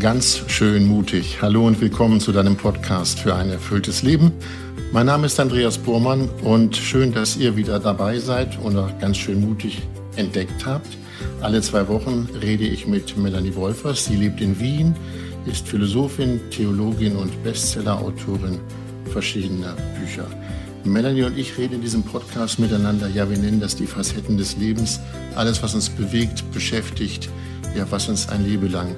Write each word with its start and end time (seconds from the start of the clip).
ganz 0.00 0.44
schön 0.46 0.86
mutig. 0.86 1.38
Hallo 1.42 1.66
und 1.66 1.80
willkommen 1.80 2.20
zu 2.20 2.30
deinem 2.30 2.56
Podcast 2.56 3.18
für 3.18 3.34
ein 3.34 3.50
erfülltes 3.50 4.02
Leben. 4.02 4.32
Mein 4.92 5.06
Name 5.06 5.26
ist 5.26 5.40
Andreas 5.40 5.76
Burmann 5.76 6.28
und 6.44 6.76
schön, 6.76 7.12
dass 7.12 7.36
ihr 7.36 7.56
wieder 7.56 7.80
dabei 7.80 8.18
seid 8.20 8.60
oder 8.62 8.92
ganz 9.00 9.16
schön 9.16 9.40
mutig 9.40 9.82
entdeckt 10.14 10.64
habt. 10.64 10.86
Alle 11.40 11.62
zwei 11.62 11.88
Wochen 11.88 12.28
rede 12.40 12.64
ich 12.64 12.86
mit 12.86 13.16
Melanie 13.16 13.56
Wolfers. 13.56 14.04
Sie 14.04 14.14
lebt 14.14 14.40
in 14.40 14.60
Wien, 14.60 14.94
ist 15.46 15.66
Philosophin, 15.66 16.40
Theologin 16.50 17.16
und 17.16 17.42
Bestsellerautorin 17.42 18.60
verschiedener 19.10 19.74
Bücher. 19.98 20.26
Melanie 20.84 21.24
und 21.24 21.36
ich 21.36 21.58
reden 21.58 21.74
in 21.74 21.80
diesem 21.80 22.04
Podcast 22.04 22.60
miteinander. 22.60 23.08
Ja, 23.08 23.28
wir 23.28 23.38
nennen 23.38 23.58
das 23.58 23.74
die 23.74 23.86
Facetten 23.86 24.38
des 24.38 24.56
Lebens. 24.58 25.00
Alles, 25.34 25.60
was 25.60 25.74
uns 25.74 25.88
bewegt, 25.88 26.44
beschäftigt, 26.52 27.28
ja, 27.76 27.84
was 27.90 28.08
uns 28.08 28.28
ein 28.28 28.44
Leben 28.44 28.70
lang 28.70 28.94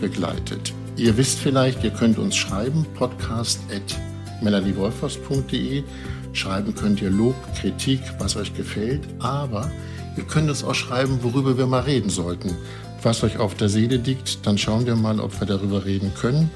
begleitet. 0.00 0.72
Ihr 0.96 1.16
wisst 1.16 1.38
vielleicht, 1.38 1.82
ihr 1.82 1.90
könnt 1.90 2.18
uns 2.18 2.36
schreiben, 2.36 2.86
podcast 2.94 3.60
at 3.74 3.96
melaniewolfers.de. 4.42 5.82
Schreiben 6.32 6.74
könnt 6.74 7.00
ihr 7.02 7.10
Lob, 7.10 7.34
Kritik, 7.60 8.00
was 8.18 8.36
euch 8.36 8.54
gefällt, 8.54 9.02
aber 9.18 9.70
ihr 10.16 10.24
könnt 10.24 10.48
uns 10.48 10.64
auch 10.64 10.74
schreiben, 10.74 11.18
worüber 11.22 11.56
wir 11.58 11.66
mal 11.66 11.82
reden 11.82 12.10
sollten. 12.10 12.56
Was 13.02 13.22
euch 13.22 13.38
auf 13.38 13.54
der 13.54 13.68
Seele 13.68 13.96
liegt, 13.96 14.46
dann 14.46 14.56
schauen 14.56 14.86
wir 14.86 14.96
mal, 14.96 15.20
ob 15.20 15.38
wir 15.38 15.46
darüber 15.46 15.84
reden 15.84 16.12
können. 16.14 16.50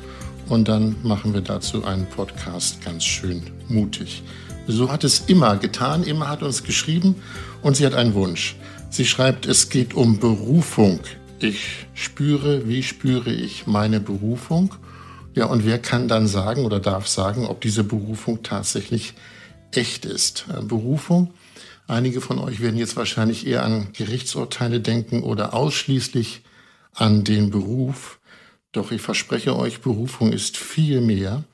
Und 0.48 0.69
dann 0.69 0.97
machen 1.02 1.34
wir 1.34 1.42
dazu 1.42 1.84
einen 1.84 2.06
Podcast 2.06 2.83
ganz 2.84 3.05
schön 3.05 3.42
mutig. 3.69 4.23
So 4.66 4.91
hat 4.91 5.05
es 5.05 5.25
immer 5.27 5.56
getan, 5.56 6.05
immer 6.05 6.28
hat 6.28 6.42
uns 6.42 6.62
geschrieben 6.62 7.17
und 7.62 7.77
sie 7.77 7.84
hat 7.86 7.95
einen 7.95 8.14
Wunsch. 8.14 8.56
Sie 8.91 9.05
schreibt, 9.05 9.47
es 9.47 9.69
geht 9.69 9.95
um 9.95 10.19
Berufung. 10.19 11.00
Ich 11.41 11.86
spüre, 11.94 12.67
wie 12.67 12.83
spüre 12.83 13.33
ich 13.33 13.69
meine 13.69 14.00
Berufung? 14.00 14.75
Ja, 15.34 15.47
und 15.47 15.64
wer 15.64 15.78
kann 15.78 16.08
dann 16.08 16.27
sagen 16.27 16.64
oder 16.64 16.80
darf 16.80 17.06
sagen, 17.06 17.47
ob 17.47 17.61
diese 17.61 17.84
Berufung 17.84 18.42
tatsächlich 18.42 19.14
echt 19.70 20.05
ist? 20.05 20.47
Äh, 20.53 20.62
Berufung, 20.62 21.33
einige 21.86 22.20
von 22.20 22.41
euch 22.41 22.58
werden 22.61 22.77
jetzt 22.77 22.97
wahrscheinlich 22.97 23.47
eher 23.47 23.62
an 23.62 23.92
Gerichtsurteile 23.92 24.80
denken 24.80 25.22
oder 25.22 25.55
ausschließlich 25.55 26.42
an 26.92 27.22
den 27.22 27.50
Beruf. 27.50 28.19
Doch 28.73 28.91
ich 28.91 29.00
verspreche 29.00 29.56
euch, 29.56 29.80
Berufung 29.80 30.33
ist 30.33 30.56
viel 30.56 31.00
mehr. 31.00 31.45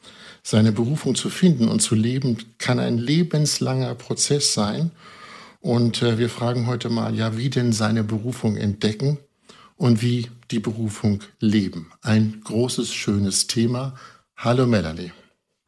Seine 0.43 0.73
Berufung 0.73 1.15
zu 1.15 1.29
finden 1.29 1.69
und 1.69 1.81
zu 1.81 1.95
leben 1.95 2.39
kann 2.57 2.79
ein 2.79 2.97
lebenslanger 2.97 3.95
Prozess 3.97 4.55
sein. 4.55 4.93
Und 5.61 6.01
äh, 6.01 6.17
wir 6.17 6.31
fragen 6.31 6.67
heute 6.67 6.89
mal, 6.89 7.15
ja, 7.15 7.37
wie 7.37 7.51
denn 7.51 7.73
seine 7.73 8.03
Berufung 8.03 8.57
entdecken 8.57 9.19
und 9.77 10.03
wie 10.03 10.29
die 10.51 10.61
Berufung 10.61 11.21
leben. 11.41 11.91
Ein 12.03 12.41
großes, 12.45 12.93
schönes 12.93 13.47
Thema. 13.47 13.95
Hallo 14.37 14.67
Melanie. 14.67 15.13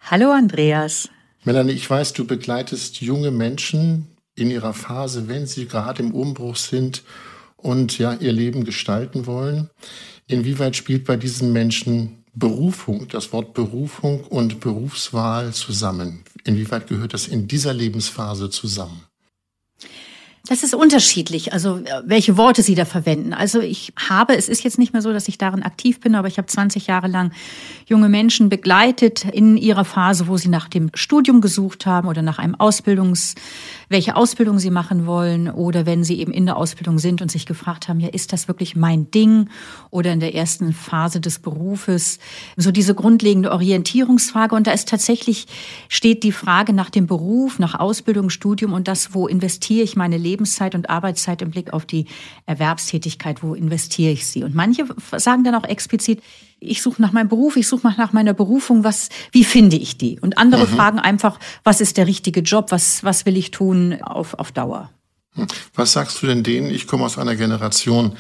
Hallo 0.01 0.31
Andreas. 0.31 1.09
Melanie, 1.45 1.73
ich 1.73 1.89
weiß, 1.89 2.13
du 2.13 2.27
begleitest 2.27 3.01
junge 3.01 3.31
Menschen 3.31 4.09
in 4.35 4.51
ihrer 4.51 4.75
Phase, 4.75 5.29
wenn 5.29 5.47
sie 5.47 5.67
gerade 5.67 6.03
im 6.03 6.13
Umbruch 6.13 6.57
sind 6.57 7.03
und 7.57 7.99
ja 7.99 8.15
ihr 8.15 8.33
Leben 8.33 8.65
gestalten 8.65 9.27
wollen. 9.27 9.71
Inwieweit 10.27 10.77
spielt 10.77 11.05
bei 11.05 11.17
diesen 11.17 11.53
Menschen 11.53 12.25
Berufung, 12.35 13.09
das 13.09 13.33
Wort 13.33 13.55
Berufung 13.55 14.25
und 14.25 14.61
Berufswahl 14.61 15.55
zusammen? 15.55 16.23
Inwieweit 16.45 16.87
gehört 16.87 17.15
das 17.15 17.29
in 17.29 17.49
dieser 17.49 17.73
Lebensphase 17.73 18.51
zusammen? 18.51 19.03
Das 20.49 20.63
ist 20.63 20.75
unterschiedlich, 20.75 21.53
also 21.53 21.79
äh, 21.79 22.03
welche 22.05 22.37
Worte 22.37 22.63
Sie 22.63 22.75
da 22.75 22.85
verwenden. 22.85 23.33
Also 23.33 23.61
ich 23.61 23.93
habe, 23.97 24.37
es 24.37 24.49
ist 24.49 24.63
jetzt 24.63 24.79
nicht 24.79 24.93
mehr 24.93 25.03
so, 25.03 25.13
dass 25.13 25.27
ich 25.27 25.39
darin 25.39 25.63
aktiv 25.63 25.99
bin, 26.01 26.15
aber 26.15 26.29
ich 26.29 26.39
habe 26.39 26.47
20 26.47 26.87
Jahre 26.87 27.09
lang 27.09 27.33
junge 27.87 28.09
Menschen 28.09 28.49
begleitet 28.49 29.25
in 29.25 29.57
ihrer 29.57 29.85
Phase, 29.85 30.29
wo 30.29 30.37
sie 30.37 30.49
nach 30.49 30.69
dem 30.69 30.91
Studium 30.95 31.41
gesucht 31.41 31.87
haben 31.87 32.09
oder 32.09 32.23
nach 32.23 32.39
einem 32.39 32.55
Ausbildungs, 32.55 33.35
welche 33.89 34.17
Ausbildung 34.17 34.59
sie 34.59 34.71
machen 34.71 35.07
wollen 35.07 35.51
oder 35.51 35.85
wenn 35.85 36.05
sie 36.05 36.19
eben 36.19 36.33
in 36.33 36.47
der 36.47 36.57
Ausbildung 36.57 36.99
sind 36.99 37.23
und 37.23 37.31
sich 37.31 37.45
gefragt 37.45 37.89
haben, 37.89 38.01
ja, 38.01 38.09
ist 38.09 38.33
das 38.33 38.49
wirklich 38.49 38.77
mein 38.77 39.11
Ding? 39.11 39.49
Oder 39.91 40.13
in 40.13 40.21
der 40.21 40.35
ersten 40.35 40.73
Phase 40.73 41.21
des 41.21 41.39
Berufes, 41.41 42.19
so 42.57 42.71
diese 42.71 42.95
grundlegende 42.95 43.53
Orientierungsfrage. 43.53 44.55
Und 44.55 44.67
da 44.67 44.73
ist 44.73 44.89
tatsächlich 44.89 45.47
steht 45.89 46.23
die 46.23 46.33
Frage 46.33 46.73
nach 46.73 46.91
dem 46.91 47.07
Beruf, 47.07 47.59
nach 47.59 47.75
Ausbildung, 47.75 48.31
Studium 48.31 48.73
und 48.73 48.89
das, 48.89 49.13
wo 49.15 49.27
investiere 49.27 49.83
ich 49.83 49.97
meine 49.97 50.17
Leben 50.17 50.37
Lebenszeit 50.37 50.75
und 50.75 50.91
Arbeitszeit 50.91 51.41
im 51.43 51.51
Blick 51.51 51.73
auf 51.73 51.87
die 51.87 52.07
Erwerbstätigkeit, 52.45 53.43
wo 53.43 53.55
investiere 53.55 54.13
ich 54.13 54.27
sie? 54.27 54.45
Und 54.45 54.55
manche 54.55 54.85
sagen 55.17 55.45
dann 55.45 55.55
auch 55.55 55.65
explizit, 55.65 56.23
ich 56.61 56.83
suche 56.83 57.03
nach 57.03 57.13
meinem 57.13 57.29
Beruf, 57.29 57.57
ich 57.57 57.69
suche 57.69 57.87
nach 57.97 58.13
meiner 58.13 58.35
Berufung, 58.35 58.85
was, 58.85 59.09
wie 59.33 59.45
finde 59.45 59.77
ich 59.77 59.99
die? 59.99 60.19
Und 60.21 60.39
andere 60.39 60.67
mhm. 60.67 60.71
fragen 60.71 60.99
einfach, 60.99 61.39
was 61.65 61.81
ist 61.81 61.97
der 61.97 62.07
richtige 62.07 62.41
Job, 62.41 62.71
was, 62.71 63.05
was 63.05 63.27
will 63.27 63.37
ich 63.37 63.51
tun 63.51 64.01
auf, 64.03 64.35
auf 64.35 64.53
Dauer? 64.53 64.91
Hm. 65.35 65.47
Was 65.75 65.93
sagst 65.93 66.23
du 66.23 66.27
denn 66.27 66.43
denen? 66.43 66.71
Ich 66.71 66.87
komme 66.87 67.05
aus 67.05 67.19
einer 67.19 67.37
Generation, 67.37 68.13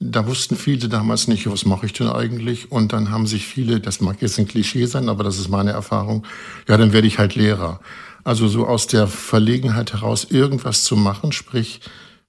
da 0.00 0.26
wussten 0.26 0.56
viele 0.56 0.88
damals 0.88 1.28
nicht, 1.28 1.48
was 1.50 1.64
mache 1.64 1.86
ich 1.86 1.92
denn 1.92 2.08
eigentlich? 2.08 2.72
Und 2.72 2.92
dann 2.92 3.10
haben 3.10 3.26
sich 3.26 3.46
viele, 3.46 3.78
das 3.78 4.00
mag 4.00 4.20
jetzt 4.20 4.38
ein 4.38 4.48
Klischee 4.48 4.86
sein, 4.86 5.08
aber 5.08 5.22
das 5.22 5.38
ist 5.38 5.48
meine 5.48 5.70
Erfahrung, 5.70 6.26
ja, 6.68 6.76
dann 6.76 6.92
werde 6.92 7.06
ich 7.06 7.18
halt 7.18 7.34
Lehrer. 7.34 7.80
Also 8.24 8.48
so 8.48 8.66
aus 8.66 8.86
der 8.86 9.06
Verlegenheit 9.06 9.92
heraus 9.92 10.26
irgendwas 10.30 10.84
zu 10.84 10.96
machen, 10.96 11.32
sprich 11.32 11.80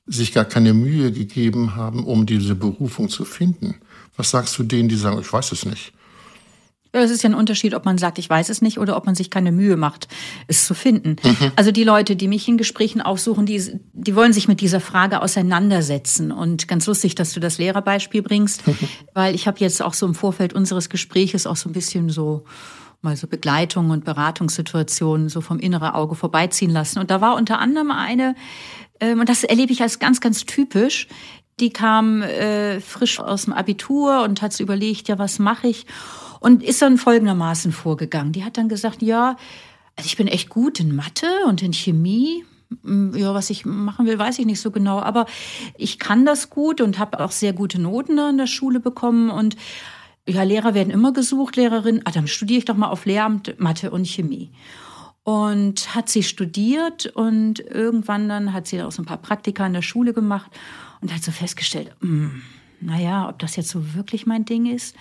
sich 0.05 0.33
gar 0.33 0.45
keine 0.45 0.73
Mühe 0.73 1.11
gegeben 1.11 1.75
haben, 1.75 2.03
um 2.03 2.25
diese 2.25 2.55
Berufung 2.55 3.09
zu 3.09 3.23
finden. 3.23 3.75
Was 4.15 4.29
sagst 4.29 4.57
du 4.57 4.63
denen, 4.63 4.89
die 4.89 4.95
sagen, 4.95 5.19
ich 5.19 5.31
weiß 5.31 5.51
es 5.51 5.65
nicht? 5.65 5.93
Ja, 6.95 7.01
es 7.01 7.09
ist 7.09 7.23
ja 7.23 7.29
ein 7.29 7.35
Unterschied, 7.35 7.73
ob 7.73 7.85
man 7.85 7.97
sagt, 7.97 8.19
ich 8.19 8.29
weiß 8.29 8.49
es 8.49 8.61
nicht 8.61 8.77
oder 8.77 8.95
ob 8.95 9.07
man 9.07 9.15
sich 9.15 9.31
keine 9.31 9.51
Mühe 9.51 9.77
macht, 9.77 10.07
es 10.47 10.67
zu 10.67 10.75
finden. 10.75 11.15
Mhm. 11.23 11.51
Also 11.55 11.71
die 11.71 11.83
Leute, 11.83 12.15
die 12.15 12.27
mich 12.27 12.47
in 12.47 12.57
Gesprächen 12.57 13.01
aufsuchen, 13.01 13.47
die, 13.47 13.79
die 13.93 14.15
wollen 14.15 14.31
sich 14.31 14.47
mit 14.47 14.61
dieser 14.61 14.79
Frage 14.79 15.23
auseinandersetzen. 15.23 16.31
Und 16.31 16.67
ganz 16.67 16.85
lustig, 16.85 17.15
dass 17.15 17.33
du 17.33 17.39
das 17.39 17.57
Lehrerbeispiel 17.57 18.21
bringst, 18.21 18.67
mhm. 18.67 18.77
weil 19.15 19.33
ich 19.33 19.47
habe 19.47 19.59
jetzt 19.59 19.81
auch 19.81 19.95
so 19.95 20.05
im 20.05 20.13
Vorfeld 20.13 20.53
unseres 20.53 20.89
Gespräches 20.89 21.47
auch 21.47 21.55
so 21.55 21.67
ein 21.67 21.73
bisschen 21.73 22.09
so 22.09 22.45
mal 23.01 23.17
so 23.17 23.27
Begleitung 23.27 23.89
und 23.89 24.05
Beratungssituationen 24.05 25.29
so 25.29 25.41
vom 25.41 25.59
inneren 25.59 25.89
Auge 25.89 26.13
vorbeiziehen 26.13 26.71
lassen. 26.71 26.99
Und 26.99 27.09
da 27.11 27.21
war 27.21 27.35
unter 27.35 27.59
anderem 27.59 27.89
eine, 27.91 28.35
ähm, 28.99 29.19
und 29.19 29.29
das 29.29 29.43
erlebe 29.43 29.73
ich 29.73 29.81
als 29.81 29.99
ganz, 29.99 30.21
ganz 30.21 30.45
typisch, 30.45 31.07
die 31.59 31.71
kam 31.71 32.21
äh, 32.21 32.79
frisch 32.79 33.19
aus 33.19 33.45
dem 33.45 33.53
Abitur 33.53 34.23
und 34.23 34.41
hat 34.41 34.53
so 34.53 34.63
überlegt, 34.63 35.07
ja, 35.07 35.19
was 35.19 35.39
mache 35.39 35.67
ich? 35.67 35.85
Und 36.39 36.63
ist 36.63 36.81
dann 36.81 36.97
folgendermaßen 36.97 37.71
vorgegangen. 37.71 38.33
Die 38.33 38.43
hat 38.43 38.57
dann 38.57 38.69
gesagt, 38.69 39.01
ja, 39.01 39.37
also 39.95 40.07
ich 40.07 40.17
bin 40.17 40.27
echt 40.27 40.49
gut 40.49 40.79
in 40.79 40.95
Mathe 40.95 41.27
und 41.47 41.61
in 41.61 41.73
Chemie. 41.73 42.43
Hm, 42.83 43.15
ja, 43.15 43.33
was 43.33 43.49
ich 43.49 43.65
machen 43.65 44.07
will, 44.07 44.17
weiß 44.17 44.39
ich 44.39 44.45
nicht 44.45 44.59
so 44.59 44.71
genau, 44.71 44.99
aber 44.99 45.25
ich 45.77 45.99
kann 45.99 46.25
das 46.25 46.49
gut 46.49 46.81
und 46.81 46.97
habe 46.97 47.19
auch 47.19 47.31
sehr 47.31 47.53
gute 47.53 47.79
Noten 47.79 48.17
da 48.17 48.29
in 48.29 48.37
der 48.37 48.47
Schule 48.47 48.79
bekommen 48.79 49.29
und 49.29 49.55
ja, 50.27 50.43
Lehrer 50.43 50.73
werden 50.73 50.89
immer 50.89 51.11
gesucht, 51.11 51.57
Lehrerin. 51.57 52.01
Ah, 52.05 52.11
dann 52.11 52.27
studiere 52.27 52.59
ich 52.59 52.65
doch 52.65 52.77
mal 52.77 52.87
auf 52.87 53.05
Lehramt 53.05 53.59
Mathe 53.59 53.91
und 53.91 54.07
Chemie. 54.07 54.51
Und 55.23 55.93
hat 55.95 56.09
sie 56.09 56.23
studiert 56.23 57.07
und 57.07 57.59
irgendwann 57.59 58.27
dann 58.27 58.53
hat 58.53 58.67
sie 58.67 58.81
auch 58.81 58.91
so 58.91 59.01
ein 59.01 59.05
paar 59.05 59.17
Praktika 59.17 59.65
in 59.65 59.73
der 59.73 59.81
Schule 59.81 60.13
gemacht 60.13 60.51
und 61.03 61.13
hat 61.13 61.21
so 61.21 61.31
festgestellt, 61.31 61.91
mh, 61.99 62.09
hm, 62.09 62.41
naja, 62.79 63.29
ob 63.29 63.39
das 63.39 63.55
jetzt 63.55 63.69
so 63.69 63.93
wirklich 63.93 64.25
mein 64.25 64.45
Ding 64.45 64.65
ist. 64.65 64.95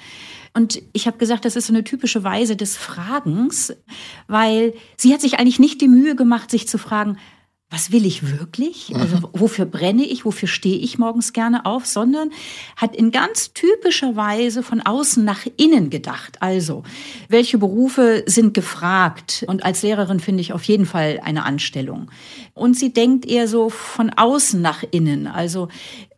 Und 0.52 0.82
ich 0.92 1.06
habe 1.06 1.18
gesagt, 1.18 1.44
das 1.44 1.56
ist 1.56 1.66
so 1.66 1.72
eine 1.72 1.84
typische 1.84 2.22
Weise 2.22 2.56
des 2.56 2.76
Fragens, 2.76 3.74
weil 4.28 4.74
sie 4.96 5.12
hat 5.12 5.20
sich 5.20 5.38
eigentlich 5.38 5.58
nicht 5.58 5.80
die 5.80 5.88
Mühe 5.88 6.14
gemacht, 6.14 6.50
sich 6.50 6.68
zu 6.68 6.78
fragen, 6.78 7.18
was 7.72 7.90
will 7.90 8.04
ich 8.04 8.38
wirklich? 8.38 8.94
Also 8.94 9.16
mhm. 9.16 9.28
wofür 9.32 9.64
brenne 9.64 10.04
ich? 10.04 10.26
Wofür 10.26 10.46
stehe 10.46 10.76
ich 10.76 10.98
morgens 10.98 11.32
gerne 11.32 11.64
auf? 11.64 11.86
Sondern 11.86 12.30
hat 12.76 12.94
in 12.94 13.10
ganz 13.10 13.54
typischer 13.54 14.14
Weise 14.14 14.62
von 14.62 14.82
außen 14.82 15.24
nach 15.24 15.46
innen 15.56 15.88
gedacht. 15.88 16.36
Also, 16.40 16.82
welche 17.30 17.56
Berufe 17.56 18.24
sind 18.26 18.52
gefragt? 18.52 19.44
Und 19.48 19.64
als 19.64 19.82
Lehrerin 19.82 20.20
finde 20.20 20.42
ich 20.42 20.52
auf 20.52 20.64
jeden 20.64 20.84
Fall 20.84 21.20
eine 21.24 21.44
Anstellung. 21.44 22.10
Und 22.52 22.76
sie 22.76 22.92
denkt 22.92 23.24
eher 23.24 23.48
so 23.48 23.70
von 23.70 24.10
außen 24.10 24.60
nach 24.60 24.84
innen. 24.90 25.26
Also 25.26 25.68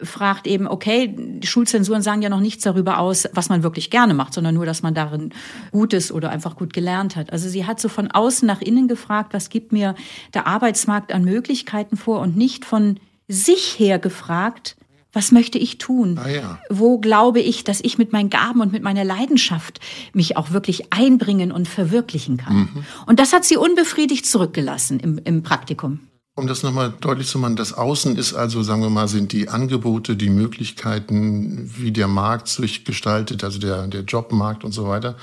fragt 0.04 0.46
eben, 0.46 0.66
okay, 0.66 1.14
die 1.16 1.46
Schulzensuren 1.46 2.02
sagen 2.02 2.22
ja 2.22 2.28
noch 2.28 2.40
nichts 2.40 2.64
darüber 2.64 2.98
aus, 2.98 3.28
was 3.32 3.48
man 3.48 3.62
wirklich 3.62 3.90
gerne 3.90 4.14
macht, 4.14 4.34
sondern 4.34 4.54
nur, 4.54 4.66
dass 4.66 4.82
man 4.82 4.94
darin 4.94 5.32
gut 5.70 5.92
ist 5.92 6.12
oder 6.12 6.30
einfach 6.30 6.56
gut 6.56 6.72
gelernt 6.72 7.16
hat. 7.16 7.32
Also 7.32 7.48
sie 7.48 7.66
hat 7.66 7.80
so 7.80 7.88
von 7.88 8.10
außen 8.10 8.46
nach 8.46 8.60
innen 8.60 8.88
gefragt, 8.88 9.34
was 9.34 9.48
gibt 9.48 9.72
mir 9.72 9.94
der 10.32 10.46
Arbeitsmarkt 10.46 11.12
an 11.12 11.24
Möglichkeiten 11.24 11.96
vor 11.96 12.20
und 12.20 12.36
nicht 12.36 12.64
von 12.64 12.98
sich 13.28 13.78
her 13.78 13.98
gefragt, 13.98 14.76
was 15.14 15.30
möchte 15.30 15.58
ich 15.58 15.78
tun? 15.78 16.18
Ah, 16.22 16.28
ja. 16.28 16.58
Wo 16.68 16.98
glaube 16.98 17.40
ich, 17.40 17.62
dass 17.62 17.80
ich 17.80 17.98
mit 17.98 18.12
meinen 18.12 18.30
Gaben 18.30 18.60
und 18.60 18.72
mit 18.72 18.82
meiner 18.82 19.04
Leidenschaft 19.04 19.80
mich 20.12 20.36
auch 20.36 20.50
wirklich 20.50 20.92
einbringen 20.92 21.52
und 21.52 21.68
verwirklichen 21.68 22.36
kann? 22.36 22.56
Mhm. 22.56 22.84
Und 23.06 23.20
das 23.20 23.32
hat 23.32 23.44
sie 23.44 23.56
unbefriedigt 23.56 24.26
zurückgelassen 24.26 24.98
im, 24.98 25.18
im 25.18 25.42
Praktikum. 25.42 26.00
Um 26.36 26.48
das 26.48 26.64
nochmal 26.64 26.92
deutlich 27.00 27.28
zu 27.28 27.38
machen, 27.38 27.54
das 27.54 27.72
Außen 27.72 28.16
ist 28.16 28.34
also, 28.34 28.62
sagen 28.62 28.82
wir 28.82 28.90
mal, 28.90 29.06
sind 29.06 29.30
die 29.32 29.48
Angebote, 29.48 30.16
die 30.16 30.30
Möglichkeiten, 30.30 31.70
wie 31.76 31.92
der 31.92 32.08
Markt 32.08 32.48
sich 32.48 32.84
gestaltet, 32.84 33.44
also 33.44 33.60
der, 33.60 33.86
der 33.86 34.02
Jobmarkt 34.02 34.64
und 34.64 34.72
so 34.72 34.88
weiter. 34.88 35.16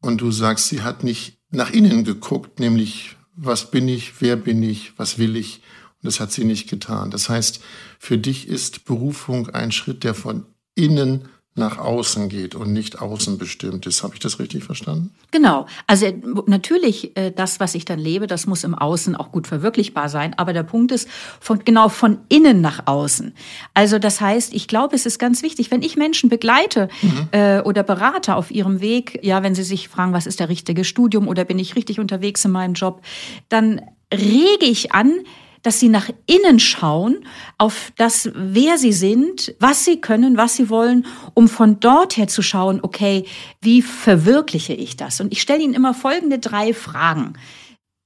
Und 0.00 0.22
du 0.22 0.30
sagst, 0.30 0.68
sie 0.68 0.80
hat 0.80 1.04
nicht 1.04 1.38
nach 1.50 1.70
innen 1.70 2.04
geguckt, 2.04 2.58
nämlich 2.58 3.16
was 3.36 3.70
bin 3.70 3.86
ich, 3.88 4.20
wer 4.20 4.36
bin 4.36 4.62
ich, 4.62 4.98
was 4.98 5.18
will 5.18 5.36
ich. 5.36 5.62
Und 6.02 6.06
das 6.06 6.20
hat 6.20 6.32
sie 6.32 6.44
nicht 6.44 6.70
getan. 6.70 7.10
Das 7.10 7.28
heißt, 7.28 7.60
für 7.98 8.16
dich 8.16 8.48
ist 8.48 8.86
Berufung 8.86 9.50
ein 9.50 9.72
Schritt, 9.72 10.04
der 10.04 10.14
von 10.14 10.46
innen 10.74 11.28
nach 11.56 11.78
außen 11.78 12.28
geht 12.28 12.54
und 12.54 12.72
nicht 12.72 13.02
außen 13.02 13.36
bestimmt 13.36 13.84
ist. 13.86 14.04
Habe 14.04 14.14
ich 14.14 14.20
das 14.20 14.38
richtig 14.38 14.62
verstanden? 14.62 15.12
Genau. 15.32 15.66
Also 15.88 16.06
äh, 16.06 16.14
natürlich, 16.46 17.16
äh, 17.16 17.32
das, 17.32 17.58
was 17.58 17.74
ich 17.74 17.84
dann 17.84 17.98
lebe, 17.98 18.28
das 18.28 18.46
muss 18.46 18.62
im 18.62 18.74
Außen 18.74 19.16
auch 19.16 19.32
gut 19.32 19.48
verwirklichbar 19.48 20.08
sein. 20.08 20.32
Aber 20.38 20.52
der 20.52 20.62
Punkt 20.62 20.92
ist 20.92 21.08
von, 21.40 21.58
genau 21.64 21.88
von 21.88 22.18
innen 22.28 22.60
nach 22.60 22.86
außen. 22.86 23.34
Also 23.74 23.98
das 23.98 24.20
heißt, 24.20 24.54
ich 24.54 24.68
glaube, 24.68 24.94
es 24.94 25.06
ist 25.06 25.18
ganz 25.18 25.42
wichtig, 25.42 25.72
wenn 25.72 25.82
ich 25.82 25.96
Menschen 25.96 26.30
begleite 26.30 26.88
mhm. 27.02 27.28
äh, 27.32 27.60
oder 27.62 27.82
berate 27.82 28.36
auf 28.36 28.52
ihrem 28.52 28.80
Weg, 28.80 29.18
ja, 29.22 29.42
wenn 29.42 29.56
sie 29.56 29.64
sich 29.64 29.88
fragen, 29.88 30.12
was 30.12 30.26
ist 30.26 30.38
der 30.38 30.48
richtige 30.48 30.84
Studium 30.84 31.26
oder 31.26 31.44
bin 31.44 31.58
ich 31.58 31.74
richtig 31.74 31.98
unterwegs 31.98 32.44
in 32.44 32.52
meinem 32.52 32.74
Job, 32.74 33.02
dann 33.48 33.80
rege 34.12 34.66
ich 34.66 34.92
an, 34.92 35.12
dass 35.62 35.80
sie 35.80 35.88
nach 35.88 36.10
innen 36.26 36.58
schauen 36.58 37.26
auf 37.58 37.92
das, 37.96 38.30
wer 38.34 38.78
sie 38.78 38.92
sind, 38.92 39.54
was 39.58 39.84
sie 39.84 40.00
können, 40.00 40.36
was 40.36 40.56
sie 40.56 40.70
wollen, 40.70 41.06
um 41.34 41.48
von 41.48 41.80
dort 41.80 42.16
her 42.16 42.28
zu 42.28 42.42
schauen, 42.42 42.80
okay, 42.82 43.26
wie 43.60 43.82
verwirkliche 43.82 44.72
ich 44.72 44.96
das? 44.96 45.20
Und 45.20 45.32
ich 45.32 45.42
stelle 45.42 45.62
ihnen 45.62 45.74
immer 45.74 45.94
folgende 45.94 46.38
drei 46.38 46.72
Fragen. 46.72 47.34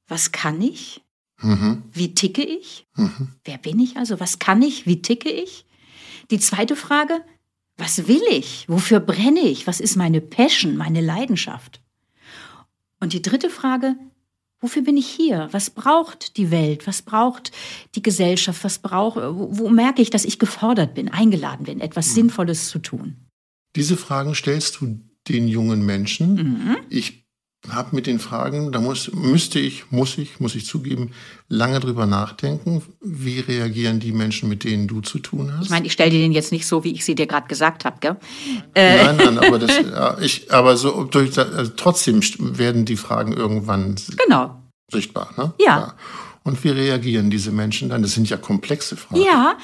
Was 0.08 0.32
kann 0.32 0.60
ich? 0.60 1.02
Mhm. 1.40 1.82
Wie 1.92 2.14
ticke 2.14 2.42
ich? 2.42 2.86
Mhm. 2.96 3.28
Wer 3.44 3.58
bin 3.58 3.78
ich 3.78 3.96
also? 3.96 4.20
Was 4.20 4.38
kann 4.38 4.62
ich? 4.62 4.86
Wie 4.86 5.02
ticke 5.02 5.30
ich? 5.30 5.66
Die 6.30 6.38
zweite 6.38 6.76
Frage, 6.76 7.20
was 7.76 8.08
will 8.08 8.22
ich? 8.30 8.68
Wofür 8.68 9.00
brenne 9.00 9.40
ich? 9.40 9.66
Was 9.66 9.80
ist 9.80 9.96
meine 9.96 10.20
Passion, 10.20 10.76
meine 10.76 11.00
Leidenschaft? 11.00 11.80
Und 13.00 13.12
die 13.12 13.22
dritte 13.22 13.50
Frage, 13.50 13.96
Wofür 14.64 14.80
bin 14.80 14.96
ich 14.96 15.06
hier? 15.06 15.48
Was 15.52 15.68
braucht 15.68 16.38
die 16.38 16.50
Welt? 16.50 16.86
Was 16.86 17.02
braucht 17.02 17.52
die 17.96 18.02
Gesellschaft? 18.02 18.64
Was 18.64 18.78
braucht, 18.78 19.18
wo, 19.18 19.58
wo 19.58 19.68
merke 19.68 20.00
ich, 20.00 20.08
dass 20.08 20.24
ich 20.24 20.38
gefordert 20.38 20.94
bin, 20.94 21.10
eingeladen 21.10 21.66
bin, 21.66 21.82
etwas 21.82 22.08
mhm. 22.08 22.12
Sinnvolles 22.14 22.70
zu 22.70 22.78
tun? 22.78 23.16
Diese 23.76 23.98
Fragen 23.98 24.34
stellst 24.34 24.80
du 24.80 25.00
den 25.28 25.48
jungen 25.48 25.84
Menschen. 25.84 26.34
Mhm. 26.36 26.76
Ich 26.88 27.24
habe 27.68 27.94
mit 27.94 28.06
den 28.06 28.18
Fragen, 28.18 28.72
da 28.72 28.80
muss, 28.80 29.10
müsste 29.12 29.58
ich, 29.58 29.90
muss 29.90 30.18
ich, 30.18 30.38
muss 30.40 30.54
ich 30.54 30.66
zugeben, 30.66 31.12
lange 31.48 31.80
drüber 31.80 32.06
nachdenken. 32.06 32.82
Wie 33.00 33.40
reagieren 33.40 34.00
die 34.00 34.12
Menschen, 34.12 34.48
mit 34.48 34.64
denen 34.64 34.86
du 34.86 35.00
zu 35.00 35.18
tun 35.18 35.52
hast? 35.56 35.64
Ich 35.64 35.70
meine, 35.70 35.86
ich 35.86 35.92
stelle 35.92 36.10
dir 36.10 36.20
den 36.20 36.32
jetzt 36.32 36.52
nicht 36.52 36.66
so, 36.66 36.84
wie 36.84 36.92
ich 36.92 37.04
sie 37.04 37.14
dir 37.14 37.26
gerade 37.26 37.48
gesagt 37.48 37.84
habe, 37.84 37.96
gell? 38.00 38.16
Nein, 38.74 39.16
nein, 39.16 39.38
aber 39.38 39.58
das, 39.58 39.72
ich, 40.20 40.52
aber 40.52 40.76
so 40.76 41.04
durch, 41.04 41.38
also 41.38 41.72
trotzdem 41.76 42.20
werden 42.38 42.84
die 42.84 42.96
Fragen 42.96 43.32
irgendwann 43.32 43.96
genau. 44.24 44.53
Sichtbar, 44.94 45.30
ne? 45.36 45.52
Ja. 45.58 45.66
ja. 45.66 45.94
Und 46.44 46.62
wie 46.62 46.70
reagieren 46.70 47.30
diese 47.30 47.50
Menschen 47.50 47.88
dann? 47.88 48.02
Das 48.02 48.12
sind 48.12 48.28
ja 48.28 48.36
komplexe 48.36 48.96
Fragen. 48.96 49.22
Ja, 49.22 49.56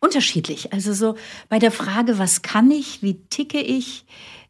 unterschiedlich. 0.00 0.72
Also 0.72 0.92
so 0.92 1.16
bei 1.48 1.58
der 1.58 1.72
Frage, 1.72 2.18
was 2.18 2.42
kann 2.42 2.70
ich, 2.70 3.02
wie 3.02 3.14
ticke 3.30 3.60
ich? 3.60 4.04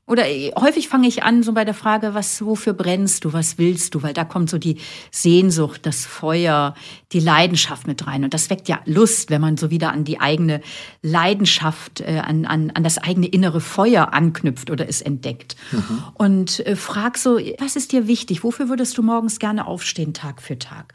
Oder 0.07 0.29
äh, 0.29 0.53
häufig 0.59 0.89
fange 0.89 1.09
ich 1.09 1.25
an 1.25 1.43
so 1.43 1.53
bei 1.53 1.65
der 1.65 1.75
Frage, 1.75 2.15
was, 2.15 2.45
wofür 2.45 2.73
brennst 2.73 3.25
du, 3.25 3.33
was 3.33 3.59
willst 3.59 3.95
du? 3.95 4.03
Weil 4.03 4.15
da 4.15 4.25
kommt 4.25 4.49
so 4.49 4.59
die 4.59 4.79
Sehnsucht, 5.11 5.85
das 5.85 6.07
Feuer, 6.07 6.75
die 7.13 7.21
Leidenschaft 7.21 7.87
mit 7.87 8.07
rein. 8.07 8.23
Und 8.23 8.33
das 8.33 8.49
weckt 8.49 8.69
ja 8.69 8.81
Lust, 8.85 9.31
wenn 9.31 9.41
man 9.41 9.57
so 9.57 9.71
wieder 9.71 9.93
an 9.93 10.05
die 10.05 10.21
eigene 10.21 10.61
Leidenschaft, 11.03 12.01
äh, 12.01 12.23
an, 12.25 12.45
an, 12.45 12.71
an 12.71 12.85
das 12.85 12.99
eigene 12.99 13.27
innere 13.27 13.61
Feuer 13.61 14.15
anknüpft 14.15 14.71
oder 14.71 14.89
es 14.89 15.03
entdeckt. 15.03 15.57
Mhm. 15.73 16.05
Und 16.15 16.67
äh, 16.67 16.77
frag 16.77 17.19
so, 17.19 17.39
was 17.59 17.75
ist 17.75 17.93
dir 17.93 18.07
wichtig? 18.07 18.45
Wofür 18.45 18.69
würdest 18.69 18.97
du 18.99 19.03
morgens 19.03 19.41
gerne 19.41 19.67
aufstehen, 19.67 20.15
Tag 20.15 20.41
für 20.41 20.59
Tag? 20.59 20.95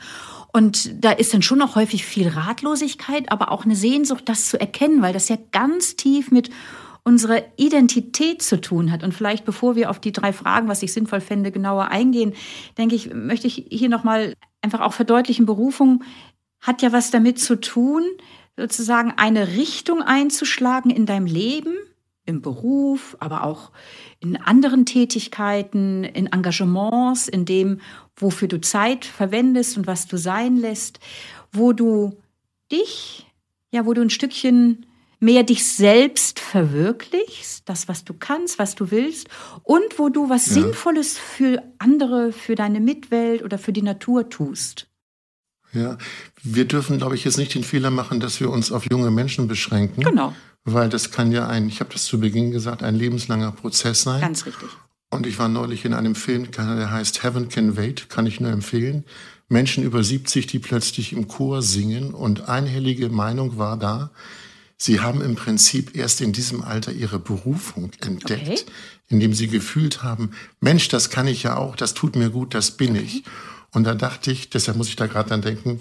Und 0.54 1.04
da 1.04 1.12
ist 1.12 1.34
dann 1.34 1.42
schon 1.42 1.60
noch 1.60 1.76
häufig 1.76 2.06
viel 2.06 2.28
Ratlosigkeit, 2.28 3.32
aber 3.32 3.52
auch 3.52 3.64
eine 3.64 3.76
Sehnsucht, 3.76 4.24
das 4.28 4.50
zu 4.50 4.60
erkennen, 4.60 5.02
weil 5.02 5.14
das 5.14 5.30
ja 5.30 5.38
ganz 5.52 5.96
tief 5.96 6.32
mit 6.32 6.50
unsere 7.04 7.46
Identität 7.58 8.42
zu 8.42 8.62
tun 8.62 8.92
hat. 8.92 9.04
Und 9.04 9.14
vielleicht 9.14 9.46
bevor 9.46 9.76
wir 9.76 9.90
auf 9.90 10.00
die 10.00 10.12
drei 10.12 10.34
Fragen, 10.34 10.68
was 10.68 10.84
ich 10.84 10.94
sinnvoll 10.94 11.22
fände, 11.22 11.52
genauer 11.52 11.88
eingehen, 11.88 12.34
denke 12.78 12.96
ich, 12.96 13.14
möchte 13.14 13.48
ich 13.48 13.66
hier 13.70 13.90
nochmal 13.90 14.36
einfach 14.62 14.82
auch 14.82 14.94
verdeutlichen, 14.94 15.46
Berufung 15.46 16.04
hat 16.60 16.82
ja 16.84 16.92
was 16.92 17.10
damit 17.10 17.40
zu 17.40 17.60
tun, 17.60 18.04
sozusagen 18.56 19.14
eine 19.18 19.50
Richtung 19.50 20.04
einzuschlagen 20.04 20.92
in 20.92 21.08
deinem 21.08 21.26
Leben, 21.26 21.74
im 22.26 22.42
Beruf, 22.42 23.18
aber 23.20 23.44
auch 23.44 23.72
in 24.20 24.38
anderen 24.38 24.86
Tätigkeiten, 24.86 26.04
in 26.04 26.28
Engagements, 26.28 27.28
in 27.28 27.46
dem, 27.46 27.82
wofür 28.16 28.48
du 28.48 28.62
Zeit 28.62 29.06
verwendest 29.06 29.76
und 29.78 29.88
was 29.88 30.06
du 30.06 30.18
sein 30.18 30.58
lässt, 30.58 31.00
wo 31.52 31.74
du 31.74 32.16
dich, 32.72 33.26
ja, 33.72 33.88
wo 33.88 33.94
du 33.94 34.02
ein 34.02 34.12
Stückchen 34.12 34.86
mehr 35.22 35.44
dich 35.44 35.66
selbst 35.66 36.40
verwirklichst, 36.40 37.70
das, 37.70 37.88
was 37.88 38.04
du 38.04 38.14
kannst, 38.14 38.60
was 38.60 38.76
du 38.76 38.92
willst, 38.92 39.30
und 39.64 39.98
wo 39.98 40.10
du 40.10 40.30
was 40.30 40.48
ja. 40.48 40.54
Sinnvolles 40.54 41.18
für 41.18 41.64
andere, 41.78 42.34
für 42.34 42.56
deine 42.56 42.82
Mitwelt 42.82 43.44
oder 43.44 43.58
für 43.58 43.72
die 43.72 43.84
Natur 43.84 44.30
tust. 44.30 44.88
Ja, 45.74 45.98
wir 46.44 46.66
dürfen, 46.66 46.98
glaube 46.98 47.16
ich, 47.16 47.24
jetzt 47.24 47.38
nicht 47.38 47.56
den 47.56 47.64
Fehler 47.64 47.92
machen, 47.92 48.20
dass 48.20 48.42
wir 48.42 48.50
uns 48.50 48.72
auf 48.72 48.86
junge 48.92 49.12
Menschen 49.12 49.48
beschränken. 49.48 50.04
Genau. 50.04 50.36
Weil 50.66 50.90
das 50.90 51.12
kann 51.12 51.32
ja 51.32 51.48
ein, 51.48 51.68
ich 51.70 51.80
habe 51.80 51.94
das 51.94 52.04
zu 52.04 52.20
Beginn 52.20 52.52
gesagt, 52.52 52.84
ein 52.84 52.96
lebenslanger 52.96 53.52
Prozess 53.52 54.02
sein. 54.02 54.20
Ganz 54.20 54.46
richtig. 54.46 54.70
Und 55.12 55.28
ich 55.28 55.40
war 55.40 55.50
neulich 55.50 55.86
in 55.86 55.94
einem 55.94 56.16
Film, 56.16 56.50
der 56.52 56.92
heißt 56.92 57.24
Heaven 57.24 57.50
Can 57.50 57.78
Wait, 57.78 58.10
kann 58.10 58.26
ich 58.26 58.40
nur 58.40 58.52
empfehlen. 58.52 59.06
Menschen 59.50 59.84
über 59.84 60.04
70, 60.04 60.48
die 60.48 60.60
plötzlich 60.60 61.14
im 61.14 61.28
Chor 61.28 61.62
singen 61.62 62.14
und 62.14 62.48
einhellige 62.48 63.10
Meinung 63.10 63.58
war 63.58 63.78
da, 63.78 64.12
Sie 64.82 65.00
haben 65.00 65.22
im 65.22 65.36
Prinzip 65.36 65.96
erst 65.96 66.22
in 66.22 66.34
diesem 66.34 66.64
Alter 66.64 66.92
ihre 66.92 67.20
Berufung 67.20 67.92
entdeckt, 68.02 68.50
okay. 68.50 68.60
indem 69.10 69.36
sie 69.36 69.48
gefühlt 69.48 70.02
haben, 70.02 70.32
Mensch, 70.60 70.88
das 70.88 71.12
kann 71.12 71.28
ich 71.28 71.44
ja 71.44 71.56
auch, 71.56 71.76
das 71.76 71.94
tut 71.94 72.16
mir 72.16 72.32
gut, 72.32 72.56
das 72.56 72.72
bin 72.72 72.94
okay. 72.94 73.04
ich. 73.06 73.24
Und 73.74 73.84
da 73.84 73.94
dachte 73.94 74.32
ich, 74.32 74.50
deshalb 74.50 74.78
muss 74.78 74.88
ich 74.88 74.96
da 74.96 75.06
gerade 75.06 75.30
dran 75.30 75.44
denken, 75.44 75.80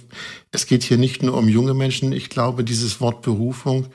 es 0.52 0.66
geht 0.66 0.82
hier 0.82 0.98
nicht 0.98 1.22
nur 1.22 1.38
um 1.38 1.48
junge 1.48 1.72
Menschen. 1.72 2.12
Ich 2.12 2.28
glaube, 2.28 2.62
dieses 2.62 3.00
Wort 3.00 3.22
Berufung 3.22 3.86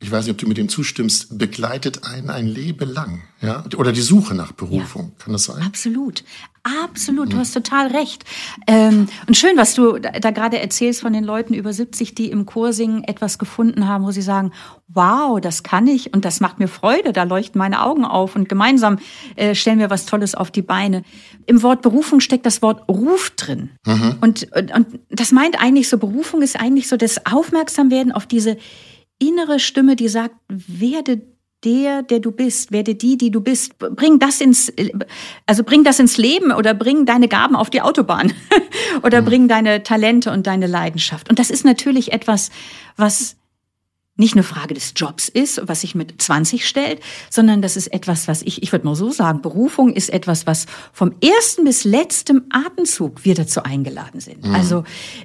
ich 0.00 0.12
weiß 0.12 0.26
nicht, 0.26 0.32
ob 0.32 0.38
du 0.38 0.46
mit 0.46 0.58
dem 0.58 0.68
zustimmst, 0.68 1.38
begleitet 1.38 2.04
einen 2.04 2.30
ein 2.30 2.46
Leben 2.46 2.88
lang, 2.88 3.22
ja? 3.40 3.64
Oder 3.76 3.90
die 3.90 4.00
Suche 4.00 4.32
nach 4.32 4.52
Berufung, 4.52 5.06
ja, 5.06 5.24
kann 5.24 5.32
das 5.32 5.44
sein? 5.44 5.60
Absolut, 5.60 6.22
absolut, 6.62 7.32
du 7.32 7.36
mhm. 7.36 7.40
hast 7.40 7.52
total 7.52 7.88
recht. 7.88 8.24
Ähm, 8.68 9.08
und 9.26 9.36
schön, 9.36 9.56
was 9.56 9.74
du 9.74 9.98
da, 9.98 10.12
da 10.12 10.30
gerade 10.30 10.60
erzählst 10.60 11.00
von 11.00 11.12
den 11.12 11.24
Leuten 11.24 11.52
über 11.52 11.72
70, 11.72 12.14
die 12.14 12.30
im 12.30 12.46
Chor 12.46 12.72
singen 12.72 13.02
etwas 13.02 13.40
gefunden 13.40 13.88
haben, 13.88 14.04
wo 14.04 14.12
sie 14.12 14.22
sagen, 14.22 14.52
wow, 14.86 15.40
das 15.40 15.64
kann 15.64 15.88
ich 15.88 16.14
und 16.14 16.24
das 16.24 16.38
macht 16.38 16.60
mir 16.60 16.68
Freude, 16.68 17.12
da 17.12 17.24
leuchten 17.24 17.58
meine 17.58 17.82
Augen 17.82 18.04
auf 18.04 18.36
und 18.36 18.48
gemeinsam 18.48 19.00
äh, 19.34 19.56
stellen 19.56 19.80
wir 19.80 19.90
was 19.90 20.06
Tolles 20.06 20.36
auf 20.36 20.52
die 20.52 20.62
Beine. 20.62 21.02
Im 21.46 21.64
Wort 21.64 21.82
Berufung 21.82 22.20
steckt 22.20 22.46
das 22.46 22.62
Wort 22.62 22.88
Ruf 22.88 23.30
drin. 23.30 23.70
Mhm. 23.84 24.14
Und, 24.20 24.48
und, 24.54 24.72
und 24.72 25.00
das 25.10 25.32
meint 25.32 25.60
eigentlich 25.60 25.88
so, 25.88 25.98
Berufung 25.98 26.40
ist 26.42 26.58
eigentlich 26.58 26.86
so 26.86 26.96
das 26.96 27.26
Aufmerksamwerden 27.26 28.12
auf 28.12 28.26
diese 28.26 28.58
innere 29.18 29.58
Stimme, 29.58 29.96
die 29.96 30.08
sagt, 30.08 30.34
werde 30.48 31.20
der, 31.64 32.02
der 32.02 32.20
du 32.20 32.30
bist, 32.30 32.70
werde 32.70 32.94
die, 32.94 33.16
die 33.16 33.30
du 33.30 33.40
bist. 33.40 33.78
Bring 33.78 34.18
das 34.18 34.40
ins, 34.40 34.72
also 35.46 35.64
bring 35.64 35.82
das 35.82 35.98
ins 35.98 36.16
Leben 36.16 36.52
oder 36.52 36.74
bring 36.74 37.04
deine 37.04 37.28
Gaben 37.28 37.56
auf 37.56 37.70
die 37.70 37.82
Autobahn 37.82 38.32
oder 39.02 39.22
mhm. 39.22 39.26
bring 39.26 39.48
deine 39.48 39.82
Talente 39.82 40.30
und 40.30 40.46
deine 40.46 40.66
Leidenschaft. 40.66 41.28
Und 41.28 41.38
das 41.38 41.50
ist 41.50 41.64
natürlich 41.64 42.12
etwas, 42.12 42.50
was 42.96 43.36
nicht 44.18 44.34
eine 44.34 44.42
Frage 44.42 44.74
des 44.74 44.94
Jobs 44.96 45.28
ist, 45.28 45.60
was 45.64 45.82
sich 45.82 45.94
mit 45.94 46.20
20 46.20 46.66
stellt, 46.66 47.00
sondern 47.30 47.62
das 47.62 47.76
ist 47.76 47.86
etwas, 47.88 48.26
was 48.26 48.42
ich, 48.42 48.64
ich 48.64 48.72
würde 48.72 48.84
mal 48.84 48.96
so 48.96 49.10
sagen, 49.10 49.42
Berufung 49.42 49.92
ist 49.92 50.10
etwas, 50.10 50.44
was 50.44 50.66
vom 50.92 51.14
ersten 51.22 51.64
bis 51.64 51.84
letzten 51.84 52.50
Atemzug 52.50 53.24
wir 53.24 53.36
dazu 53.36 53.62
eingeladen 53.62 54.20
sind. 54.20 54.44
Mhm. 54.44 54.54
Also 54.54 54.82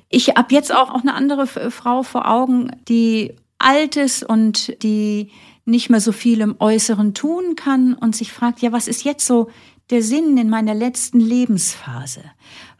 ich 0.10 0.30
habe 0.30 0.54
jetzt 0.54 0.74
auch, 0.74 0.92
auch 0.92 1.02
eine 1.02 1.16
andere 1.16 1.48
Frau 1.48 2.04
vor 2.04 2.30
Augen, 2.30 2.72
die 2.88 3.34
alt 3.64 3.96
ist 3.96 4.24
und 4.24 4.82
die 4.84 5.32
nicht 5.66 5.90
mehr 5.90 6.02
so 6.02 6.12
viel 6.12 6.42
im 6.42 6.56
Äußeren 6.60 7.14
tun 7.14 7.56
kann 7.56 7.94
und 7.94 8.16
sich 8.16 8.32
fragt, 8.32 8.62
ja, 8.62 8.72
was 8.72 8.88
ist 8.88 9.04
jetzt 9.04 9.26
so 9.26 9.50
der 9.90 10.02
Sinn 10.02 10.38
in 10.38 10.50
meiner 10.50 10.74
letzten 10.74 11.20
Lebensphase? 11.20 12.24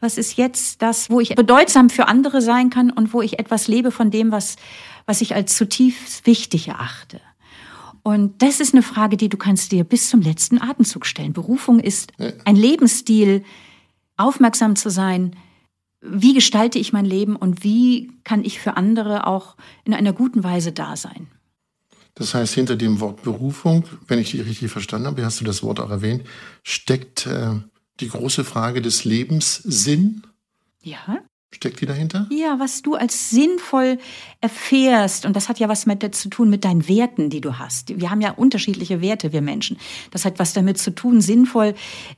Was 0.00 0.18
ist 0.18 0.36
jetzt 0.36 0.82
das, 0.82 1.10
wo 1.10 1.20
ich 1.20 1.34
bedeutsam 1.34 1.90
für 1.90 2.08
andere 2.08 2.42
sein 2.42 2.70
kann 2.70 2.90
und 2.90 3.12
wo 3.12 3.22
ich 3.22 3.38
etwas 3.38 3.68
lebe 3.68 3.90
von 3.90 4.10
dem, 4.10 4.32
was, 4.32 4.56
was 5.06 5.20
ich 5.20 5.34
als 5.34 5.56
zutiefst 5.56 6.26
wichtig 6.26 6.68
erachte? 6.68 7.20
Und 8.02 8.42
das 8.42 8.60
ist 8.60 8.74
eine 8.74 8.82
Frage, 8.82 9.16
die 9.16 9.30
du 9.30 9.38
kannst 9.38 9.72
dir 9.72 9.82
bis 9.82 10.10
zum 10.10 10.20
letzten 10.20 10.60
Atemzug 10.60 11.06
stellen. 11.06 11.32
Berufung 11.32 11.80
ist 11.80 12.12
ein 12.44 12.56
Lebensstil, 12.56 13.44
aufmerksam 14.16 14.76
zu 14.76 14.90
sein, 14.90 15.34
wie 16.06 16.34
gestalte 16.34 16.78
ich 16.78 16.92
mein 16.92 17.04
Leben 17.04 17.36
und 17.36 17.64
wie 17.64 18.12
kann 18.24 18.44
ich 18.44 18.60
für 18.60 18.76
andere 18.76 19.26
auch 19.26 19.56
in 19.84 19.94
einer 19.94 20.12
guten 20.12 20.44
Weise 20.44 20.72
da 20.72 20.96
sein. 20.96 21.28
Das 22.14 22.34
heißt, 22.34 22.54
hinter 22.54 22.76
dem 22.76 23.00
Wort 23.00 23.22
Berufung, 23.22 23.84
wenn 24.06 24.18
ich 24.18 24.30
dich 24.30 24.44
richtig 24.44 24.70
verstanden 24.70 25.08
habe, 25.08 25.24
hast 25.24 25.40
du 25.40 25.44
das 25.44 25.62
Wort 25.62 25.80
auch 25.80 25.90
erwähnt, 25.90 26.24
steckt 26.62 27.26
äh, 27.26 27.54
die 28.00 28.08
große 28.08 28.44
Frage 28.44 28.82
des 28.82 29.04
Lebenssinn. 29.04 30.22
Ja. 30.80 31.18
Steckt 31.54 31.80
die 31.80 31.86
dahinter? 31.86 32.26
Ja, 32.30 32.58
was 32.58 32.82
du 32.82 32.96
als 32.96 33.30
sinnvoll 33.30 33.98
erfährst. 34.40 35.24
Und 35.24 35.36
das 35.36 35.48
hat 35.48 35.60
ja 35.60 35.68
was 35.68 35.86
mit 35.86 36.14
zu 36.14 36.28
tun 36.28 36.50
mit 36.50 36.64
deinen 36.64 36.88
Werten, 36.88 37.30
die 37.30 37.40
du 37.40 37.58
hast. 37.58 37.98
Wir 37.98 38.10
haben 38.10 38.20
ja 38.20 38.32
unterschiedliche 38.32 39.00
Werte, 39.00 39.32
wir 39.32 39.40
Menschen. 39.40 39.78
Das 40.10 40.24
hat 40.24 40.40
was 40.40 40.52
damit 40.52 40.78
zu 40.78 40.90
tun, 40.90 41.20
sinnvoll. 41.20 41.74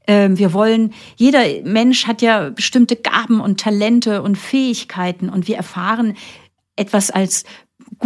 Ähm, 0.06 0.38
wir 0.38 0.54
wollen, 0.54 0.94
jeder 1.16 1.44
Mensch 1.64 2.06
hat 2.06 2.22
ja 2.22 2.48
bestimmte 2.48 2.96
Gaben 2.96 3.40
und 3.40 3.60
Talente 3.60 4.22
und 4.22 4.36
Fähigkeiten. 4.36 5.28
Und 5.28 5.48
wir 5.48 5.56
erfahren 5.56 6.14
etwas 6.74 7.10
als 7.10 7.44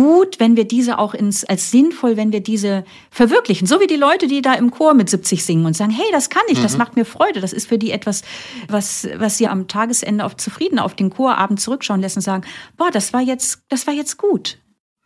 gut, 0.01 0.41
wenn 0.41 0.57
wir 0.57 0.65
diese 0.65 0.99
auch 0.99 1.13
ins, 1.13 1.45
als 1.45 1.71
sinnvoll, 1.71 2.17
wenn 2.17 2.33
wir 2.33 2.41
diese 2.41 2.85
verwirklichen. 3.11 3.67
So 3.67 3.81
wie 3.81 3.87
die 3.87 3.97
Leute, 3.97 4.29
die 4.29 4.41
da 4.41 4.55
im 4.55 4.71
Chor 4.71 4.95
mit 4.95 5.11
70 5.11 5.45
singen 5.45 5.67
und 5.67 5.77
sagen, 5.77 5.91
hey, 5.91 6.07
das 6.11 6.31
kann 6.31 6.43
ich, 6.49 6.59
mhm. 6.59 6.63
das 6.63 6.79
macht 6.79 6.97
mir 6.97 7.05
Freude. 7.05 7.41
Das 7.41 7.53
ist 7.53 7.69
für 7.69 7.77
die 7.77 7.91
etwas, 7.91 8.23
was, 8.69 9.07
was 9.17 9.37
sie 9.37 9.47
am 9.47 9.69
Tagesende 9.69 10.25
auf 10.25 10.37
zufrieden 10.37 10.79
auf 10.79 10.95
den 10.95 11.11
Chorabend 11.11 11.61
zurückschauen 11.61 12.01
lässt 12.01 12.17
und 12.17 12.23
sagen, 12.23 12.45
boah, 12.79 12.91
das 12.91 13.13
war 13.13 13.21
jetzt, 13.21 13.61
das 13.69 13.87
war 13.87 13.93
jetzt 13.93 14.17
gut. 14.17 14.59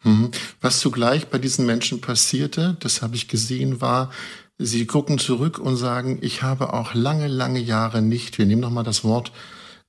Mhm. 0.04 0.30
Was 0.60 0.78
zugleich 0.78 1.26
bei 1.26 1.38
diesen 1.38 1.66
Menschen 1.66 2.00
passierte, 2.00 2.76
das 2.78 3.02
habe 3.02 3.16
ich 3.16 3.26
gesehen, 3.26 3.80
war, 3.80 4.12
sie 4.58 4.86
gucken 4.86 5.18
zurück 5.18 5.58
und 5.58 5.74
sagen, 5.76 6.18
ich 6.20 6.42
habe 6.42 6.72
auch 6.72 6.94
lange, 6.94 7.26
lange 7.26 7.58
Jahre 7.58 8.00
nicht, 8.00 8.38
wir 8.38 8.46
nehmen 8.46 8.60
nochmal 8.60 8.84
das 8.84 9.02
Wort, 9.02 9.32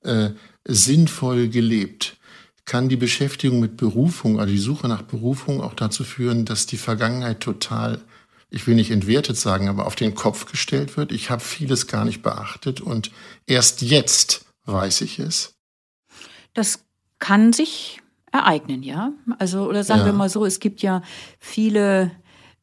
äh, 0.01 0.31
sinnvoll 0.67 1.47
gelebt 1.49 2.17
kann 2.65 2.89
die 2.89 2.95
Beschäftigung 2.95 3.59
mit 3.59 3.77
Berufung, 3.77 4.39
also 4.39 4.51
die 4.51 4.59
Suche 4.59 4.87
nach 4.87 5.03
Berufung 5.03 5.61
auch 5.61 5.75
dazu 5.75 6.03
führen, 6.03 6.45
dass 6.45 6.65
die 6.65 6.77
Vergangenheit 6.77 7.39
total, 7.39 8.01
ich 8.49 8.65
will 8.65 8.75
nicht 8.75 8.91
entwertet 8.91 9.37
sagen, 9.37 9.69
aber 9.69 9.85
auf 9.85 9.95
den 9.95 10.15
Kopf 10.15 10.51
gestellt 10.51 10.97
wird. 10.97 11.11
Ich 11.11 11.29
habe 11.29 11.41
vieles 11.41 11.87
gar 11.87 12.05
nicht 12.05 12.23
beachtet 12.23 12.81
und 12.81 13.11
erst 13.45 13.81
jetzt 13.81 14.45
weiß 14.65 15.01
ich 15.01 15.19
es. 15.19 15.53
Das 16.53 16.85
kann 17.19 17.53
sich 17.53 18.01
ereignen, 18.31 18.83
ja. 18.83 19.13
Also, 19.37 19.67
oder 19.67 19.83
sagen 19.83 20.01
ja. 20.01 20.05
wir 20.07 20.13
mal 20.13 20.29
so, 20.29 20.45
es 20.45 20.59
gibt 20.59 20.81
ja 20.81 21.01
viele 21.39 22.11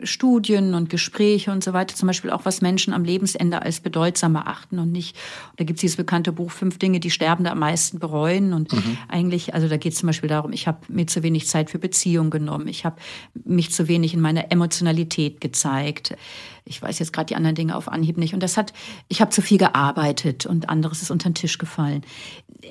Studien 0.04 0.75
und 0.75 0.90
Gespräche 0.90 1.50
und 1.50 1.62
so 1.64 1.73
weiter, 1.73 1.94
zum 1.94 2.06
Beispiel 2.06 2.30
auch, 2.30 2.44
was 2.44 2.61
Menschen 2.61 2.92
am 2.92 3.04
Lebensende 3.04 3.62
als 3.62 3.80
bedeutsam 3.80 4.35
erachten 4.35 4.78
und 4.78 4.92
nicht. 4.92 5.16
Da 5.56 5.64
gibt 5.64 5.78
es 5.78 5.80
dieses 5.82 5.97
bekannte 5.97 6.32
Buch 6.32 6.50
Fünf 6.50 6.78
Dinge, 6.78 7.00
die 7.00 7.11
Sterbende 7.11 7.50
am 7.50 7.59
meisten 7.59 7.99
bereuen. 7.99 8.52
Und 8.52 8.73
mhm. 8.73 8.99
eigentlich, 9.09 9.54
also 9.54 9.68
da 9.68 9.76
geht 9.76 9.92
es 9.92 9.99
zum 9.99 10.09
Beispiel 10.09 10.28
darum, 10.28 10.52
ich 10.52 10.66
habe 10.66 10.78
mir 10.88 11.06
zu 11.06 11.23
wenig 11.23 11.47
Zeit 11.47 11.71
für 11.71 11.78
Beziehungen 11.78 12.30
genommen, 12.30 12.68
ich 12.68 12.85
habe 12.85 12.97
mich 13.44 13.71
zu 13.73 13.88
wenig 13.88 14.14
in 14.14 14.21
meiner 14.21 14.50
Emotionalität 14.50 15.40
gezeigt. 15.40 16.16
Ich 16.64 16.80
weiß 16.80 16.99
jetzt 16.99 17.12
gerade 17.12 17.26
die 17.26 17.37
anderen 17.37 17.56
Dinge 17.56 17.76
auf 17.76 17.88
Anhieb 17.88 18.16
nicht. 18.16 18.35
Und 18.35 18.42
das 18.42 18.56
hat, 18.56 18.73
ich 19.09 19.21
habe 19.21 19.30
zu 19.30 19.42
viel 19.42 19.59
gearbeitet 19.59 20.47
und 20.47 20.68
anderes 20.68 21.02
ist 21.02 21.11
unter 21.11 21.28
den 21.28 21.35
Tisch 21.35 21.59
gefallen. 21.59 22.02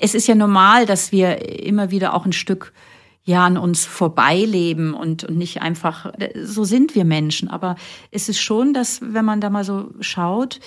Es 0.00 0.14
ist 0.14 0.26
ja 0.26 0.34
normal, 0.34 0.86
dass 0.86 1.12
wir 1.12 1.60
immer 1.62 1.90
wieder 1.90 2.14
auch 2.14 2.24
ein 2.24 2.32
Stück 2.32 2.72
ja 3.24 3.46
an 3.46 3.56
uns 3.56 3.84
vorbeileben 3.84 4.94
und, 4.94 5.24
und 5.24 5.36
nicht 5.36 5.62
einfach, 5.62 6.12
so 6.42 6.64
sind 6.64 6.94
wir 6.94 7.04
Menschen. 7.04 7.48
Aber 7.48 7.76
es 8.10 8.28
ist 8.28 8.40
schon, 8.40 8.74
dass 8.74 9.00
wenn 9.02 9.24
man 9.24 9.40
da 9.40 9.50
mal 9.50 9.64
so 9.64 9.90
schaut, 10.00 10.60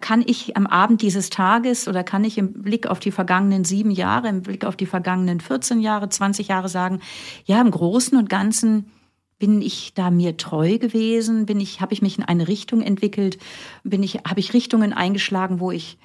kann 0.00 0.22
ich 0.24 0.56
am 0.56 0.66
Abend 0.66 1.02
dieses 1.02 1.28
Tages 1.28 1.88
oder 1.88 2.04
kann 2.04 2.22
ich 2.22 2.38
im 2.38 2.62
Blick 2.62 2.86
auf 2.86 3.00
die 3.00 3.10
vergangenen 3.10 3.64
sieben 3.64 3.90
Jahre, 3.90 4.28
im 4.28 4.42
Blick 4.42 4.64
auf 4.64 4.76
die 4.76 4.86
vergangenen 4.86 5.40
14 5.40 5.80
Jahre, 5.80 6.08
20 6.08 6.48
Jahre 6.48 6.68
sagen, 6.68 7.00
ja, 7.44 7.60
im 7.60 7.70
Großen 7.70 8.16
und 8.16 8.30
Ganzen 8.30 8.92
bin 9.38 9.60
ich 9.62 9.94
da 9.94 10.10
mir 10.10 10.36
treu 10.36 10.78
gewesen? 10.78 11.46
Bin 11.46 11.60
ich, 11.60 11.80
habe 11.80 11.92
ich 11.92 12.02
mich 12.02 12.18
in 12.18 12.24
eine 12.24 12.48
Richtung 12.48 12.80
entwickelt? 12.80 13.38
Bin 13.82 14.02
ich, 14.02 14.16
habe 14.28 14.40
ich 14.40 14.54
Richtungen 14.54 14.92
eingeschlagen, 14.92 15.58
wo 15.58 15.72
ich 15.72 15.98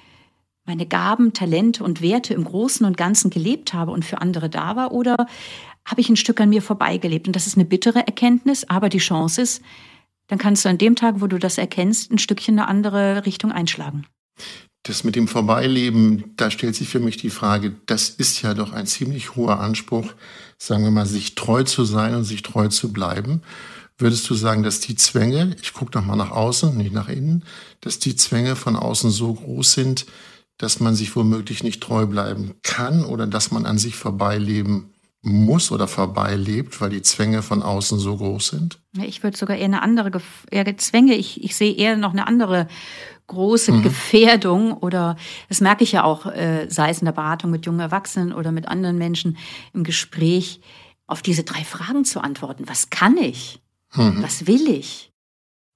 meine 0.64 0.86
Gaben, 0.86 1.32
Talente 1.32 1.84
und 1.84 2.00
Werte 2.00 2.34
im 2.34 2.44
Großen 2.44 2.86
und 2.86 2.96
Ganzen 2.96 3.30
gelebt 3.30 3.74
habe 3.74 3.92
und 3.92 4.04
für 4.04 4.20
andere 4.20 4.48
da 4.48 4.76
war? 4.76 4.92
Oder 4.92 5.26
habe 5.84 6.00
ich 6.00 6.08
ein 6.08 6.16
Stück 6.16 6.40
an 6.40 6.48
mir 6.48 6.62
vorbeigelebt? 6.62 7.26
Und 7.26 7.36
das 7.36 7.46
ist 7.46 7.56
eine 7.56 7.64
bittere 7.64 8.06
Erkenntnis, 8.06 8.64
aber 8.64 8.88
die 8.88 8.98
Chance 8.98 9.42
ist, 9.42 9.62
dann 10.28 10.38
kannst 10.38 10.64
du 10.64 10.68
an 10.68 10.78
dem 10.78 10.96
Tag, 10.96 11.20
wo 11.20 11.26
du 11.26 11.38
das 11.38 11.58
erkennst, 11.58 12.10
ein 12.10 12.18
Stückchen 12.18 12.58
eine 12.58 12.68
andere 12.68 13.26
Richtung 13.26 13.52
einschlagen. 13.52 14.06
Das 14.84 15.04
mit 15.04 15.16
dem 15.16 15.28
Vorbeileben, 15.28 16.34
da 16.36 16.50
stellt 16.50 16.74
sich 16.74 16.88
für 16.88 17.00
mich 17.00 17.16
die 17.16 17.30
Frage, 17.30 17.74
das 17.86 18.10
ist 18.10 18.42
ja 18.42 18.54
doch 18.54 18.72
ein 18.72 18.86
ziemlich 18.86 19.34
hoher 19.34 19.60
Anspruch, 19.60 20.12
sagen 20.58 20.84
wir 20.84 20.90
mal, 20.90 21.06
sich 21.06 21.34
treu 21.34 21.62
zu 21.62 21.84
sein 21.84 22.14
und 22.14 22.24
sich 22.24 22.42
treu 22.42 22.68
zu 22.68 22.92
bleiben. 22.92 23.42
Würdest 23.96 24.28
du 24.28 24.34
sagen, 24.34 24.62
dass 24.62 24.80
die 24.80 24.96
Zwänge, 24.96 25.56
ich 25.62 25.72
gucke 25.72 25.96
nochmal 25.96 26.16
nach 26.16 26.32
außen, 26.32 26.76
nicht 26.76 26.92
nach 26.92 27.08
innen, 27.08 27.44
dass 27.80 27.98
die 27.98 28.16
Zwänge 28.16 28.56
von 28.56 28.76
außen 28.76 29.10
so 29.10 29.32
groß 29.32 29.72
sind, 29.72 30.06
dass 30.58 30.80
man 30.80 30.94
sich 30.94 31.14
womöglich 31.16 31.62
nicht 31.62 31.82
treu 31.82 32.06
bleiben 32.06 32.54
kann 32.62 33.04
oder 33.04 33.26
dass 33.26 33.50
man 33.50 33.66
an 33.66 33.78
sich 33.78 33.96
vorbeileben 33.96 34.93
muss 35.24 35.72
oder 35.72 35.88
vorbeilebt, 35.88 36.80
weil 36.80 36.90
die 36.90 37.02
Zwänge 37.02 37.42
von 37.42 37.62
außen 37.62 37.98
so 37.98 38.16
groß 38.16 38.48
sind? 38.48 38.80
Ich 39.02 39.22
würde 39.22 39.36
sogar 39.36 39.56
eher 39.56 39.64
eine 39.64 39.82
andere 39.82 40.20
eher 40.50 40.76
Zwänge, 40.76 41.14
ich, 41.14 41.42
ich 41.42 41.56
sehe 41.56 41.74
eher 41.74 41.96
noch 41.96 42.12
eine 42.12 42.26
andere 42.26 42.68
große 43.26 43.72
mhm. 43.72 43.82
Gefährdung 43.82 44.72
oder 44.74 45.16
das 45.48 45.60
merke 45.60 45.82
ich 45.82 45.92
ja 45.92 46.04
auch, 46.04 46.26
äh, 46.26 46.68
sei 46.68 46.90
es 46.90 47.00
in 47.00 47.06
der 47.06 47.12
Beratung 47.12 47.50
mit 47.50 47.64
jungen 47.64 47.80
Erwachsenen 47.80 48.32
oder 48.32 48.52
mit 48.52 48.68
anderen 48.68 48.98
Menschen 48.98 49.38
im 49.72 49.82
Gespräch, 49.82 50.60
auf 51.06 51.22
diese 51.22 51.44
drei 51.44 51.64
Fragen 51.64 52.04
zu 52.04 52.20
antworten. 52.20 52.64
Was 52.66 52.90
kann 52.90 53.16
ich? 53.16 53.62
Mhm. 53.94 54.22
Was 54.22 54.46
will 54.46 54.68
ich? 54.68 55.12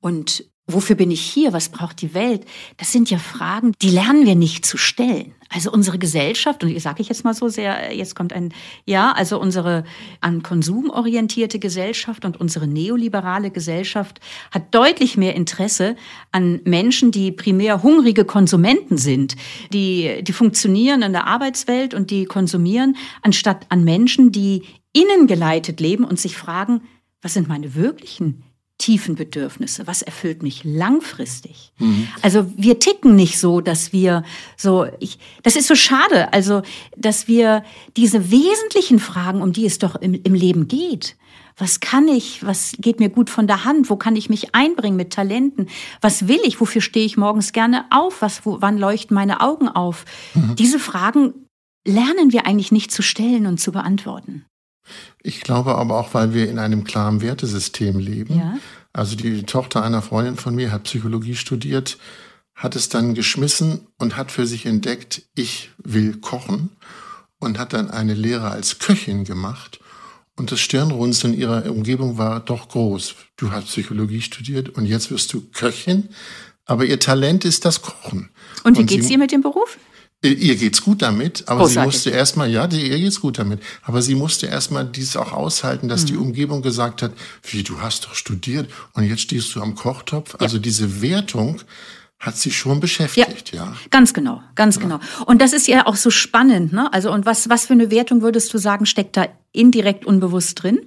Und 0.00 0.44
Wofür 0.70 0.96
bin 0.96 1.10
ich 1.10 1.22
hier? 1.22 1.54
Was 1.54 1.70
braucht 1.70 2.02
die 2.02 2.12
Welt? 2.12 2.44
Das 2.76 2.92
sind 2.92 3.08
ja 3.08 3.16
Fragen, 3.16 3.72
die 3.80 3.88
lernen 3.88 4.26
wir 4.26 4.34
nicht 4.34 4.66
zu 4.66 4.76
stellen. 4.76 5.34
Also 5.48 5.72
unsere 5.72 5.98
Gesellschaft, 5.98 6.62
und 6.62 6.68
ich 6.68 6.82
sage 6.82 7.00
ich 7.00 7.08
jetzt 7.08 7.24
mal 7.24 7.32
so 7.32 7.48
sehr, 7.48 7.94
jetzt 7.96 8.14
kommt 8.14 8.34
ein, 8.34 8.52
ja, 8.84 9.12
also 9.12 9.40
unsere 9.40 9.84
an 10.20 10.42
Konsum 10.42 10.90
orientierte 10.90 11.58
Gesellschaft 11.58 12.26
und 12.26 12.38
unsere 12.38 12.66
neoliberale 12.66 13.50
Gesellschaft 13.50 14.20
hat 14.50 14.74
deutlich 14.74 15.16
mehr 15.16 15.34
Interesse 15.34 15.96
an 16.32 16.60
Menschen, 16.64 17.12
die 17.12 17.32
primär 17.32 17.82
hungrige 17.82 18.26
Konsumenten 18.26 18.98
sind, 18.98 19.36
die, 19.72 20.22
die 20.22 20.32
funktionieren 20.34 21.00
in 21.00 21.12
der 21.12 21.26
Arbeitswelt 21.26 21.94
und 21.94 22.10
die 22.10 22.26
konsumieren, 22.26 22.94
anstatt 23.22 23.64
an 23.70 23.84
Menschen, 23.84 24.32
die 24.32 24.64
innengeleitet 24.92 25.80
leben 25.80 26.04
und 26.04 26.20
sich 26.20 26.36
fragen, 26.36 26.82
was 27.22 27.32
sind 27.32 27.48
meine 27.48 27.74
wirklichen 27.74 28.44
tiefen 28.78 29.16
Bedürfnisse? 29.16 29.86
Was 29.86 30.02
erfüllt 30.02 30.42
mich 30.42 30.62
langfristig? 30.64 31.72
Mhm. 31.78 32.08
Also 32.22 32.50
wir 32.56 32.78
ticken 32.78 33.16
nicht 33.16 33.38
so, 33.38 33.60
dass 33.60 33.92
wir 33.92 34.22
so, 34.56 34.86
ich, 35.00 35.18
das 35.42 35.56
ist 35.56 35.68
so 35.68 35.74
schade, 35.74 36.32
also, 36.32 36.62
dass 36.96 37.28
wir 37.28 37.64
diese 37.96 38.30
wesentlichen 38.30 39.00
Fragen, 39.00 39.42
um 39.42 39.52
die 39.52 39.66
es 39.66 39.78
doch 39.78 39.96
im, 39.96 40.14
im 40.14 40.34
Leben 40.34 40.68
geht, 40.68 41.16
was 41.58 41.80
kann 41.80 42.06
ich? 42.06 42.44
Was 42.46 42.76
geht 42.78 43.00
mir 43.00 43.08
gut 43.08 43.30
von 43.30 43.48
der 43.48 43.64
Hand? 43.64 43.90
Wo 43.90 43.96
kann 43.96 44.14
ich 44.14 44.30
mich 44.30 44.54
einbringen 44.54 44.96
mit 44.96 45.12
Talenten? 45.12 45.68
Was 46.00 46.28
will 46.28 46.38
ich? 46.44 46.60
Wofür 46.60 46.80
stehe 46.80 47.04
ich 47.04 47.16
morgens 47.16 47.52
gerne 47.52 47.84
auf? 47.90 48.22
Was, 48.22 48.46
wo, 48.46 48.58
wann 48.60 48.78
leuchten 48.78 49.14
meine 49.14 49.40
Augen 49.40 49.68
auf? 49.68 50.04
Mhm. 50.34 50.54
Diese 50.54 50.78
Fragen 50.78 51.34
lernen 51.84 52.32
wir 52.32 52.46
eigentlich 52.46 52.70
nicht 52.70 52.92
zu 52.92 53.02
stellen 53.02 53.46
und 53.46 53.58
zu 53.58 53.72
beantworten. 53.72 54.44
Ich 55.22 55.40
glaube 55.40 55.76
aber 55.76 55.98
auch, 55.98 56.14
weil 56.14 56.34
wir 56.34 56.48
in 56.48 56.58
einem 56.58 56.84
klaren 56.84 57.20
Wertesystem 57.20 57.98
leben. 57.98 58.38
Ja. 58.38 58.58
Also 58.92 59.16
die 59.16 59.42
Tochter 59.44 59.82
einer 59.82 60.02
Freundin 60.02 60.36
von 60.36 60.54
mir 60.54 60.72
hat 60.72 60.84
Psychologie 60.84 61.36
studiert, 61.36 61.98
hat 62.54 62.74
es 62.74 62.88
dann 62.88 63.14
geschmissen 63.14 63.86
und 63.98 64.16
hat 64.16 64.32
für 64.32 64.46
sich 64.46 64.66
entdeckt, 64.66 65.22
ich 65.34 65.70
will 65.78 66.16
kochen 66.16 66.70
und 67.38 67.58
hat 67.58 67.72
dann 67.72 67.90
eine 67.90 68.14
Lehre 68.14 68.50
als 68.50 68.78
Köchin 68.78 69.24
gemacht. 69.24 69.80
Und 70.36 70.52
das 70.52 70.60
Stirnrunzeln 70.60 71.34
ihrer 71.34 71.70
Umgebung 71.70 72.16
war 72.16 72.40
doch 72.40 72.68
groß. 72.68 73.14
Du 73.36 73.50
hast 73.50 73.66
Psychologie 73.66 74.22
studiert 74.22 74.68
und 74.70 74.86
jetzt 74.86 75.10
wirst 75.10 75.32
du 75.32 75.42
Köchin, 75.52 76.08
aber 76.64 76.84
ihr 76.84 77.00
Talent 77.00 77.44
ist 77.44 77.64
das 77.64 77.82
Kochen. 77.82 78.30
Und 78.62 78.76
wie 78.76 78.82
und 78.82 78.86
geht's 78.86 79.10
ihr 79.10 79.18
mit 79.18 79.32
dem 79.32 79.40
Beruf? 79.40 79.78
Ihr 80.20 80.56
geht's 80.56 80.82
gut 80.82 81.02
damit, 81.02 81.44
aber 81.46 81.60
Großartig. 81.60 81.74
sie 81.74 81.86
musste 81.86 82.10
erstmal, 82.10 82.50
ja, 82.50 82.66
ihr 82.66 82.98
geht's 82.98 83.20
gut 83.20 83.38
damit, 83.38 83.62
aber 83.82 84.02
sie 84.02 84.16
musste 84.16 84.46
erstmal 84.46 84.84
dies 84.84 85.16
auch 85.16 85.32
aushalten, 85.32 85.88
dass 85.88 86.02
mhm. 86.02 86.06
die 86.06 86.16
Umgebung 86.16 86.60
gesagt 86.60 87.02
hat, 87.02 87.12
wie, 87.44 87.62
du 87.62 87.80
hast 87.80 88.06
doch 88.06 88.14
studiert 88.14 88.68
und 88.94 89.04
jetzt 89.04 89.20
stehst 89.20 89.54
du 89.54 89.62
am 89.62 89.76
Kochtopf. 89.76 90.32
Ja. 90.32 90.40
Also 90.40 90.58
diese 90.58 91.02
Wertung 91.02 91.60
hat 92.18 92.36
sie 92.36 92.50
schon 92.50 92.80
beschäftigt, 92.80 93.52
ja. 93.54 93.66
ja. 93.66 93.76
Ganz 93.90 94.12
genau, 94.12 94.42
ganz 94.56 94.74
ja. 94.74 94.82
genau. 94.82 94.98
Und 95.26 95.40
das 95.40 95.52
ist 95.52 95.68
ja 95.68 95.86
auch 95.86 95.94
so 95.94 96.10
spannend, 96.10 96.72
ne? 96.72 96.92
Also, 96.92 97.12
und 97.12 97.24
was, 97.24 97.48
was 97.48 97.66
für 97.66 97.74
eine 97.74 97.92
Wertung 97.92 98.22
würdest 98.22 98.52
du 98.52 98.58
sagen, 98.58 98.86
steckt 98.86 99.16
da 99.16 99.28
indirekt 99.52 100.04
unbewusst 100.04 100.60
drin? 100.64 100.80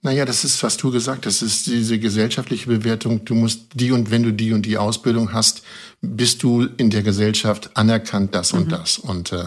Naja, 0.00 0.24
das 0.24 0.44
ist, 0.44 0.62
was 0.62 0.76
du 0.76 0.92
gesagt 0.92 1.26
hast, 1.26 1.42
das 1.42 1.50
ist 1.50 1.66
diese 1.66 1.98
gesellschaftliche 1.98 2.68
Bewertung. 2.68 3.24
Du 3.24 3.34
musst 3.34 3.62
die 3.74 3.90
und 3.90 4.12
wenn 4.12 4.22
du 4.22 4.32
die 4.32 4.52
und 4.52 4.64
die 4.64 4.78
Ausbildung 4.78 5.32
hast, 5.32 5.62
bist 6.00 6.44
du 6.44 6.62
in 6.76 6.90
der 6.90 7.02
Gesellschaft 7.02 7.76
anerkannt, 7.76 8.34
das 8.34 8.52
mhm. 8.52 8.60
und 8.60 8.72
das. 8.72 8.98
Und 8.98 9.32
äh, 9.32 9.46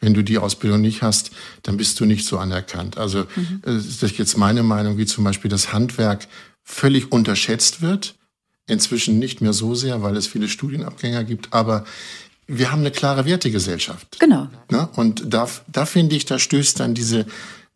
wenn 0.00 0.12
du 0.12 0.22
die 0.22 0.36
Ausbildung 0.36 0.82
nicht 0.82 1.00
hast, 1.00 1.30
dann 1.62 1.78
bist 1.78 1.98
du 1.98 2.04
nicht 2.04 2.26
so 2.26 2.38
anerkannt. 2.38 2.98
Also 2.98 3.20
mhm. 3.36 3.62
Äh, 3.64 3.72
das 3.72 4.02
ist 4.02 4.18
jetzt 4.18 4.36
meine 4.36 4.62
Meinung, 4.62 4.98
wie 4.98 5.06
zum 5.06 5.24
Beispiel 5.24 5.50
das 5.50 5.72
Handwerk 5.72 6.28
völlig 6.62 7.10
unterschätzt 7.10 7.80
wird. 7.80 8.16
Inzwischen 8.66 9.18
nicht 9.18 9.40
mehr 9.40 9.52
so 9.52 9.74
sehr, 9.74 10.02
weil 10.02 10.16
es 10.16 10.26
viele 10.26 10.48
Studienabgänger 10.48 11.24
gibt, 11.24 11.52
aber 11.52 11.84
wir 12.48 12.70
haben 12.70 12.80
eine 12.80 12.90
klare 12.90 13.24
Wertegesellschaft. 13.24 14.18
Genau. 14.20 14.48
Ne? 14.70 14.88
Und 14.94 15.22
da, 15.32 15.48
da 15.68 15.86
finde 15.86 16.16
ich, 16.16 16.26
da 16.26 16.38
stößt 16.38 16.80
dann 16.80 16.94
diese 16.94 17.26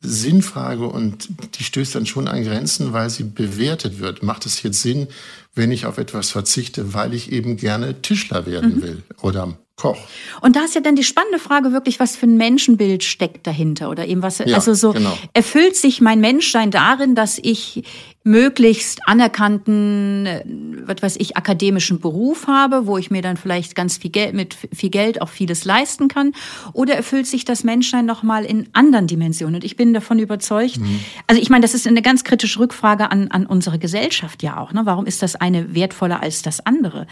Sinnfrage 0.01 0.87
und 0.87 1.29
die 1.59 1.65
stößt 1.65 1.95
dann 1.95 2.07
schon 2.07 2.27
an 2.27 2.43
Grenzen, 2.43 2.93
weil 2.93 3.11
sie 3.11 3.25
bewertet 3.25 3.99
wird. 3.99 4.23
Macht 4.23 4.47
es 4.47 4.63
jetzt 4.63 4.81
Sinn, 4.81 5.09
wenn 5.55 5.73
ich 5.73 5.87
auf 5.87 5.99
etwas 5.99 6.31
verzichte, 6.31 6.95
weil 6.95 7.15
ich 7.15 7.33
eben 7.33 7.57
gerne 7.57 8.03
Tischler 8.03 8.47
werden 8.47 8.77
mhm. 8.77 8.83
will 8.83 9.03
oder 9.21 9.57
Koch. 9.81 9.99
Und 10.43 10.57
da 10.57 10.65
ist 10.65 10.75
ja 10.75 10.83
dann 10.83 10.95
die 10.95 11.05
spannende 11.05 11.39
Frage 11.39 11.73
wirklich, 11.73 12.01
was 12.01 12.15
für 12.15 12.27
ein 12.27 12.37
Menschenbild 12.37 13.03
steckt 13.03 13.47
dahinter 13.47 13.89
oder 13.89 14.07
eben 14.07 14.23
was, 14.23 14.39
ja, 14.39 14.55
also 14.55 14.75
so 14.75 14.93
genau. 14.93 15.17
erfüllt 15.33 15.75
sich 15.75 16.03
mein 16.03 16.21
Menschsein 16.21 16.71
darin, 16.71 17.15
dass 17.15 17.39
ich 17.43 17.83
möglichst 18.23 19.09
anerkannten, 19.09 20.27
äh, 20.27 20.45
was 20.85 21.03
weiß 21.03 21.17
ich, 21.19 21.39
akademischen 21.39 22.01
Beruf 22.01 22.47
habe, 22.47 22.87
wo 22.87 22.99
ich 22.99 23.11
mir 23.11 23.23
dann 23.23 23.39
vielleicht 23.39 23.75
ganz 23.75 23.97
viel 23.97 24.11
Geld, 24.11 24.35
mit 24.35 24.57
viel 24.75 24.91
Geld 24.91 25.23
auch 25.23 25.31
vieles 25.31 25.65
leisten 25.65 26.09
kann? 26.09 26.33
Oder 26.75 26.95
erfüllt 26.95 27.27
sich 27.27 27.47
das 27.47 27.65
Menschsein 27.65 28.05
nochmal 28.05 28.45
in 28.45 28.69
anderen 28.75 29.07
Dimensionen? 29.07 29.57
Und 29.57 29.65
ich 29.65 29.77
bin 29.77 29.95
davon 29.95 30.19
überzeugt, 30.19 30.79
mhm. 30.79 31.01
also 31.27 31.41
ich 31.41 31.49
meine, 31.49 31.63
das 31.63 31.73
ist 31.73 31.87
eine 31.87 32.03
ganz 32.03 32.23
kritische 32.23 32.59
Rückfrage 32.59 33.11
an, 33.11 33.29
an 33.29 33.47
unsere 33.47 33.79
Gesellschaft 33.79 34.43
ja 34.43 34.59
auch. 34.59 34.73
Ne? 34.75 34.83
Warum 34.85 35.07
ist 35.07 35.23
das 35.23 35.37
eine 35.41 35.75
wertvoller 35.75 36.23
als 36.23 36.43
das 36.43 36.65
andere? 36.65 37.07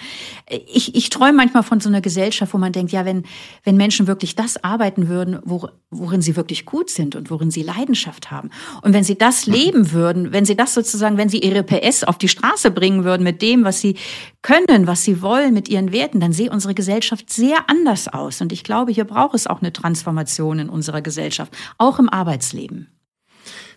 Ich, 0.66 0.94
ich 0.94 1.10
träume 1.10 1.34
manchmal 1.34 1.62
von 1.62 1.80
so 1.80 1.88
einer 1.88 2.00
Gesellschaft, 2.00 2.54
wo 2.54 2.58
man 2.58 2.72
denkt, 2.72 2.92
ja, 2.92 3.04
wenn, 3.04 3.24
wenn 3.64 3.76
Menschen 3.76 4.06
wirklich 4.06 4.34
das 4.36 4.62
arbeiten 4.62 5.08
würden, 5.08 5.38
wo, 5.44 5.68
worin 5.90 6.22
sie 6.22 6.36
wirklich 6.36 6.64
gut 6.64 6.90
sind 6.90 7.16
und 7.16 7.30
worin 7.30 7.50
sie 7.50 7.62
Leidenschaft 7.62 8.30
haben. 8.30 8.50
Und 8.82 8.92
wenn 8.92 9.04
sie 9.04 9.18
das 9.18 9.46
mhm. 9.46 9.52
leben 9.52 9.92
würden, 9.92 10.32
wenn 10.32 10.44
sie 10.44 10.56
das 10.56 10.74
sozusagen 10.74 11.16
wenn 11.16 11.28
sie 11.28 11.38
ihre 11.38 11.62
PS 11.62 12.04
auf 12.04 12.18
die 12.18 12.28
Straße 12.28 12.70
bringen 12.70 13.04
würden 13.04 13.22
mit 13.22 13.42
dem, 13.42 13.64
was 13.64 13.80
sie 13.80 13.96
können, 14.42 14.86
was 14.86 15.04
sie 15.04 15.20
wollen, 15.20 15.52
mit 15.52 15.68
ihren 15.68 15.92
Werten, 15.92 16.20
dann 16.20 16.32
sehe 16.32 16.50
unsere 16.50 16.74
Gesellschaft 16.74 17.30
sehr 17.30 17.68
anders 17.68 18.08
aus. 18.08 18.40
Und 18.40 18.52
ich 18.52 18.64
glaube, 18.64 18.92
hier 18.92 19.04
braucht 19.04 19.34
es 19.34 19.46
auch 19.46 19.60
eine 19.60 19.72
Transformation 19.72 20.58
in 20.58 20.68
unserer 20.68 21.02
Gesellschaft, 21.02 21.52
auch 21.76 21.98
im 21.98 22.08
Arbeitsleben. 22.08 22.88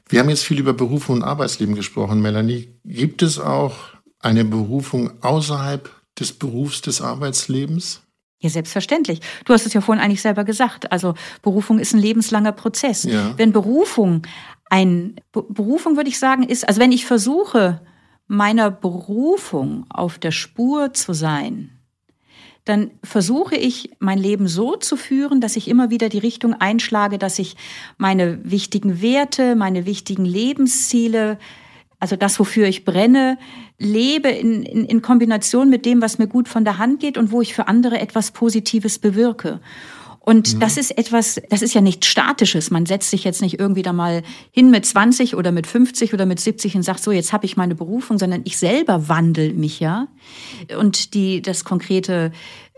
Wir 0.08 0.20
haben 0.20 0.30
jetzt 0.30 0.44
viel 0.44 0.60
über 0.60 0.74
Berufung 0.74 1.18
und 1.18 1.24
Arbeitsleben 1.24 1.76
gesprochen, 1.76 2.22
Melanie. 2.22 2.78
Gibt 2.84 3.22
es 3.22 3.40
auch 3.40 3.76
eine 4.22 4.46
Berufung 4.46 5.12
außerhalb 5.22 5.90
des 6.20 6.34
Berufs 6.34 6.82
des 6.82 7.02
Arbeitslebens? 7.02 8.02
Ja, 8.40 8.50
selbstverständlich. 8.50 9.22
Du 9.46 9.54
hast 9.54 9.66
es 9.66 9.74
ja 9.74 9.82
vorhin 9.82 10.04
eigentlich 10.04 10.22
selber 10.22 10.44
gesagt. 10.44 10.92
Also 10.92 11.14
Berufung 11.44 11.78
ist 11.78 11.94
ein 11.94 12.00
lebenslanger 12.00 12.52
Prozess. 12.52 13.04
Ja. 13.04 13.38
Wenn 13.38 13.52
Berufung 13.52 14.24
ein 14.70 15.16
Berufung, 15.32 15.96
würde 15.96 16.10
ich 16.10 16.18
sagen, 16.18 16.44
ist, 16.44 16.68
also 16.68 16.80
wenn 16.80 16.92
ich 16.92 17.06
versuche, 17.06 17.82
meiner 18.28 18.72
Berufung 18.72 19.86
auf 19.90 20.18
der 20.18 20.32
Spur 20.32 20.94
zu 20.94 21.14
sein, 21.14 21.78
dann 22.64 22.92
versuche 23.04 23.56
ich 23.56 23.92
mein 24.00 24.18
Leben 24.18 24.48
so 24.48 24.76
zu 24.76 24.96
führen, 24.96 25.42
dass 25.42 25.56
ich 25.56 25.68
immer 25.68 25.90
wieder 25.90 26.10
die 26.10 26.20
Richtung 26.20 26.54
einschlage, 26.54 27.18
dass 27.18 27.38
ich 27.38 27.58
meine 27.98 28.40
wichtigen 28.44 29.02
Werte, 29.02 29.56
meine 29.56 29.86
wichtigen 29.86 30.26
Lebensziele, 30.26 31.38
also 32.02 32.16
das, 32.16 32.40
wofür 32.40 32.68
ich 32.68 32.84
brenne, 32.84 33.38
lebe 33.78 34.28
in, 34.28 34.64
in, 34.64 34.86
in 34.86 35.02
Kombination 35.04 35.70
mit 35.70 35.86
dem, 35.86 36.02
was 36.02 36.18
mir 36.18 36.28
gut 36.28 36.50
von 36.50 36.66
der 36.66 36.80
Hand 36.80 37.00
geht 37.00 37.18
und 37.18 37.32
wo 37.32 37.42
ich 37.42 37.54
für 37.54 37.68
andere 37.68 38.00
etwas 38.00 38.32
Positives 38.32 38.98
bewirke. 38.98 39.62
Und 40.20 40.56
mhm. 40.56 40.60
das 40.60 40.78
ist 40.78 40.98
etwas, 40.98 41.40
das 41.50 41.62
ist 41.62 41.76
ja 41.76 41.82
nichts 41.82 42.08
Statisches. 42.08 42.72
Man 42.72 42.88
setzt 42.88 43.12
sich 43.12 43.24
jetzt 43.24 43.44
nicht 43.44 43.60
irgendwie 43.60 43.84
da 43.84 43.94
mal 43.94 44.24
hin 44.50 44.72
mit 44.72 44.84
20 44.84 45.36
oder 45.36 45.52
mit 45.52 45.68
50 45.68 46.14
oder 46.14 46.26
mit 46.26 46.40
70 46.40 46.76
und 46.76 46.82
sagt, 46.82 47.04
so, 47.04 47.12
jetzt 47.12 47.34
habe 47.34 47.46
ich 47.46 47.56
meine 47.56 47.76
Berufung, 47.76 48.18
sondern 48.18 48.42
ich 48.46 48.58
selber 48.58 49.08
wandel 49.08 49.54
mich 49.54 49.80
ja. 49.80 50.08
Und 50.76 51.14
die, 51.14 51.42
das 51.42 51.64
konkrete 51.64 52.32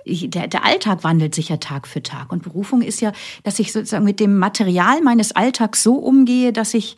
der, 0.06 0.50
der 0.50 0.66
Alltag 0.66 1.06
wandelt 1.06 1.34
sich 1.34 1.48
ja 1.48 1.56
Tag 1.56 1.88
für 1.88 2.04
Tag. 2.04 2.34
Und 2.34 2.44
Berufung 2.44 2.82
ist 2.82 3.00
ja, 3.00 3.14
dass 3.44 3.60
ich 3.60 3.72
sozusagen 3.72 4.04
mit 4.04 4.20
dem 4.20 4.38
Material 4.38 5.02
meines 5.02 5.32
Alltags 5.34 5.82
so 5.82 5.96
umgehe, 5.96 6.52
dass 6.52 6.74
ich 6.74 6.98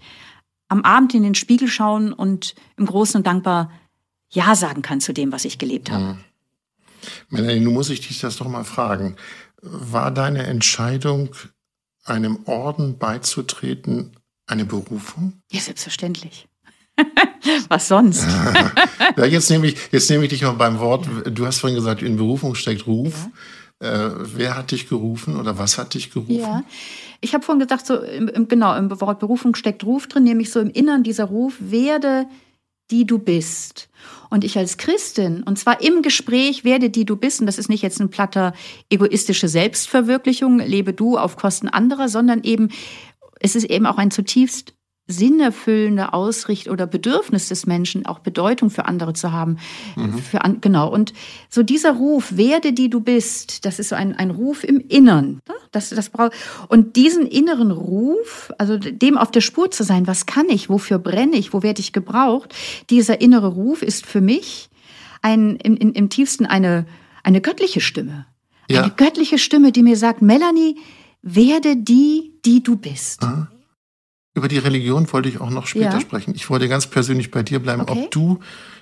am 0.68 0.82
Abend 0.84 1.14
in 1.14 1.24
den 1.24 1.36
Spiegel 1.36 1.68
schauen 1.68 2.14
und 2.14 2.56
im 2.78 2.86
Großen 2.86 3.18
und 3.18 3.28
dankbar 3.28 3.72
Ja 4.30 4.56
sagen 4.56 4.82
kann 4.82 5.02
zu 5.02 5.14
dem, 5.14 5.32
was 5.32 5.46
ich 5.46 5.58
gelebt 5.58 5.92
habe. 5.92 6.04
Mhm. 6.04 6.18
Melanie, 7.30 7.60
nun 7.60 7.74
muss 7.74 7.90
ich 7.90 8.06
dich 8.08 8.20
das 8.20 8.38
doch 8.38 8.48
mal 8.48 8.64
fragen. 8.64 9.16
War 9.62 10.12
deine 10.12 10.46
Entscheidung, 10.46 11.36
einem 12.04 12.40
Orden 12.46 12.98
beizutreten, 12.98 14.16
eine 14.48 14.66
Berufung? 14.66 15.42
Ja, 15.52 15.60
selbstverständlich. 15.60 16.48
Was 17.68 17.88
sonst? 17.88 18.26
ja, 19.18 19.26
jetzt 19.26 19.50
nehme 19.50 19.68
ich, 19.68 19.78
jetzt 19.92 20.10
nehme 20.10 20.24
ich 20.24 20.30
dich 20.30 20.44
mal 20.44 20.52
beim 20.54 20.80
Wort. 20.80 21.08
Du 21.26 21.46
hast 21.46 21.60
vorhin 21.60 21.76
gesagt, 21.76 22.02
in 22.02 22.16
Berufung 22.16 22.56
steckt 22.56 22.88
Ruf. 22.88 23.14
Ja. 23.14 23.32
Äh, 23.80 24.10
wer 24.16 24.56
hat 24.56 24.72
dich 24.72 24.88
gerufen 24.88 25.38
oder 25.38 25.58
was 25.58 25.78
hat 25.78 25.94
dich 25.94 26.12
gerufen? 26.12 26.40
Ja, 26.40 26.64
ich 27.20 27.34
habe 27.34 27.44
vorhin 27.44 27.62
gesagt, 27.62 27.86
so 27.86 27.98
im, 27.98 28.28
im, 28.30 28.48
genau 28.48 28.76
im 28.76 28.90
Wort 29.02 29.20
Berufung 29.20 29.56
steckt 29.56 29.84
Ruf 29.84 30.08
drin, 30.08 30.24
nämlich 30.24 30.50
so 30.50 30.60
im 30.60 30.70
Innern 30.70 31.04
dieser 31.04 31.26
Ruf: 31.26 31.56
Werde 31.60 32.26
die 32.92 33.06
du 33.06 33.18
bist. 33.18 33.90
Und 34.30 34.44
ich 34.44 34.58
als 34.58 34.78
Christin, 34.78 35.44
und 35.44 35.58
zwar 35.58 35.82
im 35.82 36.02
Gespräch 36.02 36.64
werde 36.64 36.90
die 36.90 37.06
du 37.06 37.16
bist, 37.16 37.40
und 37.40 37.48
das 37.48 37.58
ist 37.58 37.70
nicht 37.70 37.82
jetzt 37.82 38.00
ein 38.00 38.10
platter 38.10 38.54
egoistische 38.90 39.48
Selbstverwirklichung, 39.48 40.60
lebe 40.60 40.94
du 40.94 41.18
auf 41.18 41.36
Kosten 41.36 41.68
anderer, 41.68 42.10
sondern 42.10 42.44
eben, 42.44 42.70
es 43.40 43.56
ist 43.56 43.66
eben 43.66 43.86
auch 43.86 43.98
ein 43.98 44.12
zutiefst 44.12 44.75
sinnerfüllende 45.08 46.14
Ausricht 46.14 46.68
oder 46.68 46.88
Bedürfnis 46.88 47.50
des 47.50 47.68
Menschen, 47.68 48.08
auch 48.08 48.20
Bedeutung 48.20 48.72
für 48.72 48.86
andere 48.86 49.14
zu 49.14 49.32
haben. 49.32 49.58
Mhm. 49.96 50.18
Für 50.18 50.44
an, 50.44 50.62
genau. 50.62 50.92
Und 50.92 51.14
so 51.50 51.62
dieser 51.62 51.94
Ruf, 51.94 52.38
werde 52.38 52.74
die 52.74 52.90
du 52.90 53.02
bist, 53.02 53.66
das 53.66 53.78
ist 53.78 53.90
so 53.90 53.96
ein, 53.96 54.16
ein 54.16 54.32
Ruf 54.32 54.64
im 54.64 54.80
Innern. 54.80 55.42
Ne? 55.48 55.54
Das, 55.72 55.90
das 55.90 56.10
braucht, 56.10 56.34
und 56.70 56.96
diesen 56.96 57.28
inneren 57.28 57.70
Ruf, 57.70 58.52
also 58.58 58.78
dem 58.78 59.18
auf 59.18 59.30
der 59.30 59.42
Spur 59.42 59.70
zu 59.70 59.84
sein, 59.84 60.08
was 60.08 60.26
kann 60.26 60.50
ich, 60.50 60.70
wofür 60.70 60.98
brenne 60.98 61.36
ich, 61.36 61.54
wo 61.54 61.62
werde 61.62 61.82
ich 61.82 61.94
gebraucht, 61.94 62.56
dieser 62.90 63.22
innere 63.22 63.48
Ruf 63.48 63.84
ist 63.84 64.08
für 64.08 64.22
mich 64.22 64.70
ein, 65.22 65.58
im, 65.58 65.78
im, 65.78 65.94
im 65.94 66.10
tiefsten 66.10 66.48
eine, 66.48 66.88
eine 67.24 67.42
göttliche 67.42 67.82
Stimme. 67.82 68.26
Ja. 68.70 68.82
Eine 68.82 68.92
göttliche 68.92 69.38
Stimme, 69.38 69.72
die 69.72 69.84
mir 69.84 69.98
sagt, 69.98 70.24
Melanie, 70.24 70.80
werde 71.22 71.78
die, 71.78 72.34
die 72.44 72.64
du 72.64 72.76
bist. 72.76 73.22
Mhm. 73.22 73.48
Über 74.36 74.50
die 74.50 74.58
Religion 74.58 75.12
wollte 75.14 75.30
ich 75.30 75.40
auch 75.40 75.50
noch 75.50 75.66
später 75.66 75.94
ja. 75.94 76.02
sprechen. 76.02 76.36
Ich 76.36 76.50
wollte 76.50 76.68
ganz 76.68 76.88
persönlich 76.88 77.32
bei 77.32 77.42
dir 77.42 77.60
bleiben, 77.60 77.84
okay. 77.84 78.04
ob 78.04 78.12
du, 78.12 78.40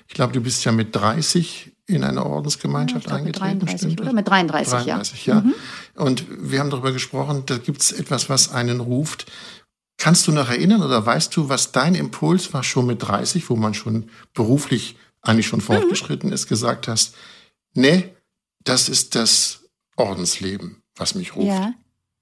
ich 0.08 0.14
glaube, 0.14 0.32
du 0.32 0.40
bist 0.40 0.64
ja 0.64 0.72
mit 0.72 0.94
30 0.94 1.72
in 1.86 2.02
eine 2.02 2.26
Ordensgemeinschaft 2.26 3.08
ja, 3.08 3.16
eingetreten. 3.16 3.58
Mit 3.58 3.68
33, 3.68 4.00
oder? 4.00 4.12
Mit 4.12 4.28
33, 4.28 4.72
33 4.72 5.26
ja. 5.26 5.34
ja. 5.36 5.40
Mhm. 5.42 5.54
Und 5.94 6.26
wir 6.28 6.58
haben 6.58 6.70
darüber 6.70 6.92
gesprochen, 6.92 7.44
da 7.46 7.58
gibt 7.58 7.82
es 7.82 7.92
etwas, 7.92 8.28
was 8.28 8.52
einen 8.52 8.80
ruft. 8.80 9.30
Kannst 9.96 10.26
du 10.26 10.32
noch 10.32 10.50
erinnern 10.50 10.82
oder 10.82 11.06
weißt 11.06 11.34
du, 11.36 11.48
was 11.48 11.70
dein 11.70 11.94
Impuls 11.94 12.52
war 12.52 12.64
schon 12.64 12.86
mit 12.86 13.02
30, 13.02 13.48
wo 13.48 13.54
man 13.54 13.74
schon 13.74 14.10
beruflich 14.32 14.96
eigentlich 15.22 15.46
schon 15.46 15.60
mhm. 15.60 15.64
fortgeschritten 15.64 16.30
mhm. 16.30 16.34
ist, 16.34 16.48
gesagt 16.48 16.88
hast, 16.88 17.14
nee, 17.74 18.12
das 18.64 18.88
ist 18.88 19.14
das 19.14 19.60
Ordensleben, 19.96 20.82
was 20.96 21.14
mich 21.14 21.36
ruft. 21.36 21.46
Ja. 21.46 21.74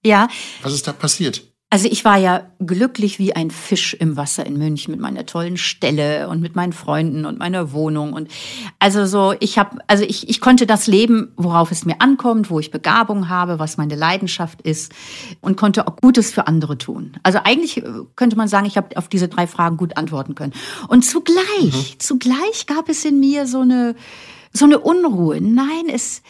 ja. 0.05 0.29
Was 0.62 0.75
ist 0.75 0.87
da 0.87 0.92
passiert? 0.92 1.42
Also 1.73 1.89
ich 1.91 2.05
war 2.05 2.19
ja 2.19 2.43
glücklich 2.59 3.19
wie 3.19 3.35
ein 3.35 3.51
Fisch 3.51 3.95
im 3.95 4.19
Wasser 4.19 4.45
in 4.45 4.59
München 4.59 4.91
mit 4.91 5.01
meiner 5.01 5.25
tollen 5.25 5.57
Stelle 5.57 6.29
und 6.29 6.43
mit 6.43 6.55
meinen 6.55 6.75
Freunden 6.75 7.25
und 7.25 7.39
meiner 7.39 7.73
Wohnung 7.73 8.13
und 8.13 8.31
also 8.79 9.07
so 9.07 9.35
ich 9.41 9.57
habe 9.57 9.79
also 9.87 10.05
ich 10.05 10.29
ich 10.29 10.43
konnte 10.43 10.67
das 10.67 10.87
leben, 10.87 11.33
worauf 11.39 11.71
es 11.71 11.87
mir 11.87 12.03
ankommt, 12.03 12.51
wo 12.51 12.61
ich 12.61 12.71
Begabung 12.71 13.31
habe, 13.31 13.59
was 13.59 13.79
meine 13.79 13.95
Leidenschaft 13.95 14.61
ist 14.61 14.93
und 15.41 15.57
konnte 15.57 15.89
auch 15.89 15.97
Gutes 15.97 16.31
für 16.31 16.47
andere 16.47 16.77
tun. 16.77 17.13
Also 17.23 17.39
eigentlich 17.43 17.79
äh, 17.79 17.85
könnte 18.17 18.37
man 18.37 18.49
sagen, 18.49 18.67
ich 18.67 18.77
habe 18.77 18.95
auf 18.99 19.09
diese 19.09 19.29
drei 19.29 19.47
Fragen 19.47 19.79
gut 19.79 19.97
antworten 19.97 20.35
können. 20.35 20.53
Und 20.89 21.07
zugleich, 21.07 21.73
mhm. 21.95 22.01
zugleich 22.01 22.67
gab 22.67 22.91
es 22.91 23.03
in 23.07 23.19
mir 23.19 23.47
so 23.47 23.61
eine 23.63 23.95
so 24.53 24.67
eine 24.67 24.79
Unruhe. 24.79 25.41
Nein, 25.41 25.89
es 25.91 26.21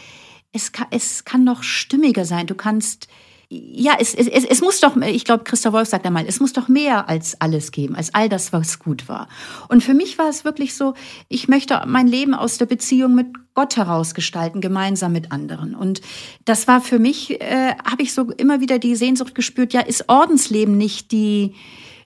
es 0.53 0.71
kann, 0.71 0.87
es 0.91 1.25
kann 1.25 1.43
noch 1.43 1.65
stimmiger 1.65 2.25
sein. 2.25 2.47
Du 2.47 2.55
kannst 2.55 3.09
ja, 3.55 3.97
es, 3.99 4.15
es, 4.15 4.29
es 4.29 4.61
muss 4.63 4.81
doch, 4.81 4.97
ich 4.97 5.25
glaube, 5.25 5.45
Christa 5.45 5.75
Wolf 5.75 5.89
sagt 5.89 6.07
einmal, 6.07 6.25
es 6.27 6.41
muss 6.41 6.55
doch 6.55 6.69
mehr 6.69 7.09
als 7.09 7.39
alles 7.39 7.71
geben, 7.71 7.95
als 7.95 8.15
all 8.15 8.31
das, 8.31 8.53
was 8.53 8.79
gut 8.79 9.09
war. 9.09 9.29
Und 9.69 9.85
für 9.85 9.93
mich 9.93 10.17
war 10.17 10.29
es 10.31 10.45
wirklich 10.47 10.75
so, 10.75 10.95
ich 11.29 11.49
möchte 11.49 11.83
mein 11.87 12.07
Leben 12.07 12.33
aus 12.35 12.57
der 12.57 12.65
Beziehung 12.65 13.15
mit 13.15 13.27
Gott 13.55 13.77
herausgestalten, 13.77 14.63
gemeinsam 14.63 15.13
mit 15.13 15.33
anderen. 15.33 15.75
Und 15.75 16.01
das 16.47 16.67
war 16.67 16.81
für 16.81 16.99
mich, 16.99 17.43
äh, 17.43 17.75
habe 17.85 18.03
ich 18.03 18.15
so 18.15 18.31
immer 18.31 18.61
wieder 18.63 18.79
die 18.79 18.97
Sehnsucht 18.97 19.35
gespürt, 19.35 19.75
ja, 19.75 19.83
ist 19.83 20.09
Ordensleben 20.09 20.79
nicht 20.79 21.13
die, 21.13 21.55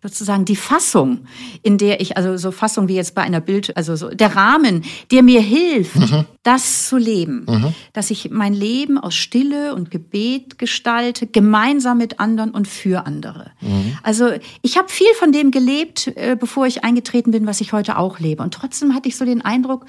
sozusagen 0.03 0.45
die 0.45 0.57
Fassung, 0.57 1.27
in 1.63 1.79
der 1.79 2.01
ich, 2.01 2.17
also 2.17 2.37
so 2.37 2.51
Fassung 2.51 2.89
wie 2.89 2.95
jetzt 2.95 3.15
bei 3.15 3.23
einer 3.23 3.41
Bild, 3.41 3.77
also 3.77 3.97
so 3.97 4.09
der 4.09 4.37
Rahmen, 4.37 4.85
der 5.11 5.23
mir 5.23 5.41
hilft, 5.41 5.97
mhm. 5.97 6.25
das 6.43 6.89
zu 6.89 6.97
leben. 6.97 7.47
Mhm. 7.49 7.75
Dass 7.93 8.11
ich 8.11 8.31
mein 8.31 8.55
Leben 8.55 8.99
aus 8.99 9.15
Stille 9.15 9.75
und 9.75 9.91
Gebet 9.91 10.59
gestalte, 10.59 11.27
gemeinsam 11.27 11.99
mit 11.99 12.21
anderen 12.21 12.51
und 12.51 12.69
für 12.69 13.07
andere. 13.07 13.51
Mhm. 13.61 13.99
Also 14.03 14.31
ich 14.63 14.77
habe 14.77 14.89
viel 14.89 15.13
von 15.19 15.33
dem 15.33 15.51
gelebt, 15.51 16.13
äh, 16.17 16.37
bevor 16.39 16.67
ich 16.67 16.85
eingetreten 16.85 17.31
bin, 17.31 17.47
was 17.47 17.61
ich 17.61 17.73
heute 17.73 17.99
auch 17.99 18.19
lebe. 18.19 18.43
Und 18.43 18.55
trotzdem 18.55 18.95
hatte 18.95 19.09
ich 19.09 19.17
so 19.17 19.25
den 19.25 19.43
Eindruck, 19.43 19.87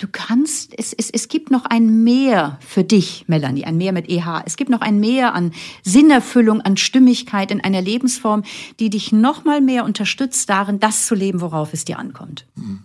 Du 0.00 0.08
kannst, 0.10 0.72
es, 0.78 0.94
es, 0.94 1.10
es 1.10 1.28
gibt 1.28 1.50
noch 1.50 1.66
ein 1.66 2.02
Mehr 2.04 2.58
für 2.66 2.82
dich, 2.82 3.26
Melanie, 3.28 3.66
ein 3.66 3.76
Mehr 3.76 3.92
mit 3.92 4.08
EH. 4.08 4.44
Es 4.46 4.56
gibt 4.56 4.70
noch 4.70 4.80
ein 4.80 4.98
Mehr 4.98 5.34
an 5.34 5.52
Sinnerfüllung, 5.82 6.62
an 6.62 6.78
Stimmigkeit 6.78 7.50
in 7.50 7.60
einer 7.60 7.82
Lebensform, 7.82 8.42
die 8.80 8.88
dich 8.88 9.12
noch 9.12 9.44
mal 9.44 9.60
mehr 9.60 9.84
unterstützt 9.84 10.48
darin, 10.48 10.80
das 10.80 11.06
zu 11.06 11.14
leben, 11.14 11.42
worauf 11.42 11.74
es 11.74 11.84
dir 11.84 11.98
ankommt. 11.98 12.46
Hm. 12.56 12.84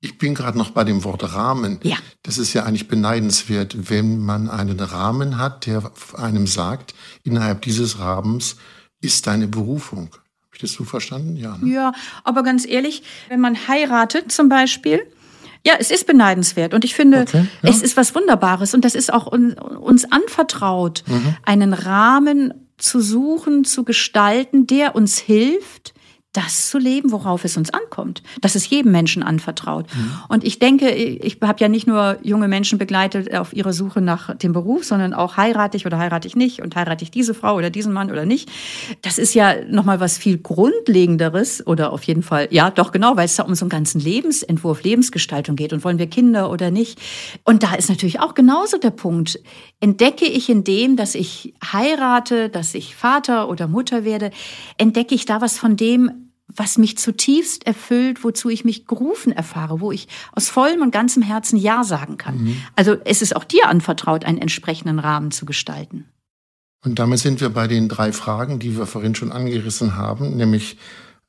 Ich 0.00 0.16
bin 0.16 0.34
gerade 0.34 0.56
noch 0.56 0.70
bei 0.70 0.84
dem 0.84 1.04
Wort 1.04 1.34
Rahmen. 1.34 1.78
Ja. 1.82 1.96
Das 2.22 2.38
ist 2.38 2.54
ja 2.54 2.64
eigentlich 2.64 2.88
beneidenswert, 2.88 3.90
wenn 3.90 4.18
man 4.18 4.48
einen 4.48 4.80
Rahmen 4.80 5.36
hat, 5.36 5.66
der 5.66 5.92
einem 6.14 6.46
sagt, 6.46 6.94
innerhalb 7.22 7.60
dieses 7.62 7.98
Rahmens 7.98 8.56
ist 9.02 9.26
deine 9.26 9.46
Berufung. 9.46 10.08
Habe 10.10 10.54
ich 10.54 10.60
das 10.60 10.72
so 10.72 10.84
verstanden? 10.84 11.36
Ja. 11.36 11.58
Ne? 11.58 11.70
Ja, 11.70 11.92
aber 12.22 12.42
ganz 12.42 12.66
ehrlich, 12.66 13.02
wenn 13.28 13.40
man 13.40 13.68
heiratet 13.68 14.32
zum 14.32 14.48
Beispiel, 14.48 15.06
ja, 15.66 15.74
es 15.78 15.90
ist 15.90 16.06
beneidenswert 16.06 16.74
und 16.74 16.84
ich 16.84 16.94
finde, 16.94 17.22
okay, 17.22 17.46
ja. 17.62 17.70
es 17.70 17.82
ist 17.82 17.96
was 17.96 18.14
Wunderbares 18.14 18.74
und 18.74 18.84
das 18.84 18.94
ist 18.94 19.12
auch 19.12 19.26
uns 19.26 20.04
anvertraut, 20.10 21.04
mhm. 21.06 21.36
einen 21.42 21.72
Rahmen 21.72 22.52
zu 22.76 23.00
suchen, 23.00 23.64
zu 23.64 23.84
gestalten, 23.84 24.66
der 24.66 24.94
uns 24.94 25.18
hilft, 25.18 25.94
das 26.34 26.68
zu 26.68 26.78
leben, 26.78 27.12
worauf 27.12 27.44
es 27.44 27.56
uns 27.56 27.70
ankommt. 27.70 28.22
Das 28.40 28.56
ist 28.56 28.66
jedem 28.66 28.90
Menschen 28.90 29.22
anvertraut. 29.22 29.86
Mhm. 29.94 30.12
Und 30.28 30.44
ich 30.44 30.58
denke, 30.58 30.90
ich 30.90 31.38
habe 31.40 31.60
ja 31.60 31.68
nicht 31.68 31.86
nur 31.86 32.18
junge 32.22 32.48
Menschen 32.48 32.76
begleitet 32.76 33.32
auf 33.34 33.52
ihrer 33.54 33.72
Suche 33.72 34.00
nach 34.00 34.36
dem 34.36 34.52
Beruf, 34.52 34.84
sondern 34.84 35.14
auch 35.14 35.36
heirate 35.36 35.76
ich 35.76 35.86
oder 35.86 35.96
heirate 35.98 36.26
ich 36.26 36.34
nicht 36.34 36.60
und 36.60 36.74
heirate 36.74 37.04
ich 37.04 37.12
diese 37.12 37.34
Frau 37.34 37.54
oder 37.54 37.70
diesen 37.70 37.92
Mann 37.92 38.10
oder 38.10 38.26
nicht. 38.26 38.50
Das 39.02 39.18
ist 39.18 39.34
ja 39.34 39.54
nochmal 39.70 40.00
was 40.00 40.18
viel 40.18 40.38
Grundlegenderes 40.38 41.64
oder 41.64 41.92
auf 41.92 42.02
jeden 42.02 42.24
Fall, 42.24 42.48
ja, 42.50 42.68
doch 42.70 42.90
genau, 42.90 43.16
weil 43.16 43.26
es 43.26 43.36
da 43.36 43.44
um 43.44 43.54
so 43.54 43.64
einen 43.64 43.70
ganzen 43.70 44.00
Lebensentwurf, 44.00 44.82
Lebensgestaltung 44.82 45.54
geht 45.54 45.72
und 45.72 45.84
wollen 45.84 45.98
wir 45.98 46.08
Kinder 46.08 46.50
oder 46.50 46.72
nicht. 46.72 47.00
Und 47.44 47.62
da 47.62 47.74
ist 47.74 47.88
natürlich 47.88 48.18
auch 48.18 48.34
genauso 48.34 48.78
der 48.78 48.90
Punkt. 48.90 49.38
Entdecke 49.78 50.24
ich 50.24 50.50
in 50.50 50.64
dem, 50.64 50.96
dass 50.96 51.14
ich 51.14 51.54
heirate, 51.72 52.48
dass 52.48 52.74
ich 52.74 52.96
Vater 52.96 53.48
oder 53.48 53.68
Mutter 53.68 54.04
werde, 54.04 54.32
entdecke 54.78 55.14
ich 55.14 55.26
da 55.26 55.40
was 55.40 55.58
von 55.58 55.76
dem, 55.76 56.23
was 56.56 56.78
mich 56.78 56.98
zutiefst 56.98 57.66
erfüllt, 57.66 58.24
wozu 58.24 58.48
ich 58.48 58.64
mich 58.64 58.86
gerufen 58.86 59.32
erfahre, 59.32 59.80
wo 59.80 59.92
ich 59.92 60.08
aus 60.32 60.48
vollem 60.48 60.82
und 60.82 60.90
ganzem 60.90 61.22
Herzen 61.22 61.56
Ja 61.56 61.84
sagen 61.84 62.16
kann. 62.16 62.44
Mhm. 62.44 62.56
Also 62.76 62.96
es 63.04 63.22
ist 63.22 63.36
auch 63.36 63.44
dir 63.44 63.68
anvertraut, 63.68 64.24
einen 64.24 64.38
entsprechenden 64.38 64.98
Rahmen 64.98 65.30
zu 65.30 65.46
gestalten. 65.46 66.06
Und 66.84 66.98
damit 66.98 67.18
sind 67.18 67.40
wir 67.40 67.48
bei 67.48 67.66
den 67.66 67.88
drei 67.88 68.12
Fragen, 68.12 68.58
die 68.58 68.76
wir 68.76 68.86
vorhin 68.86 69.14
schon 69.14 69.32
angerissen 69.32 69.96
haben, 69.96 70.36
nämlich 70.36 70.76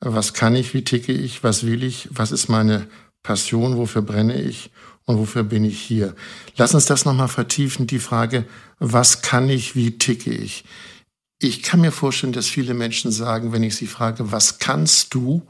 was 0.00 0.34
kann 0.34 0.54
ich, 0.54 0.74
wie 0.74 0.84
ticke 0.84 1.12
ich, 1.12 1.42
was 1.42 1.64
will 1.64 1.82
ich, 1.82 2.08
was 2.10 2.30
ist 2.30 2.48
meine 2.48 2.86
Passion, 3.22 3.76
wofür 3.76 4.02
brenne 4.02 4.40
ich 4.40 4.70
und 5.06 5.18
wofür 5.18 5.42
bin 5.42 5.64
ich 5.64 5.80
hier. 5.80 6.14
Lass 6.56 6.74
uns 6.74 6.84
das 6.84 7.04
nochmal 7.04 7.28
vertiefen, 7.28 7.86
die 7.86 7.98
Frage, 7.98 8.44
was 8.78 9.22
kann 9.22 9.48
ich, 9.48 9.74
wie 9.74 9.98
ticke 9.98 10.30
ich. 10.30 10.64
Ich 11.38 11.62
kann 11.62 11.80
mir 11.80 11.92
vorstellen, 11.92 12.32
dass 12.32 12.46
viele 12.46 12.74
Menschen 12.74 13.10
sagen, 13.10 13.52
wenn 13.52 13.62
ich 13.62 13.76
sie 13.76 13.86
frage, 13.86 14.32
was 14.32 14.58
kannst 14.58 15.14
du, 15.14 15.42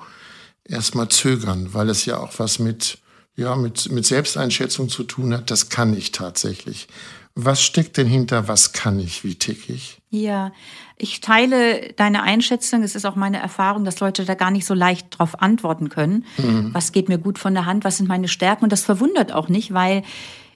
erstmal 0.68 1.09
zögern, 1.09 1.72
weil 1.72 1.88
es 1.88 2.05
ja 2.05 2.18
auch 2.18 2.33
was 2.38 2.59
mit, 2.59 2.99
ja, 3.37 3.57
mit, 3.57 3.90
mit 3.90 4.07
Selbsteinschätzung 4.07 4.88
zu 4.88 5.05
tun 5.05 5.33
hat. 5.35 5.51
Das 5.51 5.68
kann 5.68 5.96
ich 5.96 6.12
tatsächlich. 6.12 6.88
Was 7.35 7.62
steckt 7.62 7.99
denn 7.99 8.07
hinter, 8.07 8.49
was 8.49 8.72
kann 8.72 8.99
ich, 8.99 9.22
wie 9.22 9.35
tick 9.35 9.68
ich? 9.68 9.99
Ja, 10.09 10.53
ich 10.96 11.20
teile 11.20 11.92
deine 11.94 12.22
Einschätzung. 12.22 12.83
Es 12.83 12.94
ist 12.94 13.05
auch 13.05 13.16
meine 13.16 13.38
Erfahrung, 13.38 13.85
dass 13.85 14.01
Leute 14.01 14.25
da 14.25 14.35
gar 14.35 14.51
nicht 14.51 14.64
so 14.64 14.72
leicht 14.72 15.18
drauf 15.18 15.42
antworten 15.42 15.90
können. 15.90 16.25
Mhm. 16.38 16.70
Was 16.72 16.92
geht 16.92 17.09
mir 17.09 17.18
gut 17.18 17.38
von 17.38 17.53
der 17.53 17.66
Hand? 17.66 17.85
Was 17.85 17.99
sind 17.99 18.09
meine 18.09 18.29
Stärken? 18.29 18.64
Und 18.64 18.72
das 18.72 18.85
verwundert 18.85 19.33
auch 19.33 19.49
nicht, 19.49 19.75
weil 19.75 20.03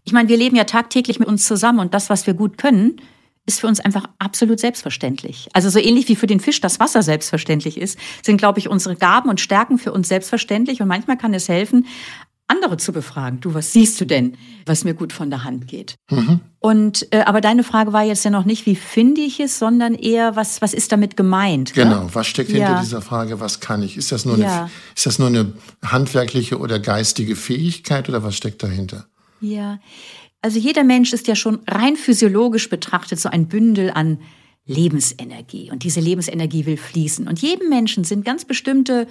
ich 0.05 0.15
meine, 0.15 0.31
wir 0.31 0.39
leben 0.39 0.57
ja 0.57 0.65
tagtäglich 0.65 1.19
mit 1.19 1.29
uns 1.29 1.47
zusammen 1.47 1.81
und 1.81 1.93
das, 1.93 2.09
was 2.09 2.27
wir 2.27 2.33
gut 2.33 2.57
können, 2.57 3.03
ist 3.47 3.61
für 3.61 3.67
uns 3.67 3.81
einfach 3.81 4.05
absolut 4.19 4.61
selbstverständlich. 4.61 5.49
Also 5.53 5.71
so 5.71 5.79
ähnlich 5.79 6.09
wie 6.09 6.17
für 6.17 6.27
den 6.27 6.41
Fisch 6.41 6.61
das 6.61 6.79
Wasser 6.81 7.03
selbstverständlich 7.03 7.79
ist, 7.79 7.99
sind, 8.23 8.37
glaube 8.37 8.59
ich, 8.59 8.69
unsere 8.69 8.97
Gaben 8.97 9.29
und 9.29 9.41
Stärken 9.41 9.79
für 9.79 9.93
uns 9.93 10.09
selbstverständlich. 10.09 10.81
Und 10.83 10.89
manchmal 10.89 11.17
kann 11.17 11.35
es 11.35 11.49
helfen, 11.49 11.87
andere 12.51 12.77
zu 12.77 12.93
befragen. 12.93 13.41
Du, 13.41 13.55
was 13.55 13.73
siehst 13.73 14.01
du 14.01 14.05
denn, 14.05 14.37
was 14.67 14.85
mir 14.85 14.95
gut 14.95 15.13
von 15.13 15.31
der 15.31 15.45
Hand 15.45 15.69
geht? 15.69 15.95
Mhm. 16.11 16.41
Und 16.59 17.07
äh, 17.13 17.21
aber 17.21 17.41
deine 17.41 17.63
Frage 17.63 17.93
war 17.93 18.03
jetzt 18.03 18.25
ja 18.25 18.31
noch 18.31 18.45
nicht, 18.45 18.67
wie 18.67 18.75
finde 18.75 19.21
ich 19.21 19.41
es, 19.41 19.59
sondern 19.59 19.95
eher, 19.95 20.37
was 20.37 20.61
was 20.61 20.75
ist 20.75 20.93
damit 20.93 21.17
gemeint? 21.17 21.75
Genau, 21.75 22.09
was 22.13 22.27
steckt 22.27 22.51
hinter 22.51 22.73
ja. 22.73 22.81
dieser 22.81 23.01
Frage, 23.01 23.41
was 23.41 23.61
kann 23.61 23.83
ich? 23.83 23.97
Ist 23.97 24.13
das 24.13 24.25
nur 24.25 24.37
ja. 24.37 24.63
eine, 24.63 24.71
ist 24.97 25.07
das 25.07 25.19
nur 25.19 25.29
eine 25.29 25.53
handwerkliche 25.85 26.59
oder 26.59 26.81
geistige 26.81 27.37
Fähigkeit 27.37 28.09
oder 28.09 28.23
was 28.23 28.37
steckt 28.37 28.63
dahinter? 28.63 29.07
Ja, 29.41 29.79
also 30.43 30.59
jeder 30.59 30.85
Mensch 30.85 31.13
ist 31.13 31.27
ja 31.27 31.35
schon 31.35 31.61
rein 31.67 31.97
physiologisch 31.97 32.71
betrachtet 32.71 33.21
so 33.21 33.29
ein 33.29 33.49
Bündel 33.49 33.91
an 33.91 34.19
Lebensenergie. 34.67 35.71
Und 35.71 35.83
diese 35.83 36.01
Lebensenergie 36.01 36.67
will 36.67 36.77
fließen. 36.77 37.27
Und 37.29 37.41
jedem 37.41 37.69
Menschen 37.69 38.05
sind 38.05 38.25
ganz 38.25 38.45
bestimmte 38.45 39.07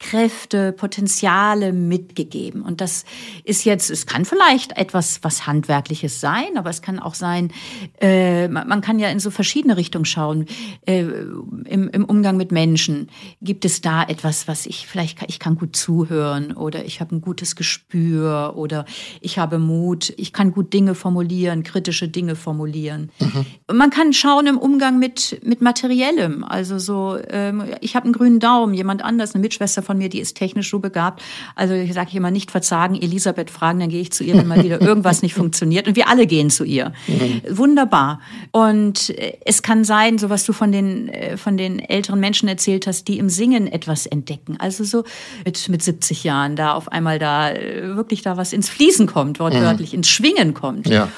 Kräfte, 0.00 0.72
Potenziale 0.72 1.72
mitgegeben. 1.72 2.62
Und 2.62 2.80
das 2.80 3.04
ist 3.44 3.64
jetzt, 3.64 3.90
es 3.90 4.06
kann 4.06 4.24
vielleicht 4.24 4.76
etwas, 4.76 5.20
was 5.22 5.46
Handwerkliches 5.46 6.20
sein, 6.20 6.56
aber 6.56 6.68
es 6.68 6.82
kann 6.82 6.98
auch 6.98 7.14
sein, 7.14 7.52
äh, 8.00 8.48
man 8.48 8.80
kann 8.80 8.98
ja 8.98 9.08
in 9.08 9.20
so 9.20 9.30
verschiedene 9.30 9.76
Richtungen 9.76 10.04
schauen. 10.04 10.46
Äh, 10.84 11.00
im, 11.00 11.88
Im 11.88 12.04
Umgang 12.04 12.36
mit 12.36 12.50
Menschen 12.50 13.08
gibt 13.40 13.64
es 13.64 13.80
da 13.80 14.02
etwas, 14.02 14.48
was 14.48 14.66
ich 14.66 14.86
vielleicht, 14.86 15.22
ich 15.28 15.38
kann 15.38 15.56
gut 15.56 15.76
zuhören 15.76 16.52
oder 16.52 16.84
ich 16.84 17.00
habe 17.00 17.14
ein 17.14 17.20
gutes 17.20 17.54
Gespür 17.54 18.54
oder 18.56 18.84
ich 19.20 19.38
habe 19.38 19.58
Mut, 19.58 20.12
ich 20.16 20.32
kann 20.32 20.52
gut 20.52 20.72
Dinge 20.72 20.94
formulieren, 20.94 21.62
kritische 21.62 22.08
Dinge 22.08 22.34
formulieren. 22.34 23.10
Mhm. 23.20 23.46
Man 23.72 23.90
kann 23.90 24.12
schauen 24.12 24.48
im 24.48 24.58
Umgang 24.58 24.98
mit, 24.98 25.40
mit 25.44 25.60
Materiellem. 25.60 26.42
Also 26.44 26.78
so, 26.78 27.16
ähm, 27.28 27.62
ich 27.80 27.94
habe 27.94 28.04
einen 28.04 28.12
grünen 28.12 28.40
Daumen, 28.40 28.74
jemand 28.74 29.02
anders, 29.02 29.34
eine 29.34 29.42
Mitschwester 29.42 29.82
von 29.82 29.93
mir, 29.98 30.08
die 30.08 30.20
ist 30.20 30.36
technisch 30.36 30.70
so 30.70 30.78
begabt. 30.78 31.22
Also 31.54 31.74
ich 31.74 31.92
sage 31.92 32.16
immer 32.16 32.30
nicht 32.30 32.50
verzagen, 32.50 32.94
Elisabeth 32.94 33.50
fragen, 33.50 33.80
dann 33.80 33.88
gehe 33.88 34.00
ich 34.00 34.12
zu 34.12 34.24
ihr, 34.24 34.36
wenn 34.36 34.46
mal 34.46 34.62
wieder 34.62 34.80
irgendwas 34.82 35.22
nicht 35.22 35.34
funktioniert. 35.34 35.88
Und 35.88 35.96
wir 35.96 36.08
alle 36.08 36.26
gehen 36.26 36.50
zu 36.50 36.64
ihr. 36.64 36.92
Mhm. 37.06 37.42
Wunderbar. 37.50 38.20
Und 38.50 39.10
äh, 39.10 39.38
es 39.44 39.62
kann 39.62 39.84
sein, 39.84 40.18
so 40.18 40.30
was 40.30 40.44
du 40.44 40.52
von 40.52 40.72
den, 40.72 41.08
äh, 41.08 41.36
von 41.36 41.56
den 41.56 41.78
älteren 41.78 42.20
Menschen 42.20 42.48
erzählt 42.48 42.86
hast, 42.86 43.08
die 43.08 43.18
im 43.18 43.28
Singen 43.28 43.66
etwas 43.66 44.06
entdecken. 44.06 44.56
Also 44.58 44.84
so 44.84 45.04
mit, 45.44 45.68
mit 45.68 45.82
70 45.82 46.24
Jahren 46.24 46.56
da 46.56 46.74
auf 46.74 46.90
einmal 46.90 47.18
da 47.18 47.50
äh, 47.50 47.96
wirklich 47.96 48.22
da 48.22 48.36
was 48.36 48.52
ins 48.52 48.68
Fließen 48.68 49.06
kommt, 49.06 49.40
wortwörtlich, 49.40 49.92
mhm. 49.92 49.98
ins 49.98 50.08
Schwingen 50.08 50.54
kommt. 50.54 50.88
Ja. 50.88 51.08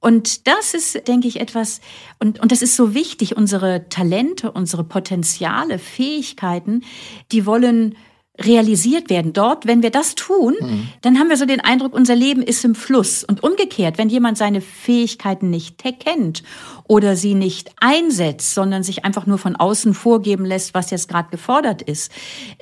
Und 0.00 0.46
das 0.46 0.74
ist, 0.74 1.08
denke 1.08 1.26
ich, 1.26 1.40
etwas, 1.40 1.80
und, 2.20 2.38
und 2.38 2.52
das 2.52 2.62
ist 2.62 2.76
so 2.76 2.94
wichtig, 2.94 3.36
unsere 3.36 3.88
Talente, 3.88 4.52
unsere 4.52 4.84
Potenziale, 4.84 5.78
Fähigkeiten, 5.78 6.84
die 7.32 7.44
wollen 7.44 7.96
realisiert 8.38 9.08
werden. 9.08 9.32
Dort, 9.32 9.66
wenn 9.66 9.82
wir 9.82 9.90
das 9.90 10.14
tun, 10.14 10.54
mhm. 10.60 10.88
dann 11.02 11.18
haben 11.18 11.28
wir 11.28 11.36
so 11.36 11.46
den 11.46 11.60
Eindruck, 11.60 11.94
unser 11.94 12.14
Leben 12.14 12.42
ist 12.42 12.64
im 12.64 12.74
Fluss. 12.74 13.24
Und 13.24 13.42
umgekehrt, 13.42 13.98
wenn 13.98 14.08
jemand 14.08 14.38
seine 14.38 14.60
Fähigkeiten 14.60 15.50
nicht 15.50 15.78
kennt 15.78 16.42
oder 16.84 17.16
sie 17.16 17.34
nicht 17.34 17.70
einsetzt, 17.80 18.54
sondern 18.54 18.82
sich 18.82 19.04
einfach 19.04 19.26
nur 19.26 19.38
von 19.38 19.56
außen 19.56 19.94
vorgeben 19.94 20.44
lässt, 20.44 20.74
was 20.74 20.90
jetzt 20.90 21.08
gerade 21.08 21.30
gefordert 21.30 21.82
ist, 21.82 22.12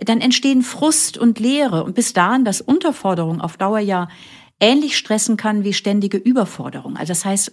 dann 0.04 0.20
entstehen 0.20 0.62
Frust 0.62 1.18
und 1.18 1.38
Leere. 1.40 1.84
Und 1.84 1.94
bis 1.94 2.12
dahin, 2.12 2.44
dass 2.44 2.60
Unterforderung 2.60 3.40
auf 3.40 3.56
Dauer 3.56 3.80
ja 3.80 4.08
ähnlich 4.60 4.96
stressen 4.96 5.36
kann 5.36 5.64
wie 5.64 5.72
ständige 5.72 6.16
Überforderung. 6.16 6.96
Also 6.96 7.10
das 7.10 7.24
heißt, 7.24 7.52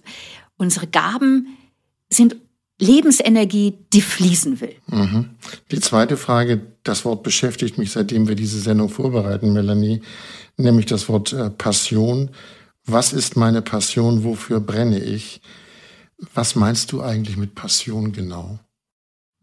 unsere 0.58 0.88
Gaben 0.88 1.58
sind 2.10 2.36
Lebensenergie, 2.82 3.78
die 3.94 4.02
fließen 4.02 4.60
will. 4.60 4.76
Mhm. 4.88 5.30
Die 5.72 5.80
zweite 5.80 6.18
Frage, 6.18 6.62
das 6.84 7.06
Wort 7.06 7.22
beschäftigt 7.22 7.78
mich, 7.78 7.92
seitdem 7.92 8.28
wir 8.28 8.36
diese 8.36 8.60
Sendung 8.60 8.90
vorbereiten, 8.90 9.54
Melanie, 9.54 10.02
nämlich 10.58 10.88
das 10.88 11.08
Wort 11.08 11.32
äh, 11.32 11.52
Passion. 11.52 12.32
Was 12.86 13.14
ist 13.14 13.38
meine 13.38 13.62
Passion? 13.62 14.24
Wofür 14.24 14.60
brenne 14.60 15.00
ich? 15.00 15.42
Was 16.34 16.56
meinst 16.56 16.92
du 16.92 17.02
eigentlich 17.02 17.38
mit 17.38 17.54
Passion 17.54 18.12
genau? 18.14 18.60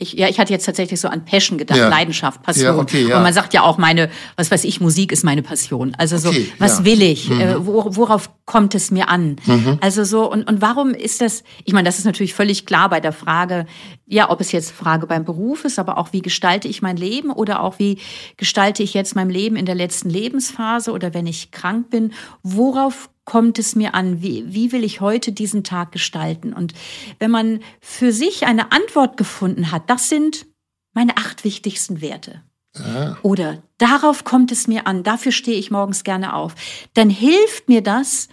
Ich, 0.01 0.13
ja, 0.13 0.29
ich 0.29 0.39
hatte 0.39 0.53
jetzt 0.53 0.65
tatsächlich 0.65 1.01
so 1.01 1.09
an 1.09 1.25
Passion 1.25 1.59
gedacht, 1.59 1.79
ja. 1.79 1.89
Leidenschaft, 1.89 2.43
Passion. 2.43 2.77
Ja, 2.77 2.81
okay, 2.81 3.09
ja. 3.09 3.17
Und 3.17 3.25
man 3.25 3.33
sagt 3.33 3.53
ja 3.53 3.63
auch, 3.63 3.79
meine, 3.79 4.11
was 4.37 4.49
weiß 4.49 4.63
ich, 4.63 4.81
Musik 4.81 5.11
ist 5.11 5.25
meine 5.25 5.43
Passion. 5.43 5.93
Also 5.99 6.19
so, 6.19 6.29
okay, 6.29 6.53
was 6.59 6.85
will 6.85 7.03
ich? 7.03 7.29
Mhm. 7.29 7.41
Äh, 7.41 7.67
wo, 7.67 7.85
worauf 7.97 8.31
kommt 8.45 8.77
es 8.77 8.93
mir 8.93 9.09
an? 9.09 9.37
Mhm. 9.45 9.79
Also 9.81 10.05
so, 10.05 10.31
und, 10.31 10.49
und 10.49 10.63
warum 10.63 10.91
ist 10.91 11.21
das, 11.21 11.43
ich 11.65 11.73
meine, 11.73 11.87
das 11.87 11.99
ist 11.99 12.05
natürlich 12.05 12.33
völlig 12.33 12.65
klar 12.65 12.89
bei 12.89 13.01
der 13.01 13.13
Frage, 13.13 13.67
ja, 14.07 14.31
ob 14.31 14.41
es 14.41 14.53
jetzt 14.53 14.71
Frage 14.71 15.09
beim 15.09 15.25
Beruf 15.25 15.65
ist, 15.65 15.81
aber 15.81 15.99
auch 15.99 16.13
wie 16.13 16.23
gestalte 16.23 16.69
ich 16.69 16.81
mein 16.81 16.97
Leben 16.97 17.31
oder 17.31 17.61
auch 17.61 17.81
wie 17.81 17.99
gestalte 18.37 18.85
ich 18.85 18.95
jetzt 18.95 19.17
mein 19.17 19.31
Leben 19.31 19.57
in 19.57 19.67
der 19.67 19.75
letzten 19.75 20.11
Lebensphase 20.11 20.93
oder 20.93 21.13
wenn 21.13 21.27
ich 21.27 21.51
krank 21.51 21.91
bin, 21.91 22.13
worauf 22.45 23.11
kommt 23.29 23.59
es 23.59 23.77
mir 23.77 23.95
an? 23.95 24.23
Wie, 24.23 24.55
wie 24.55 24.73
will 24.73 24.83
ich 24.83 25.03
heute 25.03 25.33
diesen 25.33 25.63
Tag 25.63 25.93
gestalten? 25.93 26.55
Und 26.55 26.73
wenn 27.19 27.31
man 27.31 27.61
für 27.79 28.11
sich 28.11 28.47
eine 28.47 28.73
Antwort 28.73 29.19
gefunden 29.19 29.71
hat, 29.71 29.91
das 29.91 30.09
sind 30.09 30.47
meine 30.95 31.19
acht 31.19 31.45
wichtigsten 31.45 32.01
Werte. 32.01 32.43
Ja. 32.75 33.19
Oder 33.21 33.63
darauf 33.77 34.25
kommt 34.25 34.51
es 34.51 34.67
mir 34.67 34.87
an, 34.87 35.03
dafür 35.03 35.31
stehe 35.31 35.59
ich 35.59 35.71
morgens 35.71 36.05
gerne 36.05 36.33
auf. 36.33 36.55
Dann 36.95 37.11
hilft 37.11 37.69
mir 37.69 37.83
das, 37.83 38.29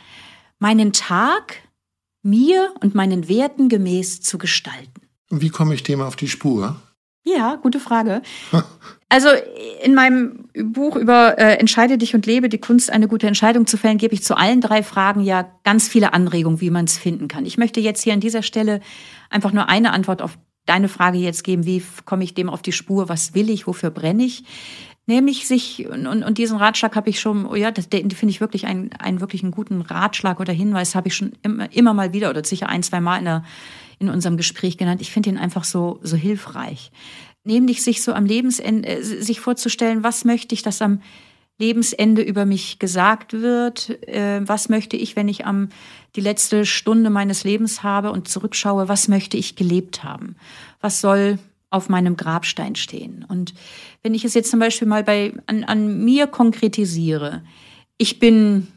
meinen 0.60 0.94
Tag 0.94 1.58
mir 2.22 2.74
und 2.80 2.96
meinen 2.96 3.28
Werten 3.28 3.68
gemäß 3.68 4.22
zu 4.22 4.38
gestalten. 4.38 5.02
Und 5.30 5.42
wie 5.42 5.50
komme 5.50 5.76
ich 5.76 5.84
dem 5.84 6.00
auf 6.00 6.16
die 6.16 6.30
Spur? 6.30 6.82
Ja, 7.26 7.56
gute 7.56 7.80
Frage. 7.80 8.22
Also 9.08 9.30
in 9.84 9.94
meinem 9.94 10.50
Buch 10.56 10.96
über 10.96 11.38
äh, 11.38 11.58
Entscheide 11.58 12.00
dich 12.00 12.16
und 12.16 12.26
lebe, 12.26 12.50
die 12.50 12.58
Kunst, 12.58 12.92
eine 12.92 13.08
gute 13.08 13.28
Entscheidung 13.28 13.68
zu 13.68 13.78
fällen, 13.78 14.00
gebe 14.00 14.16
ich 14.16 14.24
zu 14.24 14.36
allen 14.36 14.62
drei 14.62 14.82
Fragen 14.82 15.22
ja 15.22 15.48
ganz 15.64 15.88
viele 15.88 16.12
Anregungen, 16.12 16.60
wie 16.60 16.72
man 16.72 16.86
es 16.86 16.98
finden 16.98 17.28
kann. 17.28 17.46
Ich 17.46 17.58
möchte 17.58 17.80
jetzt 17.80 18.02
hier 18.02 18.14
an 18.14 18.20
dieser 18.20 18.42
Stelle 18.42 18.82
einfach 19.30 19.54
nur 19.54 19.70
eine 19.70 19.94
Antwort 19.94 20.24
auf 20.24 20.38
deine 20.66 20.90
Frage 20.90 21.20
jetzt 21.20 21.44
geben, 21.44 21.66
wie 21.66 21.84
komme 22.06 22.24
ich 22.24 22.34
dem 22.34 22.50
auf 22.50 22.64
die 22.64 22.72
Spur, 22.72 23.08
was 23.08 23.36
will 23.36 23.52
ich, 23.52 23.68
wofür 23.68 23.92
brenne 23.92 24.24
ich? 24.24 24.44
Nämlich 25.06 25.48
sich, 25.48 25.88
und, 25.88 26.08
und 26.08 26.38
diesen 26.40 26.58
Ratschlag 26.58 26.96
habe 26.96 27.12
ich 27.12 27.20
schon, 27.20 27.46
oh 27.46 27.56
ja, 27.56 27.70
das, 27.70 27.90
den 27.90 28.10
finde 28.10 28.32
ich 28.32 28.42
wirklich 28.42 28.66
einen, 28.66 28.92
einen 28.94 29.22
wirklich 29.22 29.44
einen 29.44 29.52
guten 29.52 29.82
Ratschlag 29.82 30.40
oder 30.40 30.52
Hinweis, 30.52 30.96
habe 30.96 31.10
ich 31.10 31.16
schon 31.16 31.34
immer, 31.44 31.72
immer 31.72 31.94
mal 31.94 32.12
wieder 32.12 32.32
oder 32.32 32.44
sicher 32.44 32.70
ein, 32.70 32.82
zwei 32.82 33.00
Mal 33.00 33.20
in, 33.20 33.26
der, 33.26 33.44
in 34.00 34.10
unserem 34.10 34.38
Gespräch 34.38 34.78
genannt. 34.78 35.02
Ich 35.02 35.12
finde 35.12 35.30
ihn 35.30 35.38
einfach 35.38 35.64
so, 35.64 36.00
so 36.02 36.16
hilfreich 36.18 36.92
nämlich 37.46 37.84
sich 37.84 38.02
so 38.02 38.14
am 38.14 38.26
Lebensende, 38.26 38.90
äh, 38.90 39.02
sich 39.02 39.40
vorzustellen, 39.40 40.04
was 40.04 40.26
möchte 40.26 40.54
ich, 40.54 40.64
dass 40.64 40.82
am 40.82 41.02
Lebensende 41.58 42.22
über 42.22 42.46
mich 42.46 42.80
gesagt 42.80 43.32
wird, 43.32 43.90
äh, 44.08 44.42
was 44.44 44.68
möchte 44.68 44.98
ich, 44.98 45.16
wenn 45.16 45.30
ich 45.30 45.46
am 45.46 45.70
die 46.18 46.22
letzte 46.22 46.66
Stunde 46.66 47.10
meines 47.10 47.44
Lebens 47.46 47.82
habe 47.84 48.12
und 48.12 48.28
zurückschaue, 48.28 48.90
was 48.90 49.08
möchte 49.08 49.38
ich 49.38 49.56
gelebt 49.56 50.04
haben, 50.04 50.36
was 50.82 51.00
soll 51.00 51.40
auf 51.70 51.88
meinem 51.88 52.18
Grabstein 52.18 52.76
stehen. 52.76 53.26
Und 53.28 53.54
wenn 54.02 54.14
ich 54.14 54.26
es 54.26 54.34
jetzt 54.34 54.52
zum 54.52 54.60
Beispiel 54.60 54.88
mal 54.88 55.04
bei 55.04 55.34
an, 55.46 55.64
an 55.64 56.04
mir 56.04 56.28
konkretisiere, 56.28 57.44
ich 57.98 58.20
bin 58.20 58.68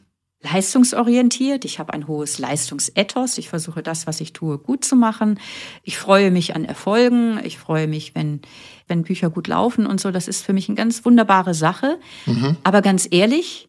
leistungsorientiert. 0.43 1.65
Ich 1.65 1.79
habe 1.79 1.93
ein 1.93 2.07
hohes 2.07 2.39
Leistungsethos. 2.39 3.39
Ich 3.39 3.49
versuche 3.49 3.83
das, 3.83 4.07
was 4.07 4.21
ich 4.21 4.33
tue, 4.33 4.59
gut 4.59 4.85
zu 4.85 4.95
machen. 4.95 5.41
Ich 5.83 5.99
freue 5.99 6.31
mich 6.31 6.55
an 6.55 6.65
Erfolgen. 6.65 7.41
Ich 7.45 7.59
freue 7.59 7.89
mich, 7.89 8.15
wenn, 8.15 8.41
wenn 8.87 9.03
Bücher 9.03 9.31
gut 9.31 9.49
laufen 9.49 9.87
und 9.87 10.01
so. 10.01 10.11
Das 10.11 10.29
ist 10.29 10.45
für 10.45 10.53
mich 10.53 10.69
eine 10.69 10.77
ganz 10.77 11.05
wunderbare 11.05 11.55
Sache. 11.55 11.99
Mhm. 12.27 12.57
Aber 12.63 12.83
ganz 12.83 13.09
ehrlich, 13.11 13.69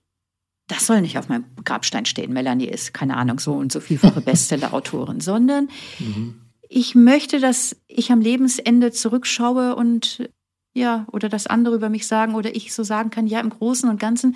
das 0.68 0.86
soll 0.86 1.02
nicht 1.02 1.18
auf 1.18 1.28
meinem 1.28 1.46
Grabstein 1.66 2.06
stehen. 2.06 2.32
Melanie 2.32 2.68
ist, 2.68 2.94
keine 2.94 3.18
Ahnung, 3.18 3.40
so 3.40 3.54
und 3.54 3.72
so 3.72 3.80
vielfache 3.80 4.22
Bestseller-Autorin, 4.26 5.20
sondern 5.20 5.70
mhm. 5.98 6.40
ich 6.70 6.94
möchte, 6.94 7.40
dass 7.40 7.76
ich 7.88 8.12
am 8.12 8.22
Lebensende 8.22 8.92
zurückschaue 8.92 9.76
und 9.76 10.30
ja, 10.76 11.08
oder 11.12 11.30
das 11.30 11.48
andere 11.48 11.76
über 11.76 11.90
mich 11.90 12.06
sagen 12.06 12.36
oder 12.36 12.56
ich 12.56 12.74
so 12.74 12.84
sagen 12.84 13.10
kann, 13.10 13.26
ja, 13.26 13.40
im 13.40 13.50
Großen 13.50 13.90
und 13.90 14.00
Ganzen. 14.00 14.36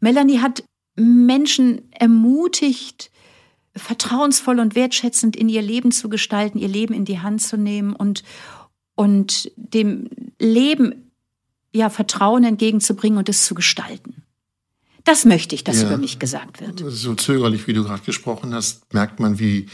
Melanie 0.00 0.40
hat 0.40 0.64
Menschen 0.98 1.82
ermutigt, 1.92 3.10
vertrauensvoll 3.74 4.58
und 4.58 4.74
wertschätzend 4.74 5.36
in 5.36 5.48
ihr 5.48 5.62
Leben 5.62 5.92
zu 5.92 6.08
gestalten, 6.08 6.58
ihr 6.58 6.68
Leben 6.68 6.94
in 6.94 7.04
die 7.04 7.20
Hand 7.20 7.40
zu 7.42 7.56
nehmen 7.56 7.94
und, 7.94 8.24
und 8.94 9.50
dem 9.56 10.08
Leben 10.38 11.10
ja 11.72 11.90
Vertrauen 11.90 12.44
entgegenzubringen 12.44 13.18
und 13.18 13.28
es 13.28 13.44
zu 13.44 13.54
gestalten. 13.54 14.22
Das 15.04 15.24
möchte 15.24 15.54
ich, 15.54 15.64
dass 15.64 15.80
ja, 15.80 15.86
über 15.86 15.96
mich 15.96 16.18
gesagt 16.18 16.60
wird. 16.60 16.82
So 16.86 17.14
zögerlich, 17.14 17.66
wie 17.66 17.72
du 17.72 17.84
gerade 17.84 18.02
gesprochen 18.02 18.52
hast, 18.52 18.92
merkt 18.92 19.20
man, 19.20 19.38
wie 19.38 19.66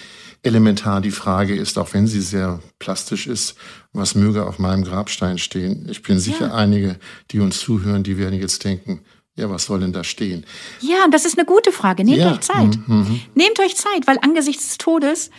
elementar 0.45 1.01
die 1.01 1.11
Frage 1.11 1.57
ist, 1.57 1.79
auch 1.79 1.93
wenn 1.93 2.07
sie 2.07 2.21
sehr 2.21 2.61
plastisch 2.79 3.27
ist, 3.27 3.57
was 3.93 4.15
möge 4.15 4.47
auf 4.47 4.59
meinem 4.59 4.85
Grabstein 4.85 5.39
stehen. 5.39 5.89
Ich 5.89 6.03
bin 6.03 6.21
sicher, 6.21 6.49
ja. 6.49 6.55
einige, 6.55 7.01
die 7.31 7.41
uns 7.41 7.59
zuhören, 7.59 8.05
die 8.05 8.19
werden 8.19 8.39
jetzt 8.39 8.63
denken, 8.63 9.01
ja, 9.37 9.51
was 9.51 9.65
soll 9.65 9.81
denn 9.81 9.93
da 9.93 10.05
stehen? 10.05 10.45
Ja, 10.81 11.05
und 11.05 11.13
das 11.13 11.25
ist 11.25 11.37
eine 11.37 11.45
gute 11.45 11.73
Frage. 11.73 12.05
Nehmt 12.05 12.19
ja. 12.19 12.33
euch 12.33 12.41
Zeit. 12.41 12.79
Mhm, 12.87 12.97
mhm. 12.97 13.21
Nehmt 13.35 13.59
euch 13.61 13.77
Zeit, 13.77 14.07
weil 14.07 14.19
angesichts 14.23 14.69
des 14.69 14.79
Todes, 14.79 15.31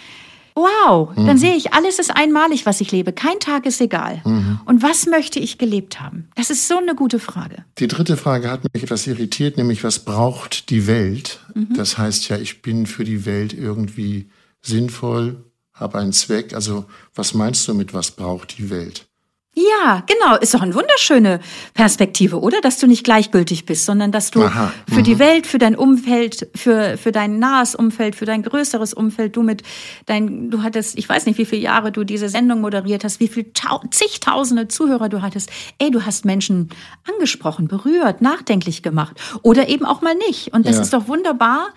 wow, 0.53 1.15
mhm. 1.15 1.27
dann 1.27 1.37
sehe 1.37 1.55
ich, 1.55 1.73
alles 1.73 1.99
ist 1.99 2.11
einmalig, 2.11 2.65
was 2.65 2.81
ich 2.81 2.91
lebe. 2.91 3.13
Kein 3.13 3.39
Tag 3.39 3.65
ist 3.65 3.79
egal. 3.79 4.21
Mhm. 4.25 4.59
Und 4.65 4.83
was 4.83 5.05
möchte 5.05 5.39
ich 5.39 5.57
gelebt 5.57 6.01
haben? 6.01 6.29
Das 6.35 6.49
ist 6.49 6.67
so 6.67 6.77
eine 6.77 6.95
gute 6.95 7.19
Frage. 7.19 7.63
Die 7.77 7.87
dritte 7.87 8.17
Frage 8.17 8.51
hat 8.51 8.61
mich 8.73 8.83
etwas 8.83 9.07
irritiert, 9.07 9.57
nämlich 9.57 9.83
was 9.83 9.99
braucht 9.99 10.69
die 10.69 10.87
Welt? 10.87 11.39
Mhm. 11.53 11.75
Das 11.75 11.97
heißt 11.97 12.27
ja, 12.27 12.37
ich 12.37 12.61
bin 12.61 12.87
für 12.87 13.05
die 13.05 13.25
Welt 13.25 13.53
irgendwie 13.53 14.29
sinnvoll, 14.61 15.45
habe 15.73 15.99
einen 15.99 16.13
Zweck. 16.13 16.53
Also 16.53 16.85
was 17.13 17.33
meinst 17.33 17.65
du 17.67 17.73
mit, 17.73 17.93
was 17.93 18.11
braucht 18.11 18.57
die 18.57 18.69
Welt? 18.69 19.07
Ja, 19.57 20.03
genau. 20.05 20.35
Ist 20.35 20.53
doch 20.53 20.61
eine 20.61 20.75
wunderschöne 20.75 21.39
Perspektive, 21.73 22.41
oder? 22.41 22.59
Dass 22.59 22.77
du 22.77 22.87
nicht 22.87 23.05
gleichgültig 23.05 23.65
bist, 23.65 23.85
sondern 23.85 24.11
dass 24.11 24.29
du 24.29 24.43
Aha, 24.43 24.73
für 24.93 25.01
die 25.01 25.15
mhm. 25.15 25.19
Welt, 25.19 25.47
für 25.47 25.59
dein 25.59 25.77
Umfeld, 25.77 26.49
für, 26.53 26.97
für 26.97 27.13
dein 27.13 27.39
nahes 27.39 27.73
Umfeld, 27.73 28.17
für 28.17 28.25
dein 28.25 28.43
größeres 28.43 28.93
Umfeld, 28.93 29.37
du 29.37 29.43
mit 29.43 29.63
dein, 30.07 30.49
du 30.51 30.61
hattest, 30.61 30.97
ich 30.97 31.07
weiß 31.07 31.25
nicht, 31.25 31.37
wie 31.37 31.45
viele 31.45 31.61
Jahre 31.61 31.93
du 31.93 32.03
diese 32.03 32.27
Sendung 32.27 32.59
moderiert 32.59 33.05
hast, 33.05 33.21
wie 33.21 33.29
viele 33.29 33.47
zigtausende 33.91 34.67
Zuhörer 34.67 35.07
du 35.07 35.21
hattest. 35.21 35.49
Ey, 35.79 35.89
du 35.89 36.05
hast 36.05 36.25
Menschen 36.25 36.69
angesprochen, 37.09 37.69
berührt, 37.69 38.21
nachdenklich 38.21 38.83
gemacht. 38.83 39.15
Oder 39.41 39.69
eben 39.69 39.85
auch 39.85 40.01
mal 40.01 40.15
nicht. 40.15 40.53
Und 40.53 40.67
das 40.67 40.75
ja. 40.75 40.81
ist 40.81 40.91
doch 40.91 41.07
wunderbar 41.07 41.69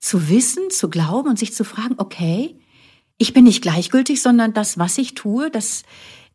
zu 0.00 0.28
wissen, 0.28 0.70
zu 0.70 0.90
glauben 0.90 1.28
und 1.28 1.38
sich 1.38 1.54
zu 1.54 1.62
fragen, 1.62 1.94
okay, 1.98 2.58
ich 3.16 3.32
bin 3.32 3.44
nicht 3.44 3.62
gleichgültig, 3.62 4.20
sondern 4.20 4.52
das, 4.54 4.76
was 4.76 4.98
ich 4.98 5.14
tue, 5.14 5.50
das, 5.50 5.84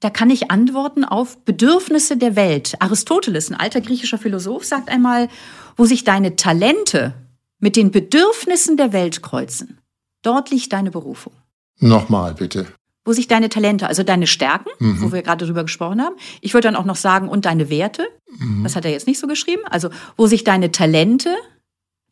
da 0.02 0.10
kann 0.10 0.30
ich 0.30 0.52
antworten 0.52 1.06
auf 1.06 1.38
Bedürfnisse 1.46 2.18
der 2.18 2.36
Welt. 2.36 2.76
Aristoteles, 2.80 3.50
ein 3.50 3.56
alter 3.56 3.82
griechischer 3.82 4.18
Philosoph, 4.18 4.66
sagt 4.66 4.90
einmal, 4.90 5.30
wo 5.78 5.86
sich 5.86 6.04
deine 6.04 6.36
Talente 6.36 7.14
mit 7.60 7.76
den 7.76 7.92
Bedürfnissen 7.92 8.76
der 8.76 8.92
Welt 8.94 9.22
kreuzen, 9.22 9.80
dort 10.24 10.50
liegt 10.50 10.74
deine 10.74 10.92
Berufung. 10.92 11.34
Nochmal 11.80 12.34
bitte. 12.34 12.68
Wo 13.06 13.14
sich 13.14 13.28
deine 13.28 13.50
Talente, 13.50 13.88
also 13.88 14.04
deine 14.04 14.28
Stärken, 14.28 14.70
mhm. 14.80 15.02
wo 15.02 15.12
wir 15.12 15.22
gerade 15.22 15.46
drüber 15.46 15.64
gesprochen 15.64 16.02
haben, 16.02 16.16
ich 16.42 16.54
würde 16.54 16.68
dann 16.68 16.76
auch 16.76 16.86
noch 16.86 16.96
sagen, 16.96 17.30
und 17.30 17.46
deine 17.46 17.70
Werte, 17.70 18.08
mhm. 18.38 18.64
das 18.64 18.76
hat 18.76 18.86
er 18.86 18.92
jetzt 18.92 19.08
nicht 19.08 19.20
so 19.20 19.28
geschrieben, 19.28 19.64
also 19.70 19.90
wo 20.18 20.28
sich 20.28 20.44
deine 20.44 20.72
Talente 20.72 21.36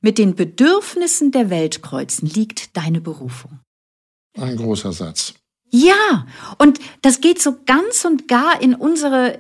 mit 0.02 0.17
den 0.19 0.36
Bedürfnissen 0.36 1.32
der 1.32 1.49
Welt 1.49 1.82
kreuzen, 1.82 2.28
liegt 2.28 2.78
deine 2.78 3.02
Berufung. 3.02 3.60
Ein 4.38 4.58
großer 4.58 4.93
Satz. 4.93 5.34
Ja, 5.72 6.26
und 6.58 6.80
das 7.02 7.22
geht 7.22 7.42
so 7.42 7.56
ganz 7.66 8.06
und 8.06 8.28
gar 8.28 8.62
in 8.62 8.76
unsere, 8.76 9.38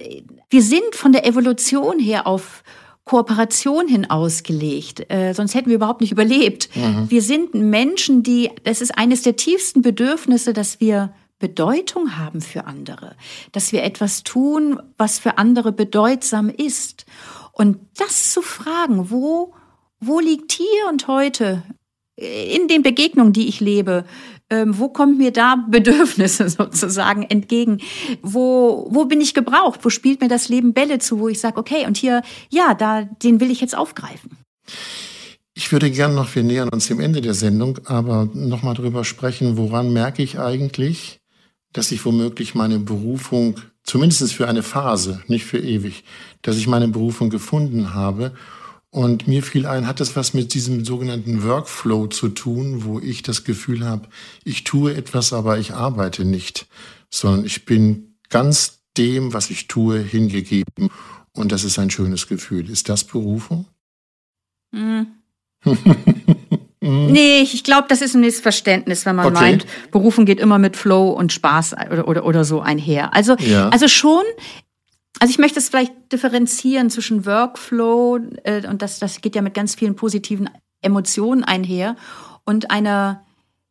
wir 0.49 0.61
sind 0.61 0.95
von 0.95 1.11
der 1.11 1.25
Evolution 1.25 1.99
her 1.99 2.27
auf 2.27 2.63
Kooperation 3.05 3.87
hin 3.87 4.09
ausgelegt, 4.09 5.11
äh, 5.11 5.33
sonst 5.33 5.55
hätten 5.55 5.69
wir 5.69 5.77
überhaupt 5.77 6.01
nicht 6.01 6.11
überlebt. 6.11 6.69
Mhm. 6.75 7.09
Wir 7.09 7.23
sind 7.23 7.55
Menschen, 7.55 8.21
die, 8.21 8.51
das 8.63 8.81
ist 8.81 8.95
eines 8.95 9.23
der 9.23 9.35
tiefsten 9.35 9.81
Bedürfnisse, 9.81 10.53
dass 10.53 10.79
wir 10.79 11.11
Bedeutung 11.39 12.17
haben 12.17 12.41
für 12.41 12.65
andere, 12.65 13.15
dass 13.51 13.71
wir 13.71 13.83
etwas 13.83 14.23
tun, 14.23 14.79
was 14.97 15.17
für 15.17 15.37
andere 15.37 15.71
bedeutsam 15.71 16.49
ist. 16.49 17.05
Und 17.51 17.79
das 17.97 18.31
zu 18.31 18.41
fragen, 18.41 19.09
wo, 19.09 19.53
wo 19.99 20.19
liegt 20.19 20.51
hier 20.51 20.87
und 20.89 21.07
heute 21.07 21.63
in 22.15 22.67
den 22.67 22.83
Begegnungen, 22.83 23.33
die 23.33 23.47
ich 23.47 23.61
lebe, 23.61 24.05
ähm, 24.49 24.77
wo 24.77 24.89
kommt 24.89 25.17
mir 25.17 25.31
da 25.31 25.63
Bedürfnisse 25.69 26.49
sozusagen 26.49 27.23
entgegen? 27.23 27.79
Wo, 28.21 28.87
wo 28.91 29.05
bin 29.05 29.21
ich 29.21 29.33
gebraucht? 29.33 29.81
Wo 29.83 29.89
spielt 29.89 30.21
mir 30.21 30.27
das 30.27 30.49
Leben 30.49 30.73
Bälle 30.73 30.99
zu, 30.99 31.19
wo 31.19 31.29
ich 31.29 31.39
sage, 31.39 31.57
okay, 31.57 31.85
und 31.85 31.97
hier, 31.97 32.21
ja, 32.49 32.73
da, 32.73 33.03
den 33.03 33.39
will 33.39 33.51
ich 33.51 33.61
jetzt 33.61 33.77
aufgreifen. 33.77 34.31
Ich 35.53 35.71
würde 35.71 35.91
gern 35.91 36.15
noch, 36.15 36.33
wir 36.35 36.43
nähern 36.43 36.69
uns 36.69 36.87
dem 36.87 36.99
Ende 36.99 37.21
der 37.21 37.33
Sendung, 37.33 37.79
aber 37.85 38.29
nochmal 38.33 38.75
drüber 38.75 39.03
sprechen, 39.03 39.57
woran 39.57 39.91
merke 39.91 40.23
ich 40.23 40.39
eigentlich, 40.39 41.19
dass 41.73 41.91
ich 41.91 42.05
womöglich 42.05 42.55
meine 42.55 42.79
Berufung, 42.79 43.59
zumindest 43.83 44.33
für 44.33 44.47
eine 44.47 44.63
Phase, 44.63 45.21
nicht 45.27 45.45
für 45.45 45.59
ewig, 45.59 46.03
dass 46.41 46.57
ich 46.57 46.67
meine 46.67 46.87
Berufung 46.87 47.29
gefunden 47.29 47.93
habe 47.93 48.31
und 48.91 49.27
mir 49.27 49.43
fiel 49.43 49.65
ein, 49.65 49.87
hat 49.87 49.99
das 49.99 50.15
was 50.15 50.33
mit 50.33 50.53
diesem 50.53 50.83
sogenannten 50.83 51.43
Workflow 51.43 52.07
zu 52.07 52.29
tun, 52.29 52.83
wo 52.83 52.99
ich 52.99 53.21
das 53.21 53.43
Gefühl 53.43 53.85
habe, 53.85 54.07
ich 54.43 54.63
tue 54.63 54.95
etwas, 54.95 55.31
aber 55.31 55.59
ich 55.59 55.73
arbeite 55.73 56.25
nicht, 56.25 56.67
sondern 57.11 57.45
ich 57.45 57.65
bin 57.65 58.15
ganz 58.29 58.79
dem, 58.97 59.33
was 59.33 59.49
ich 59.49 59.67
tue, 59.67 59.99
hingegeben. 59.99 60.89
Und 61.33 61.51
das 61.51 61.63
ist 61.63 61.77
ein 61.77 61.91
schönes 61.91 62.27
Gefühl. 62.27 62.69
Ist 62.69 62.89
das 62.89 63.03
Berufung? 63.03 63.65
Hm. 64.73 65.07
nee, 66.81 67.41
ich 67.41 67.63
glaube, 67.63 67.87
das 67.89 68.01
ist 68.01 68.15
ein 68.15 68.21
Missverständnis, 68.21 69.05
wenn 69.05 69.15
man 69.15 69.27
okay. 69.27 69.35
meint, 69.35 69.65
Berufung 69.91 70.25
geht 70.25 70.39
immer 70.39 70.57
mit 70.57 70.75
Flow 70.75 71.11
und 71.11 71.31
Spaß 71.31 71.75
oder, 71.91 72.07
oder, 72.07 72.25
oder 72.25 72.43
so 72.43 72.61
einher. 72.61 73.13
Also, 73.13 73.35
ja. 73.35 73.69
also 73.69 73.87
schon, 73.87 74.23
also 75.19 75.31
ich 75.31 75.37
möchte 75.37 75.59
es 75.59 75.69
vielleicht 75.69 75.93
differenzieren 76.11 76.89
zwischen 76.89 77.25
Workflow, 77.25 78.19
äh, 78.43 78.67
und 78.67 78.81
das, 78.81 78.99
das 78.99 79.21
geht 79.21 79.35
ja 79.35 79.41
mit 79.41 79.53
ganz 79.53 79.75
vielen 79.75 79.95
positiven 79.95 80.49
Emotionen 80.81 81.43
einher, 81.43 81.95
und 82.45 82.71
einer 82.71 83.23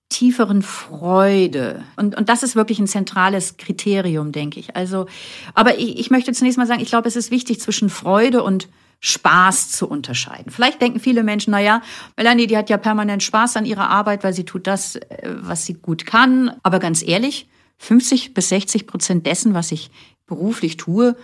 tieferen 0.09 0.63
Freude. 0.63 1.83
Und, 1.97 2.17
und 2.17 2.29
das 2.29 2.43
ist 2.43 2.57
wirklich 2.57 2.79
ein 2.79 2.87
zentrales 2.87 3.57
Kriterium, 3.57 4.33
denke 4.33 4.61
ich. 4.61 4.75
Also, 4.77 5.07
aber 5.55 5.79
ich, 5.79 5.99
ich 5.99 6.11
möchte 6.11 6.33
zunächst 6.33 6.59
mal 6.59 6.67
sagen, 6.67 6.81
ich 6.81 6.89
glaube, 6.89 7.09
es 7.09 7.17
ist 7.17 7.31
wichtig, 7.31 7.61
zwischen 7.61 7.91
Freude 7.91 8.43
und 8.43 8.69
Spaß 9.01 9.71
zu 9.71 9.89
unterscheiden. 9.89 10.51
Vielleicht 10.51 10.81
denken 10.81 10.99
viele 10.99 11.23
Menschen, 11.23 11.53
na 11.53 11.61
ja, 11.61 11.83
Melanie, 12.17 12.47
die 12.47 12.57
hat 12.57 12.71
ja 12.71 12.79
permanent 12.79 13.23
Spaß 13.23 13.57
an 13.57 13.65
ihrer 13.65 13.91
Arbeit, 13.91 14.25
weil 14.25 14.33
sie 14.33 14.45
tut 14.45 14.67
das, 14.67 14.97
äh, 14.97 15.35
was 15.41 15.67
sie 15.67 15.75
gut 15.75 16.07
kann. 16.07 16.53
Aber 16.63 16.79
ganz 16.79 17.03
ehrlich, 17.07 17.49
50 17.79 18.35
bis 18.35 18.49
60 18.49 18.87
Prozent 18.87 19.27
dessen, 19.27 19.55
was 19.55 19.73
ich 19.73 19.91
beruflich 20.27 20.77
tue, 20.77 21.17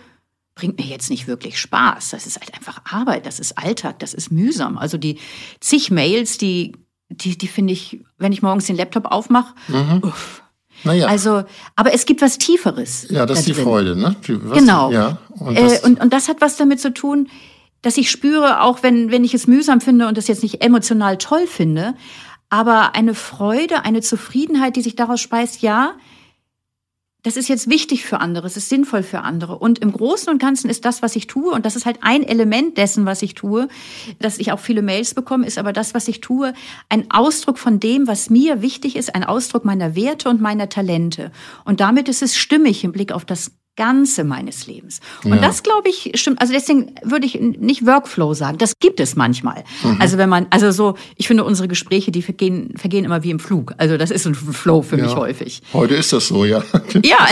bringt 0.54 0.78
mir 0.78 0.86
jetzt 0.86 1.10
nicht 1.10 1.26
wirklich 1.26 1.58
Spaß. 1.58 2.10
Das 2.10 2.26
ist 2.26 2.40
halt 2.40 2.54
einfach 2.54 2.82
Arbeit, 2.84 3.26
das 3.26 3.40
ist 3.40 3.58
Alltag, 3.58 3.98
das 3.98 4.14
ist 4.14 4.30
mühsam. 4.30 4.78
Also 4.78 4.98
die 4.98 5.18
zig 5.60 5.90
Mails, 5.90 6.38
die 6.38 6.72
die, 7.08 7.36
die 7.36 7.48
finde 7.48 7.72
ich, 7.72 8.00
wenn 8.18 8.32
ich 8.32 8.42
morgens 8.42 8.66
den 8.66 8.76
Laptop 8.76 9.06
aufmache, 9.06 9.54
mhm. 9.68 10.12
Naja. 10.82 11.06
Also, 11.06 11.44
aber 11.76 11.94
es 11.94 12.04
gibt 12.04 12.20
was 12.20 12.36
Tieferes. 12.36 13.06
Ja, 13.08 13.24
das 13.24 13.40
ist 13.40 13.48
die 13.48 13.54
Freude, 13.54 13.96
ne? 13.96 14.16
Was, 14.26 14.58
genau. 14.58 14.90
Ja, 14.90 15.18
und, 15.30 15.58
das 15.58 15.82
äh, 15.82 15.86
und, 15.86 16.00
und 16.00 16.12
das 16.12 16.28
hat 16.28 16.40
was 16.40 16.56
damit 16.56 16.80
zu 16.80 16.92
tun, 16.92 17.28
dass 17.80 17.96
ich 17.96 18.10
spüre, 18.10 18.60
auch 18.60 18.82
wenn, 18.82 19.10
wenn 19.10 19.24
ich 19.24 19.32
es 19.34 19.46
mühsam 19.46 19.80
finde 19.80 20.08
und 20.08 20.18
das 20.18 20.28
jetzt 20.28 20.42
nicht 20.42 20.62
emotional 20.62 21.16
toll 21.16 21.46
finde, 21.46 21.94
aber 22.50 22.94
eine 22.94 23.14
Freude, 23.14 23.84
eine 23.84 24.02
Zufriedenheit, 24.02 24.76
die 24.76 24.82
sich 24.82 24.94
daraus 24.96 25.20
speist, 25.20 25.62
ja, 25.62 25.94
das 27.24 27.38
ist 27.38 27.48
jetzt 27.48 27.68
wichtig 27.70 28.04
für 28.04 28.20
andere, 28.20 28.46
es 28.46 28.56
ist 28.56 28.68
sinnvoll 28.68 29.02
für 29.02 29.22
andere. 29.22 29.58
Und 29.58 29.78
im 29.80 29.92
Großen 29.92 30.28
und 30.28 30.38
Ganzen 30.38 30.68
ist 30.68 30.84
das, 30.84 31.02
was 31.02 31.16
ich 31.16 31.26
tue, 31.26 31.52
und 31.52 31.64
das 31.64 31.74
ist 31.74 31.86
halt 31.86 31.98
ein 32.02 32.22
Element 32.22 32.76
dessen, 32.76 33.06
was 33.06 33.22
ich 33.22 33.34
tue, 33.34 33.68
dass 34.20 34.38
ich 34.38 34.52
auch 34.52 34.60
viele 34.60 34.82
Mails 34.82 35.14
bekomme, 35.14 35.46
ist 35.46 35.58
aber 35.58 35.72
das, 35.72 35.94
was 35.94 36.06
ich 36.06 36.20
tue, 36.20 36.52
ein 36.90 37.10
Ausdruck 37.10 37.58
von 37.58 37.80
dem, 37.80 38.06
was 38.06 38.28
mir 38.28 38.60
wichtig 38.60 38.94
ist, 38.94 39.14
ein 39.14 39.24
Ausdruck 39.24 39.64
meiner 39.64 39.96
Werte 39.96 40.28
und 40.28 40.42
meiner 40.42 40.68
Talente. 40.68 41.32
Und 41.64 41.80
damit 41.80 42.10
ist 42.10 42.22
es 42.22 42.36
stimmig 42.36 42.84
im 42.84 42.92
Blick 42.92 43.10
auf 43.10 43.24
das 43.24 43.52
Ganze 43.76 44.22
meines 44.22 44.68
Lebens. 44.68 45.00
Und 45.24 45.34
ja. 45.34 45.40
das, 45.40 45.64
glaube 45.64 45.88
ich, 45.88 46.12
stimmt. 46.14 46.40
Also 46.40 46.52
deswegen 46.52 46.94
würde 47.02 47.26
ich 47.26 47.40
nicht 47.40 47.84
Workflow 47.84 48.32
sagen. 48.32 48.58
Das 48.58 48.78
gibt 48.78 49.00
es 49.00 49.16
manchmal. 49.16 49.64
Mhm. 49.82 50.00
Also 50.00 50.16
wenn 50.16 50.28
man, 50.28 50.46
also 50.50 50.70
so, 50.70 50.94
ich 51.16 51.26
finde 51.26 51.44
unsere 51.44 51.66
Gespräche, 51.66 52.12
die 52.12 52.22
vergehen, 52.22 52.74
vergehen 52.76 53.04
immer 53.04 53.24
wie 53.24 53.30
im 53.30 53.40
Flug. 53.40 53.74
Also 53.78 53.96
das 53.96 54.12
ist 54.12 54.26
ein 54.26 54.34
Flow 54.34 54.82
für 54.82 54.96
ja. 54.96 55.04
mich 55.04 55.16
häufig. 55.16 55.62
Heute 55.72 55.94
ist 55.96 56.12
das 56.12 56.28
so, 56.28 56.44
ja. 56.44 56.62
ja. 57.04 57.28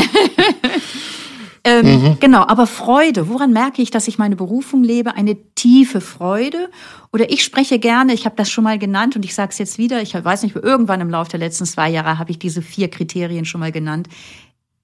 ähm, 1.64 1.86
mhm. 1.86 2.16
Genau, 2.18 2.44
aber 2.46 2.66
Freude. 2.66 3.28
Woran 3.28 3.52
merke 3.52 3.80
ich, 3.80 3.92
dass 3.92 4.08
ich 4.08 4.18
meine 4.18 4.34
Berufung 4.34 4.82
lebe? 4.82 5.14
Eine 5.14 5.36
tiefe 5.54 6.00
Freude. 6.00 6.70
Oder 7.12 7.30
ich 7.30 7.44
spreche 7.44 7.78
gerne, 7.78 8.14
ich 8.14 8.24
habe 8.24 8.36
das 8.36 8.50
schon 8.50 8.64
mal 8.64 8.78
genannt 8.78 9.14
und 9.14 9.24
ich 9.24 9.34
sage 9.34 9.50
es 9.52 9.58
jetzt 9.58 9.78
wieder, 9.78 10.02
ich 10.02 10.14
weiß 10.14 10.42
nicht, 10.42 10.56
irgendwann 10.56 11.00
im 11.02 11.10
Laufe 11.10 11.30
der 11.30 11.40
letzten 11.40 11.66
zwei 11.66 11.90
Jahre 11.90 12.18
habe 12.18 12.30
ich 12.30 12.38
diese 12.38 12.62
vier 12.62 12.88
Kriterien 12.88 13.44
schon 13.44 13.60
mal 13.60 13.70
genannt 13.70 14.08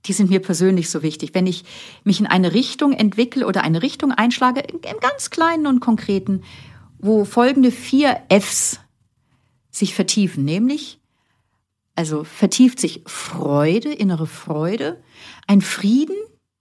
die 0.06 0.12
sind 0.12 0.30
mir 0.30 0.40
persönlich 0.40 0.90
so 0.90 1.02
wichtig. 1.02 1.34
Wenn 1.34 1.46
ich 1.46 1.64
mich 2.04 2.20
in 2.20 2.26
eine 2.26 2.54
Richtung 2.54 2.92
entwickle 2.92 3.46
oder 3.46 3.62
eine 3.62 3.82
Richtung 3.82 4.12
einschlage, 4.12 4.60
im 4.60 5.00
ganz 5.00 5.30
kleinen 5.30 5.66
und 5.66 5.80
konkreten, 5.80 6.42
wo 6.98 7.24
folgende 7.24 7.70
vier 7.70 8.20
Fs 8.28 8.80
sich 9.70 9.94
vertiefen, 9.94 10.44
nämlich, 10.44 11.00
also 11.94 12.24
vertieft 12.24 12.80
sich 12.80 13.02
Freude, 13.06 13.92
innere 13.92 14.26
Freude, 14.26 15.02
ein 15.46 15.60
Frieden, 15.60 16.16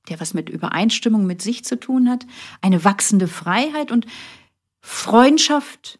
der 0.10 0.20
was 0.20 0.34
mit 0.34 0.50
Übereinstimmung 0.50 1.26
mit 1.26 1.42
sich 1.42 1.64
zu 1.64 1.80
tun 1.80 2.10
hat, 2.10 2.26
eine 2.62 2.84
wachsende 2.84 3.28
Freiheit 3.28 3.92
und 3.92 4.06
Freundschaft 4.82 6.00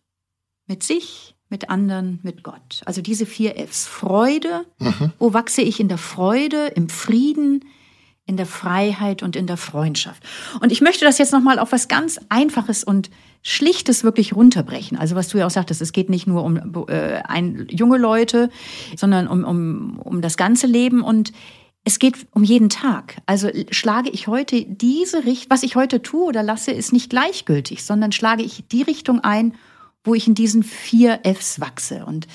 mit 0.66 0.84
sich, 0.84 1.36
mit 1.50 1.70
anderen, 1.70 2.20
mit 2.24 2.44
Gott. 2.44 2.82
Also 2.86 3.02
diese 3.02 3.26
vier 3.26 3.56
Fs. 3.56 3.88
Freude, 3.88 4.66
mhm. 4.80 5.14
wo 5.20 5.34
wachse 5.34 5.62
ich 5.62 5.80
in 5.80 5.88
der 5.88 5.98
Freude, 5.98 6.68
im 6.68 6.90
Frieden, 6.90 7.64
in 8.26 8.36
der 8.36 8.46
Freiheit 8.46 9.24
und 9.24 9.36
in 9.38 9.48
der 9.48 9.56
Freundschaft. 9.56 10.22
Und 10.60 10.72
ich 10.72 10.82
möchte 10.82 11.06
das 11.06 11.18
jetzt 11.18 11.32
nochmal 11.32 11.60
auf 11.60 11.72
was 11.72 11.88
ganz 11.88 12.20
Einfaches 12.28 12.84
und 12.84 13.10
Schlichtes 13.42 14.04
wirklich 14.04 14.36
runterbrechen. 14.36 14.98
Also 14.98 15.16
was 15.16 15.30
du 15.30 15.38
ja 15.38 15.46
auch 15.46 15.52
sagtest, 15.52 15.82
es 15.82 15.94
geht 15.94 16.10
nicht 16.10 16.28
nur 16.28 16.44
um 16.44 16.86
äh, 16.90 17.22
ein, 17.24 17.68
junge 17.70 17.98
Leute, 17.98 18.50
sondern 18.98 19.28
um, 19.28 19.46
um, 19.46 20.00
um 20.00 20.22
das 20.22 20.36
ganze 20.36 20.68
Leben 20.68 21.02
und 21.02 21.32
es 21.86 22.00
geht 22.00 22.28
um 22.34 22.44
jeden 22.44 22.68
Tag. 22.68 23.16
Also 23.26 23.50
schlage 23.72 24.10
ich 24.10 24.28
heute 24.28 24.66
diese 24.66 25.24
Richtung, 25.24 25.52
was 25.52 25.64
ich 25.64 25.78
heute 25.78 26.02
tue 26.02 26.26
oder 26.26 26.44
lasse, 26.44 26.72
ist 26.72 26.92
nicht 26.92 27.10
gleichgültig, 27.10 27.86
sondern 27.86 28.12
schlage 28.12 28.44
ich 28.44 28.68
die 28.68 28.82
Richtung 28.82 29.22
ein, 29.22 29.54
wo 30.04 30.14
ich 30.14 30.28
in 30.28 30.36
diesen 30.36 30.64
vier 30.64 31.22
Fs 31.24 31.60
wachse. 31.60 32.06
Und 32.06 32.28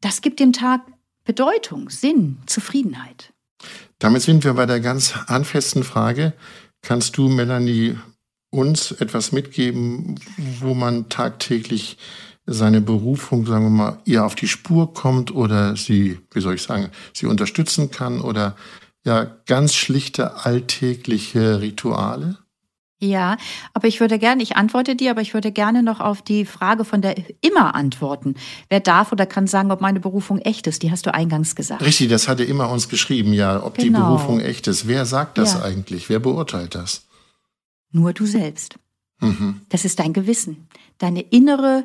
das 0.00 0.20
gibt 0.20 0.40
dem 0.40 0.52
Tag 0.52 0.82
Bedeutung, 1.24 1.90
Sinn, 1.90 2.38
Zufriedenheit. 2.46 3.32
Damit 3.98 4.22
sind 4.22 4.44
wir 4.44 4.54
bei 4.54 4.66
der 4.66 4.80
ganz 4.80 5.14
handfesten 5.14 5.84
Frage. 5.84 6.32
Kannst 6.82 7.16
du, 7.16 7.28
Melanie, 7.28 7.96
uns 8.50 8.92
etwas 8.92 9.32
mitgeben, 9.32 10.18
wo 10.60 10.74
man 10.74 11.08
tagtäglich 11.08 11.96
seine 12.44 12.80
Berufung, 12.80 13.46
sagen 13.46 13.64
wir 13.64 13.70
mal, 13.70 13.98
ihr 14.04 14.24
auf 14.24 14.34
die 14.34 14.48
Spur 14.48 14.92
kommt 14.92 15.32
oder 15.32 15.76
sie, 15.76 16.18
wie 16.32 16.40
soll 16.40 16.54
ich 16.54 16.62
sagen, 16.62 16.90
sie 17.12 17.26
unterstützen 17.26 17.90
kann 17.90 18.20
oder 18.20 18.56
ja, 19.04 19.24
ganz 19.46 19.74
schlichte 19.74 20.44
alltägliche 20.44 21.60
Rituale? 21.60 22.38
Ja, 23.02 23.36
aber 23.74 23.88
ich 23.88 23.98
würde 23.98 24.16
gerne, 24.20 24.44
ich 24.44 24.56
antworte 24.56 24.94
dir, 24.94 25.10
aber 25.10 25.22
ich 25.22 25.34
würde 25.34 25.50
gerne 25.50 25.82
noch 25.82 25.98
auf 25.98 26.22
die 26.22 26.44
Frage 26.44 26.84
von 26.84 27.02
der 27.02 27.16
immer 27.40 27.74
antworten. 27.74 28.36
Wer 28.68 28.78
darf 28.78 29.10
oder 29.10 29.26
kann 29.26 29.48
sagen, 29.48 29.72
ob 29.72 29.80
meine 29.80 29.98
Berufung 29.98 30.38
echt 30.38 30.68
ist? 30.68 30.84
Die 30.84 30.92
hast 30.92 31.04
du 31.06 31.12
eingangs 31.12 31.56
gesagt. 31.56 31.82
Richtig, 31.82 32.10
das 32.10 32.28
hatte 32.28 32.44
immer 32.44 32.70
uns 32.70 32.88
geschrieben, 32.88 33.32
ja, 33.32 33.60
ob 33.60 33.76
genau. 33.76 33.98
die 33.98 34.04
Berufung 34.04 34.40
echt 34.40 34.68
ist. 34.68 34.86
Wer 34.86 35.04
sagt 35.04 35.36
das 35.36 35.54
ja. 35.54 35.62
eigentlich? 35.62 36.08
Wer 36.08 36.20
beurteilt 36.20 36.76
das? 36.76 37.04
Nur 37.90 38.12
du 38.12 38.24
selbst. 38.24 38.76
Mhm. 39.18 39.62
Das 39.68 39.84
ist 39.84 39.98
dein 39.98 40.12
Gewissen, 40.12 40.68
deine 40.98 41.22
innere 41.22 41.82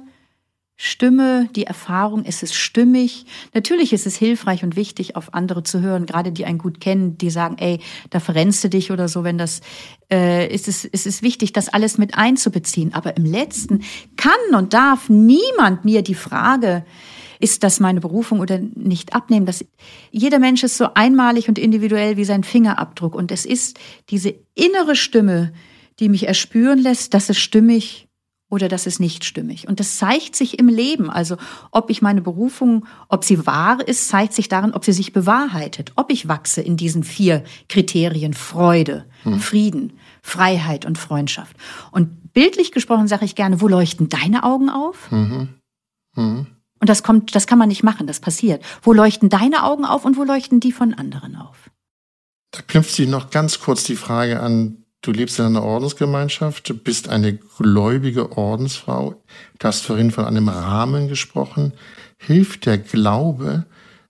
Stimme, 0.79 1.49
die 1.55 1.63
Erfahrung, 1.63 2.23
ist 2.23 2.43
es 2.43 2.53
stimmig. 2.53 3.25
Natürlich 3.55 3.93
ist 3.93 4.05
es 4.05 4.15
hilfreich 4.15 4.63
und 4.63 4.75
wichtig, 4.75 5.15
auf 5.15 5.33
andere 5.33 5.63
zu 5.63 5.81
hören, 5.81 6.05
gerade 6.05 6.31
die 6.31 6.45
einen 6.45 6.59
gut 6.59 6.79
kennen, 6.79 7.17
die 7.17 7.31
sagen, 7.31 7.57
ey, 7.57 7.79
da 8.11 8.19
verrennst 8.19 8.63
du 8.63 8.69
dich 8.69 8.91
oder 8.91 9.07
so, 9.07 9.23
wenn 9.23 9.39
das, 9.39 9.61
äh, 10.11 10.47
ist 10.53 10.67
es, 10.67 10.85
ist 10.85 11.07
es 11.07 11.23
wichtig, 11.23 11.51
das 11.51 11.67
alles 11.67 11.97
mit 11.97 12.15
einzubeziehen. 12.15 12.93
Aber 12.93 13.17
im 13.17 13.25
Letzten 13.25 13.83
kann 14.17 14.55
und 14.55 14.73
darf 14.75 15.09
niemand 15.09 15.83
mir 15.83 16.03
die 16.03 16.13
Frage, 16.13 16.85
ist 17.39 17.63
das 17.63 17.79
meine 17.79 17.99
Berufung 17.99 18.39
oder 18.39 18.59
nicht 18.59 19.13
abnehmen. 19.13 19.47
Das, 19.47 19.65
jeder 20.11 20.37
Mensch 20.37 20.63
ist 20.63 20.77
so 20.77 20.93
einmalig 20.93 21.49
und 21.49 21.57
individuell 21.57 22.17
wie 22.17 22.25
sein 22.25 22.43
Fingerabdruck. 22.43 23.15
Und 23.15 23.31
es 23.31 23.47
ist 23.47 23.79
diese 24.09 24.35
innere 24.53 24.95
Stimme, 24.95 25.53
die 25.99 26.09
mich 26.09 26.27
erspüren 26.27 26.77
lässt, 26.77 27.15
dass 27.15 27.29
es 27.29 27.39
stimmig 27.39 28.06
oder 28.49 28.69
das 28.69 28.87
ist 28.87 28.99
nicht 28.99 29.25
stimmig. 29.25 29.67
Und 29.67 29.79
das 29.79 29.97
zeigt 29.97 30.35
sich 30.35 30.57
im 30.57 30.69
Leben. 30.69 31.09
Also 31.09 31.35
ob 31.71 31.89
ich 31.89 32.01
meine 32.01 32.21
Berufung, 32.21 32.85
ob 33.09 33.25
sie 33.25 33.45
wahr 33.45 33.85
ist, 33.85 34.07
zeigt 34.07 34.33
sich 34.33 34.47
darin, 34.47 34.73
ob 34.73 34.85
sie 34.85 34.93
sich 34.93 35.11
bewahrheitet, 35.11 35.91
ob 35.95 36.11
ich 36.11 36.27
wachse 36.27 36.61
in 36.61 36.77
diesen 36.77 37.03
vier 37.03 37.43
Kriterien 37.67 38.33
Freude, 38.33 39.05
hm. 39.23 39.39
Frieden, 39.39 39.93
Freiheit 40.21 40.85
und 40.85 40.97
Freundschaft. 40.97 41.57
Und 41.91 42.33
bildlich 42.33 42.71
gesprochen 42.71 43.07
sage 43.07 43.25
ich 43.25 43.35
gerne, 43.35 43.59
wo 43.59 43.67
leuchten 43.67 44.07
deine 44.07 44.43
Augen 44.43 44.69
auf? 44.69 45.11
Mhm. 45.11 45.49
Mhm. 46.15 46.47
Und 46.79 46.89
das 46.89 47.03
kommt, 47.03 47.35
das 47.35 47.47
kann 47.47 47.57
man 47.57 47.67
nicht 47.67 47.83
machen, 47.83 48.07
das 48.07 48.19
passiert. 48.19 48.63
Wo 48.81 48.93
leuchten 48.93 49.29
deine 49.29 49.63
Augen 49.63 49.83
auf 49.83 50.05
und 50.05 50.15
wo 50.15 50.23
leuchten 50.23 50.59
die 50.59 50.71
von 50.71 50.93
anderen 50.93 51.35
auf? 51.35 51.69
Da 52.51 52.61
knüpft 52.61 52.93
sich 52.93 53.09
noch 53.09 53.29
ganz 53.29 53.59
kurz 53.59 53.83
die 53.83 53.95
Frage 53.95 54.39
an, 54.39 54.85
Du 55.07 55.13
lebst 55.13 55.39
in 55.39 55.45
einer 55.45 55.63
Ordensgemeinschaft, 55.63 56.83
bist 56.83 57.07
eine 57.07 57.33
gläubige 57.33 58.37
Ordensfrau. 58.37 59.15
Du 59.57 59.65
hast 59.65 59.85
vorhin 59.85 60.11
von 60.11 60.25
einem 60.25 60.49
Rahmen 60.49 61.07
gesprochen. 61.07 61.71
Hilft 62.17 62.65
der 62.65 62.77
Glaube, 62.77 63.65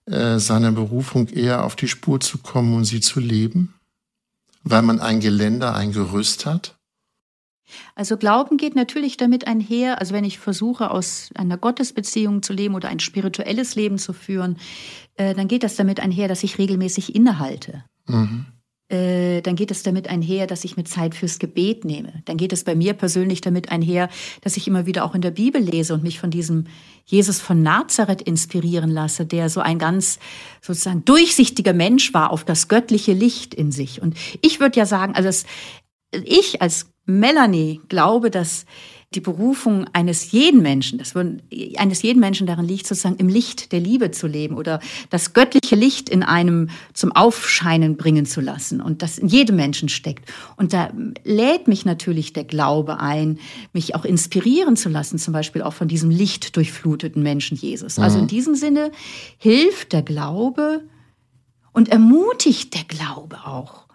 äh, 0.06 0.40
seiner 0.40 0.72
Berufung 0.72 1.28
eher 1.28 1.62
auf 1.62 1.76
die 1.76 1.86
Spur 1.86 2.18
zu 2.18 2.38
kommen 2.38 2.74
und 2.74 2.84
sie 2.84 2.98
zu 2.98 3.20
leben? 3.20 3.74
Weil 4.64 4.82
man 4.82 4.98
ein 4.98 5.20
Geländer, 5.20 5.76
ein 5.76 5.92
Gerüst 5.92 6.46
hat? 6.46 6.76
Also 7.94 8.16
Glauben 8.16 8.56
geht 8.56 8.74
natürlich 8.74 9.16
damit 9.16 9.46
einher, 9.46 10.00
also 10.00 10.12
wenn 10.12 10.24
ich 10.24 10.40
versuche, 10.40 10.90
aus 10.90 11.30
einer 11.36 11.58
Gottesbeziehung 11.58 12.42
zu 12.42 12.52
leben 12.52 12.74
oder 12.74 12.88
ein 12.88 12.98
spirituelles 12.98 13.76
Leben 13.76 13.98
zu 13.98 14.12
führen, 14.12 14.58
äh, 15.14 15.32
dann 15.36 15.46
geht 15.46 15.62
das 15.62 15.76
damit 15.76 16.00
einher, 16.00 16.26
dass 16.26 16.42
ich 16.42 16.58
regelmäßig 16.58 17.14
innehalte. 17.14 17.84
Mhm 18.06 18.46
äh, 18.88 19.42
dann 19.42 19.54
geht 19.54 19.70
es 19.70 19.82
damit 19.82 20.08
einher, 20.08 20.46
dass 20.46 20.64
ich 20.64 20.76
mir 20.76 20.84
Zeit 20.84 21.14
fürs 21.14 21.38
Gebet 21.38 21.84
nehme. 21.84 22.22
Dann 22.24 22.38
geht 22.38 22.52
es 22.52 22.64
bei 22.64 22.74
mir 22.74 22.94
persönlich 22.94 23.42
damit 23.42 23.70
einher, 23.70 24.08
dass 24.40 24.56
ich 24.56 24.66
immer 24.66 24.86
wieder 24.86 25.04
auch 25.04 25.14
in 25.14 25.20
der 25.20 25.30
Bibel 25.30 25.60
lese 25.60 25.92
und 25.92 26.02
mich 26.02 26.18
von 26.18 26.30
diesem 26.30 26.66
Jesus 27.04 27.40
von 27.40 27.62
Nazareth 27.62 28.22
inspirieren 28.22 28.90
lasse, 28.90 29.26
der 29.26 29.50
so 29.50 29.60
ein 29.60 29.78
ganz 29.78 30.18
sozusagen 30.62 31.04
durchsichtiger 31.04 31.74
Mensch 31.74 32.14
war 32.14 32.30
auf 32.30 32.44
das 32.44 32.68
göttliche 32.68 33.12
Licht 33.12 33.54
in 33.54 33.72
sich. 33.72 34.00
Und 34.00 34.16
ich 34.40 34.58
würde 34.60 34.78
ja 34.78 34.86
sagen, 34.86 35.14
also 35.14 35.46
ich 36.12 36.62
als 36.62 36.90
Melanie 37.04 37.80
glaube, 37.88 38.30
dass 38.30 38.64
die 39.14 39.20
Berufung 39.20 39.86
eines 39.94 40.32
jeden 40.32 40.60
Menschen, 40.60 40.98
das 40.98 41.14
würden, 41.14 41.40
eines 41.78 42.02
jeden 42.02 42.20
Menschen 42.20 42.46
darin 42.46 42.66
liegt, 42.66 42.86
sozusagen 42.86 43.16
im 43.16 43.28
Licht 43.28 43.72
der 43.72 43.80
Liebe 43.80 44.10
zu 44.10 44.26
leben 44.26 44.54
oder 44.54 44.80
das 45.08 45.32
göttliche 45.32 45.76
Licht 45.76 46.10
in 46.10 46.22
einem 46.22 46.68
zum 46.92 47.12
Aufscheinen 47.12 47.96
bringen 47.96 48.26
zu 48.26 48.42
lassen 48.42 48.82
und 48.82 49.00
das 49.00 49.16
in 49.16 49.28
jedem 49.28 49.56
Menschen 49.56 49.88
steckt. 49.88 50.30
Und 50.56 50.74
da 50.74 50.90
lädt 51.24 51.68
mich 51.68 51.86
natürlich 51.86 52.34
der 52.34 52.44
Glaube 52.44 53.00
ein, 53.00 53.38
mich 53.72 53.94
auch 53.94 54.04
inspirieren 54.04 54.76
zu 54.76 54.90
lassen, 54.90 55.18
zum 55.18 55.32
Beispiel 55.32 55.62
auch 55.62 55.72
von 55.72 55.88
diesem 55.88 56.10
lichtdurchfluteten 56.10 57.22
Menschen 57.22 57.56
Jesus. 57.56 57.98
Also 57.98 58.18
in 58.18 58.24
mhm. 58.24 58.28
diesem 58.28 58.54
Sinne 58.56 58.92
hilft 59.38 59.94
der 59.94 60.02
Glaube 60.02 60.82
und 61.72 61.88
ermutigt 61.88 62.74
der 62.74 62.84
Glaube 62.84 63.38
auch 63.46 63.87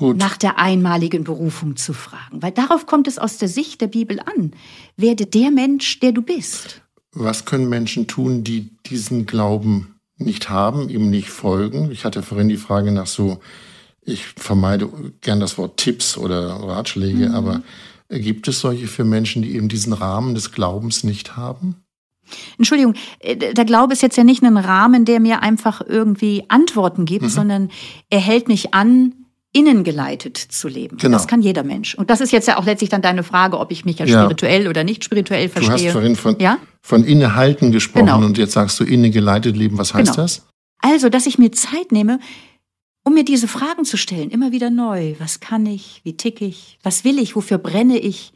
Gut. 0.00 0.16
nach 0.16 0.38
der 0.38 0.58
einmaligen 0.58 1.24
Berufung 1.24 1.76
zu 1.76 1.92
fragen. 1.92 2.40
Weil 2.40 2.52
darauf 2.52 2.86
kommt 2.86 3.06
es 3.06 3.18
aus 3.18 3.36
der 3.36 3.48
Sicht 3.48 3.82
der 3.82 3.86
Bibel 3.86 4.18
an. 4.20 4.52
Werde 4.96 5.26
der 5.26 5.50
Mensch, 5.50 6.00
der 6.00 6.12
du 6.12 6.22
bist. 6.22 6.80
Was 7.12 7.44
können 7.44 7.68
Menschen 7.68 8.06
tun, 8.06 8.42
die 8.42 8.70
diesen 8.86 9.26
Glauben 9.26 9.96
nicht 10.16 10.48
haben, 10.48 10.88
ihm 10.88 11.10
nicht 11.10 11.28
folgen? 11.28 11.90
Ich 11.90 12.06
hatte 12.06 12.22
vorhin 12.22 12.48
die 12.48 12.56
Frage 12.56 12.92
nach 12.92 13.06
so, 13.06 13.40
ich 14.00 14.24
vermeide 14.24 14.88
gern 15.20 15.38
das 15.38 15.58
Wort 15.58 15.76
Tipps 15.76 16.16
oder 16.16 16.48
Ratschläge, 16.48 17.28
mhm. 17.28 17.34
aber 17.34 17.62
gibt 18.08 18.48
es 18.48 18.60
solche 18.60 18.86
für 18.86 19.04
Menschen, 19.04 19.42
die 19.42 19.54
eben 19.54 19.68
diesen 19.68 19.92
Rahmen 19.92 20.34
des 20.34 20.50
Glaubens 20.50 21.04
nicht 21.04 21.36
haben? 21.36 21.76
Entschuldigung, 22.56 22.94
äh, 23.18 23.36
der 23.36 23.64
Glaube 23.66 23.92
ist 23.92 24.00
jetzt 24.00 24.16
ja 24.16 24.24
nicht 24.24 24.42
ein 24.42 24.56
Rahmen, 24.56 25.04
der 25.04 25.20
mir 25.20 25.42
einfach 25.42 25.82
irgendwie 25.86 26.44
Antworten 26.48 27.04
gibt, 27.04 27.24
mhm. 27.24 27.28
sondern 27.28 27.70
er 28.08 28.20
hält 28.20 28.48
mich 28.48 28.72
an, 28.72 29.19
innen 29.52 29.82
geleitet 29.82 30.36
zu 30.36 30.68
leben. 30.68 30.96
Genau. 30.98 31.16
Das 31.16 31.26
kann 31.26 31.42
jeder 31.42 31.64
Mensch. 31.64 31.94
Und 31.94 32.10
das 32.10 32.20
ist 32.20 32.30
jetzt 32.30 32.46
ja 32.46 32.58
auch 32.58 32.64
letztlich 32.64 32.90
dann 32.90 33.02
deine 33.02 33.24
Frage, 33.24 33.58
ob 33.58 33.72
ich 33.72 33.84
mich 33.84 33.98
ja, 33.98 34.06
ja. 34.06 34.20
spirituell 34.20 34.68
oder 34.68 34.84
nicht 34.84 35.02
spirituell 35.02 35.48
verstehe. 35.48 35.76
Du 35.76 35.84
hast 35.86 35.92
vorhin 35.92 36.16
von, 36.16 36.38
ja? 36.38 36.58
von 36.82 37.04
innehalten 37.04 37.72
gesprochen 37.72 38.06
genau. 38.06 38.24
und 38.24 38.38
jetzt 38.38 38.52
sagst 38.52 38.78
du 38.78 38.84
innen 38.84 39.10
geleitet 39.10 39.56
leben. 39.56 39.76
Was 39.76 39.92
heißt 39.92 40.12
genau. 40.12 40.22
das? 40.22 40.46
Also, 40.78 41.08
dass 41.08 41.26
ich 41.26 41.36
mir 41.36 41.50
Zeit 41.52 41.90
nehme, 41.90 42.20
um 43.02 43.14
mir 43.14 43.24
diese 43.24 43.48
Fragen 43.48 43.84
zu 43.84 43.96
stellen, 43.96 44.30
immer 44.30 44.52
wieder 44.52 44.70
neu. 44.70 45.14
Was 45.18 45.40
kann 45.40 45.66
ich? 45.66 46.00
Wie 46.04 46.16
tick 46.16 46.40
ich? 46.40 46.78
Was 46.82 47.04
will 47.04 47.18
ich? 47.18 47.34
Wofür 47.34 47.58
brenne 47.58 47.98
ich? 47.98 48.32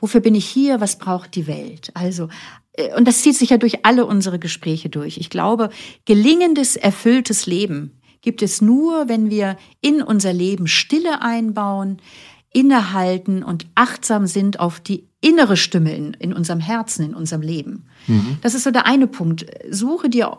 Wofür 0.00 0.20
bin 0.20 0.34
ich 0.34 0.46
hier? 0.46 0.80
Was 0.80 0.98
braucht 0.98 1.36
die 1.36 1.46
Welt? 1.46 1.90
Also, 1.94 2.28
äh, 2.72 2.94
und 2.96 3.06
das 3.06 3.22
zieht 3.22 3.36
sich 3.36 3.50
ja 3.50 3.58
durch 3.58 3.84
alle 3.84 4.06
unsere 4.06 4.40
Gespräche 4.40 4.88
durch. 4.88 5.18
Ich 5.18 5.30
glaube, 5.30 5.70
gelingendes, 6.04 6.74
erfülltes 6.74 7.46
Leben 7.46 8.00
gibt 8.24 8.42
es 8.42 8.60
nur, 8.60 9.08
wenn 9.08 9.30
wir 9.30 9.56
in 9.80 10.02
unser 10.02 10.32
Leben 10.32 10.66
Stille 10.66 11.22
einbauen, 11.22 11.98
innehalten 12.52 13.42
und 13.42 13.66
achtsam 13.74 14.26
sind 14.26 14.60
auf 14.60 14.80
die 14.80 15.06
innere 15.20 15.56
Stimme 15.56 15.94
in, 15.94 16.14
in 16.14 16.32
unserem 16.32 16.60
Herzen, 16.60 17.04
in 17.04 17.14
unserem 17.14 17.42
Leben. 17.42 17.86
Mhm. 18.06 18.38
Das 18.40 18.54
ist 18.54 18.64
so 18.64 18.70
der 18.70 18.86
eine 18.86 19.06
Punkt. 19.06 19.46
Suche 19.70 20.08
dir, 20.08 20.38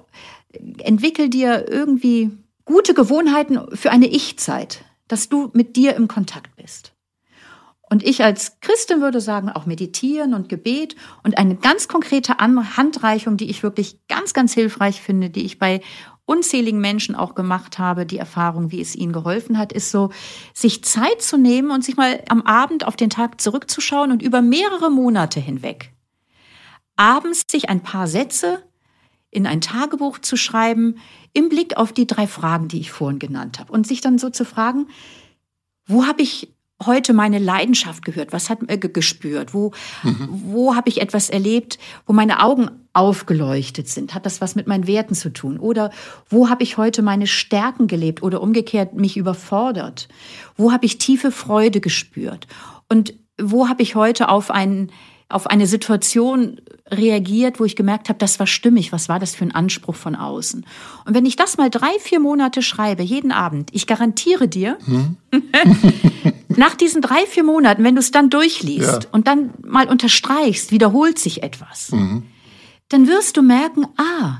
entwickel 0.80 1.30
dir 1.30 1.70
irgendwie 1.70 2.32
gute 2.66 2.94
Gewohnheiten 2.94 3.60
für 3.76 3.92
eine 3.92 4.08
Ich-Zeit, 4.08 4.84
dass 5.08 5.30
du 5.30 5.52
mit 5.54 5.76
dir 5.76 5.96
im 5.96 6.08
Kontakt 6.08 6.56
bist. 6.56 6.94
Und 7.88 8.04
ich 8.04 8.24
als 8.24 8.60
Christin 8.62 9.02
würde 9.02 9.22
sagen, 9.22 9.50
auch 9.50 9.68
meditieren 9.68 10.34
und 10.34 10.50
Gebet 10.50 10.96
und 11.24 11.38
eine 11.38 11.56
ganz 11.56 11.88
konkrete 11.88 12.38
Handreichung, 12.40 13.38
die 13.38 13.50
ich 13.50 13.62
wirklich 13.62 14.00
ganz, 14.08 14.34
ganz 14.34 14.54
hilfreich 14.54 15.02
finde, 15.02 15.30
die 15.30 15.46
ich 15.46 15.60
bei 15.60 15.82
unzähligen 16.26 16.80
Menschen 16.80 17.16
auch 17.16 17.36
gemacht 17.36 17.80
habe, 17.80 18.06
die 18.06 18.18
Erfahrung, 18.18 18.72
wie 18.72 18.82
es 18.82 18.96
ihnen 18.96 19.14
geholfen 19.14 19.58
hat, 19.58 19.72
ist 19.72 19.92
so, 19.92 20.10
sich 20.54 20.84
Zeit 20.84 21.22
zu 21.22 21.38
nehmen 21.38 21.72
und 21.72 21.84
sich 21.84 21.98
mal 21.98 22.24
am 22.30 22.42
Abend 22.42 22.86
auf 22.88 22.96
den 22.96 23.10
Tag 23.10 23.40
zurückzuschauen 23.40 24.12
und 24.12 24.22
über 24.22 24.42
mehrere 24.42 24.90
Monate 24.90 25.40
hinweg 25.40 25.92
abends 26.96 27.46
sich 27.50 27.70
ein 27.70 27.82
paar 27.82 28.08
Sätze 28.08 28.64
in 29.30 29.48
ein 29.48 29.62
Tagebuch 29.62 30.20
zu 30.20 30.38
schreiben, 30.38 30.96
im 31.34 31.50
Blick 31.50 31.76
auf 31.78 31.92
die 31.92 32.08
drei 32.08 32.26
Fragen, 32.28 32.68
die 32.68 32.80
ich 32.80 32.92
vorhin 32.92 33.20
genannt 33.20 33.60
habe. 33.60 33.72
Und 33.72 33.86
sich 33.86 34.00
dann 34.00 34.18
so 34.18 34.30
zu 34.30 34.46
fragen, 34.46 34.88
wo 35.86 36.06
habe 36.06 36.22
ich 36.22 36.55
heute 36.84 37.14
meine 37.14 37.40
Leidenschaft 37.40 38.04
gehört? 38.04 38.34
Was 38.34 38.50
hat 38.50 38.60
äh, 38.68 38.78
gespürt? 38.78 39.54
Wo, 39.54 39.72
mhm. 40.04 40.28
wo 40.30 40.76
habe 40.76 40.90
ich 40.90 41.02
etwas 41.02 41.30
erlebt, 41.30 41.80
wo 42.06 42.14
meine 42.14 42.44
Augen 42.44 42.70
aufgeleuchtet 42.94 43.88
sind? 43.88 44.14
Hat 44.14 44.26
das 44.26 44.42
was 44.42 44.56
mit 44.56 44.68
meinen 44.68 44.88
Werten 44.88 45.16
zu 45.16 45.32
tun? 45.32 45.60
Oder 45.60 45.92
wo 46.30 46.50
habe 46.50 46.64
ich 46.64 46.78
heute 46.78 47.02
meine 47.02 47.28
Stärken 47.28 47.88
gelebt 47.88 48.24
oder 48.24 48.42
umgekehrt 48.42 48.94
mich 48.94 49.18
überfordert? 49.18 50.08
Wo 50.58 50.72
habe 50.72 50.86
ich 50.86 50.98
tiefe 50.98 51.32
Freude 51.32 51.80
gespürt? 51.80 52.48
Und 52.90 53.14
wo 53.42 53.68
habe 53.68 53.82
ich 53.82 53.96
heute 53.96 54.30
auf 54.30 54.52
einen 54.52 54.92
auf 55.28 55.48
eine 55.48 55.66
Situation 55.66 56.62
reagiert, 56.90 57.60
wo 57.60 57.66
ich 57.66 57.76
gemerkt 57.76 58.10
habe, 58.10 58.20
das 58.20 58.40
war 58.40 58.46
stimmig, 58.46 58.92
was 58.92 59.10
war 59.10 59.20
das 59.20 59.34
für 59.34 59.44
ein 59.44 59.56
Anspruch 59.56 59.96
von 59.96 60.16
außen. 60.16 60.66
Und 61.06 61.14
wenn 61.16 61.26
ich 61.26 61.36
das 61.36 61.58
mal 61.58 61.70
drei, 61.70 61.98
vier 62.00 62.20
Monate 62.20 62.62
schreibe, 62.62 63.02
jeden 63.02 63.32
Abend, 63.32 63.70
ich 63.74 63.88
garantiere 63.88 64.48
dir, 64.48 64.78
hm? 64.86 65.18
nach 66.50 66.76
diesen 66.76 67.02
drei, 67.02 67.26
vier 67.26 67.44
Monaten, 67.44 67.84
wenn 67.84 67.96
du 67.96 68.00
es 68.00 68.12
dann 68.12 68.30
durchliest 68.30 69.04
ja. 69.04 69.10
und 69.12 69.28
dann 69.28 69.52
mal 69.64 69.88
unterstreichst, 69.88 70.72
wiederholt 70.72 71.18
sich 71.18 71.42
etwas, 71.42 71.92
mhm. 71.92 72.24
dann 72.90 73.08
wirst 73.08 73.38
du 73.38 73.42
merken, 73.42 73.88
ah, 73.98 74.40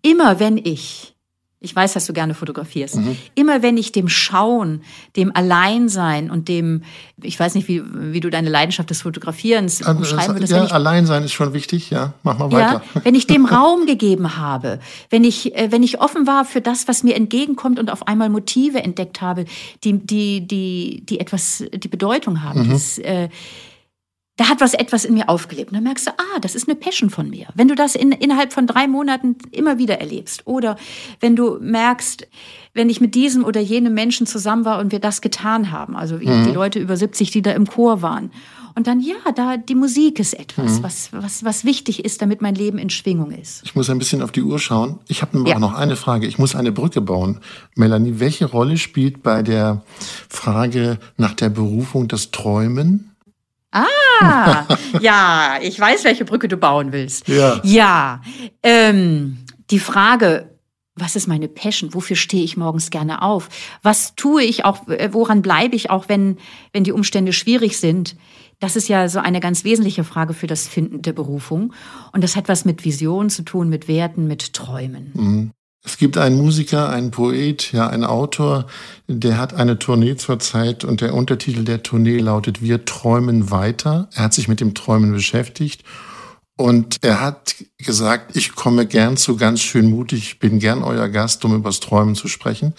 immer 0.00 0.40
wenn 0.40 0.56
ich 0.56 1.17
ich 1.60 1.74
weiß, 1.74 1.94
dass 1.94 2.06
du 2.06 2.12
gerne 2.12 2.34
fotografierst. 2.34 2.96
Mhm. 2.96 3.16
Immer 3.34 3.62
wenn 3.62 3.76
ich 3.76 3.90
dem 3.90 4.08
Schauen, 4.08 4.82
dem 5.16 5.34
Alleinsein 5.34 6.30
und 6.30 6.46
dem, 6.46 6.82
ich 7.20 7.38
weiß 7.38 7.56
nicht, 7.56 7.66
wie, 7.66 7.82
wie 7.84 8.20
du 8.20 8.30
deine 8.30 8.48
Leidenschaft 8.48 8.90
des 8.90 9.02
Fotografierens 9.02 9.82
also, 9.82 9.98
umschreiben 9.98 10.36
würdest. 10.36 10.52
Ja, 10.52 10.64
ich, 10.64 10.72
Alleinsein 10.72 11.24
ist 11.24 11.32
schon 11.32 11.52
wichtig, 11.54 11.90
ja. 11.90 12.14
Mach 12.22 12.38
mal 12.38 12.52
weiter. 12.52 12.82
Ja, 12.94 13.00
wenn 13.02 13.16
ich 13.16 13.26
dem 13.26 13.44
Raum 13.46 13.86
gegeben 13.86 14.36
habe, 14.36 14.78
wenn 15.10 15.24
ich, 15.24 15.56
äh, 15.56 15.72
wenn 15.72 15.82
ich 15.82 16.00
offen 16.00 16.28
war 16.28 16.44
für 16.44 16.60
das, 16.60 16.86
was 16.86 17.02
mir 17.02 17.16
entgegenkommt 17.16 17.80
und 17.80 17.90
auf 17.90 18.06
einmal 18.06 18.28
Motive 18.28 18.78
entdeckt 18.78 19.20
habe, 19.20 19.44
die, 19.82 19.98
die, 19.98 20.46
die, 20.46 21.02
die 21.06 21.18
etwas, 21.18 21.64
die 21.72 21.88
Bedeutung 21.88 22.44
haben. 22.44 22.68
Mhm. 22.68 22.70
Das, 22.70 22.98
äh, 22.98 23.30
da 24.38 24.48
hat 24.48 24.60
was 24.60 24.72
etwas 24.72 25.04
in 25.04 25.14
mir 25.14 25.28
aufgelebt. 25.28 25.72
Und 25.72 25.74
dann 25.74 25.84
merkst 25.84 26.06
du, 26.06 26.10
ah, 26.12 26.38
das 26.40 26.54
ist 26.54 26.68
eine 26.68 26.76
Passion 26.76 27.10
von 27.10 27.28
mir. 27.28 27.48
Wenn 27.54 27.68
du 27.68 27.74
das 27.74 27.96
in, 27.96 28.12
innerhalb 28.12 28.52
von 28.52 28.66
drei 28.66 28.86
Monaten 28.86 29.36
immer 29.50 29.78
wieder 29.78 30.00
erlebst 30.00 30.46
oder 30.46 30.76
wenn 31.20 31.34
du 31.34 31.58
merkst, 31.60 32.26
wenn 32.72 32.88
ich 32.88 33.00
mit 33.00 33.16
diesem 33.16 33.44
oder 33.44 33.60
jenem 33.60 33.94
Menschen 33.94 34.26
zusammen 34.26 34.64
war 34.64 34.78
und 34.78 34.92
wir 34.92 35.00
das 35.00 35.20
getan 35.20 35.72
haben, 35.72 35.96
also 35.96 36.16
mhm. 36.16 36.44
die 36.44 36.52
Leute 36.52 36.78
über 36.78 36.96
70, 36.96 37.32
die 37.32 37.42
da 37.42 37.50
im 37.50 37.66
Chor 37.66 38.00
waren. 38.00 38.30
Und 38.76 38.86
dann, 38.86 39.00
ja, 39.00 39.16
da 39.34 39.56
die 39.56 39.74
Musik 39.74 40.20
ist 40.20 40.34
etwas, 40.34 40.78
mhm. 40.78 40.82
was, 40.84 41.12
was, 41.12 41.44
was 41.44 41.64
wichtig 41.64 42.04
ist, 42.04 42.22
damit 42.22 42.40
mein 42.40 42.54
Leben 42.54 42.78
in 42.78 42.90
Schwingung 42.90 43.32
ist. 43.32 43.62
Ich 43.64 43.74
muss 43.74 43.90
ein 43.90 43.98
bisschen 43.98 44.22
auf 44.22 44.30
die 44.30 44.42
Uhr 44.42 44.60
schauen. 44.60 45.00
Ich 45.08 45.20
habe 45.20 45.42
ja. 45.48 45.58
noch 45.58 45.74
eine 45.74 45.96
Frage. 45.96 46.28
Ich 46.28 46.38
muss 46.38 46.54
eine 46.54 46.70
Brücke 46.70 47.00
bauen. 47.00 47.40
Melanie, 47.74 48.20
welche 48.20 48.44
Rolle 48.44 48.78
spielt 48.78 49.24
bei 49.24 49.42
der 49.42 49.82
Frage 50.28 51.00
nach 51.16 51.34
der 51.34 51.48
Berufung 51.48 52.06
das 52.06 52.30
Träumen? 52.30 53.10
Ah, 53.70 54.66
ja, 55.00 55.58
ich 55.60 55.78
weiß, 55.78 56.04
welche 56.04 56.24
Brücke 56.24 56.48
du 56.48 56.56
bauen 56.56 56.92
willst. 56.92 57.28
Ja. 57.28 57.60
Ja. 57.62 58.22
Ähm, 58.62 59.38
die 59.70 59.78
Frage, 59.78 60.58
was 60.94 61.16
ist 61.16 61.26
meine 61.26 61.48
Passion? 61.48 61.94
Wofür 61.94 62.16
stehe 62.16 62.44
ich 62.44 62.56
morgens 62.56 62.90
gerne 62.90 63.22
auf? 63.22 63.48
Was 63.82 64.14
tue 64.14 64.42
ich 64.42 64.64
auch, 64.64 64.88
äh, 64.88 65.10
woran 65.12 65.42
bleibe 65.42 65.76
ich 65.76 65.90
auch, 65.90 66.08
wenn, 66.08 66.38
wenn 66.72 66.84
die 66.84 66.92
Umstände 66.92 67.32
schwierig 67.32 67.78
sind? 67.78 68.16
Das 68.58 68.74
ist 68.74 68.88
ja 68.88 69.08
so 69.08 69.20
eine 69.20 69.40
ganz 69.40 69.64
wesentliche 69.64 70.02
Frage 70.02 70.34
für 70.34 70.48
das 70.48 70.66
Finden 70.66 71.02
der 71.02 71.12
Berufung. 71.12 71.72
Und 72.12 72.24
das 72.24 72.34
hat 72.34 72.48
was 72.48 72.64
mit 72.64 72.84
Visionen 72.84 73.30
zu 73.30 73.42
tun, 73.42 73.68
mit 73.68 73.86
Werten, 73.86 74.26
mit 74.26 74.52
Träumen. 74.52 75.12
Mhm. 75.14 75.50
Es 75.88 75.96
gibt 75.96 76.18
einen 76.18 76.36
Musiker, 76.36 76.90
einen 76.90 77.10
Poet, 77.10 77.72
ja, 77.72 77.88
einen 77.88 78.04
Autor, 78.04 78.66
der 79.06 79.38
hat 79.38 79.54
eine 79.54 79.78
Tournee 79.78 80.16
zurzeit 80.16 80.84
und 80.84 81.00
der 81.00 81.14
Untertitel 81.14 81.64
der 81.64 81.82
Tournee 81.82 82.18
lautet 82.18 82.60
Wir 82.60 82.84
träumen 82.84 83.50
weiter. 83.50 84.10
Er 84.12 84.24
hat 84.24 84.34
sich 84.34 84.48
mit 84.48 84.60
dem 84.60 84.74
Träumen 84.74 85.12
beschäftigt 85.12 85.84
und 86.58 86.98
er 87.00 87.22
hat 87.22 87.54
gesagt, 87.78 88.36
ich 88.36 88.54
komme 88.54 88.84
gern 88.84 89.16
zu 89.16 89.38
ganz 89.38 89.62
schön 89.62 89.88
mutig, 89.88 90.38
bin 90.40 90.58
gern 90.58 90.84
euer 90.84 91.08
Gast, 91.08 91.42
um 91.46 91.54
übers 91.54 91.80
Träumen 91.80 92.14
zu 92.14 92.28
sprechen. 92.28 92.74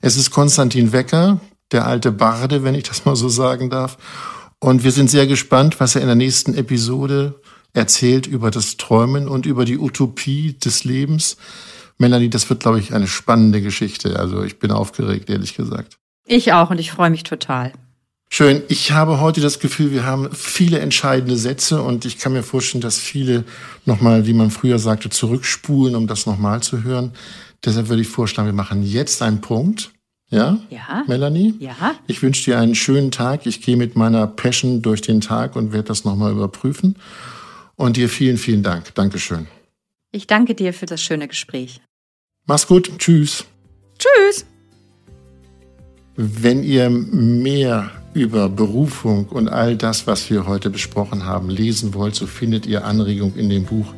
Es 0.00 0.16
ist 0.16 0.30
Konstantin 0.30 0.92
Wecker, 0.92 1.40
der 1.72 1.84
alte 1.84 2.12
Barde, 2.12 2.62
wenn 2.62 2.76
ich 2.76 2.84
das 2.84 3.04
mal 3.04 3.16
so 3.16 3.28
sagen 3.28 3.70
darf. 3.70 3.98
Und 4.60 4.84
wir 4.84 4.92
sind 4.92 5.10
sehr 5.10 5.26
gespannt, 5.26 5.80
was 5.80 5.96
er 5.96 6.02
in 6.02 6.06
der 6.06 6.14
nächsten 6.14 6.54
Episode 6.54 7.40
erzählt 7.72 8.28
über 8.28 8.52
das 8.52 8.76
Träumen 8.76 9.26
und 9.26 9.46
über 9.46 9.64
die 9.64 9.78
Utopie 9.78 10.56
des 10.60 10.84
Lebens. 10.84 11.36
Melanie, 12.02 12.28
das 12.28 12.50
wird, 12.50 12.60
glaube 12.60 12.80
ich, 12.80 12.92
eine 12.92 13.06
spannende 13.06 13.62
Geschichte. 13.62 14.18
Also 14.18 14.42
ich 14.42 14.58
bin 14.58 14.72
aufgeregt, 14.72 15.30
ehrlich 15.30 15.54
gesagt. 15.54 15.98
Ich 16.26 16.52
auch 16.52 16.70
und 16.70 16.78
ich 16.78 16.90
freue 16.90 17.10
mich 17.10 17.22
total. 17.22 17.72
Schön. 18.28 18.62
Ich 18.68 18.90
habe 18.90 19.20
heute 19.20 19.40
das 19.40 19.60
Gefühl, 19.60 19.92
wir 19.92 20.04
haben 20.04 20.28
viele 20.32 20.80
entscheidende 20.80 21.36
Sätze 21.36 21.80
und 21.80 22.04
ich 22.04 22.18
kann 22.18 22.32
mir 22.32 22.42
vorstellen, 22.42 22.80
dass 22.80 22.98
viele 22.98 23.44
nochmal, 23.84 24.26
wie 24.26 24.32
man 24.32 24.50
früher 24.50 24.80
sagte, 24.80 25.10
zurückspulen, 25.10 25.94
um 25.94 26.08
das 26.08 26.26
nochmal 26.26 26.60
zu 26.60 26.82
hören. 26.82 27.12
Deshalb 27.64 27.88
würde 27.88 28.02
ich 28.02 28.08
vorschlagen, 28.08 28.48
wir 28.48 28.52
machen 28.52 28.82
jetzt 28.82 29.22
einen 29.22 29.40
Punkt. 29.40 29.92
Ja? 30.28 30.58
Ja. 30.70 31.04
Melanie? 31.06 31.54
Ja. 31.60 31.94
Ich 32.08 32.20
wünsche 32.22 32.44
dir 32.44 32.58
einen 32.58 32.74
schönen 32.74 33.12
Tag. 33.12 33.46
Ich 33.46 33.62
gehe 33.62 33.76
mit 33.76 33.94
meiner 33.94 34.26
Passion 34.26 34.82
durch 34.82 35.02
den 35.02 35.20
Tag 35.20 35.54
und 35.54 35.72
werde 35.72 35.88
das 35.88 36.04
nochmal 36.04 36.32
überprüfen. 36.32 36.96
Und 37.76 37.96
dir 37.96 38.08
vielen, 38.08 38.38
vielen 38.38 38.64
Dank. 38.64 38.92
Dankeschön. 38.94 39.46
Ich 40.10 40.26
danke 40.26 40.54
dir 40.54 40.74
für 40.74 40.86
das 40.86 41.02
schöne 41.02 41.28
Gespräch. 41.28 41.80
Mach's 42.46 42.66
gut. 42.66 42.90
Tschüss. 42.98 43.44
Tschüss. 43.98 44.44
Wenn 46.16 46.62
ihr 46.62 46.90
mehr 46.90 47.90
über 48.14 48.48
Berufung 48.48 49.26
und 49.26 49.48
all 49.48 49.76
das, 49.76 50.06
was 50.06 50.28
wir 50.28 50.46
heute 50.46 50.68
besprochen 50.68 51.24
haben, 51.24 51.48
lesen 51.48 51.94
wollt, 51.94 52.14
so 52.14 52.26
findet 52.26 52.66
ihr 52.66 52.84
Anregung 52.84 53.34
in 53.36 53.48
dem 53.48 53.64
Buch 53.64 53.94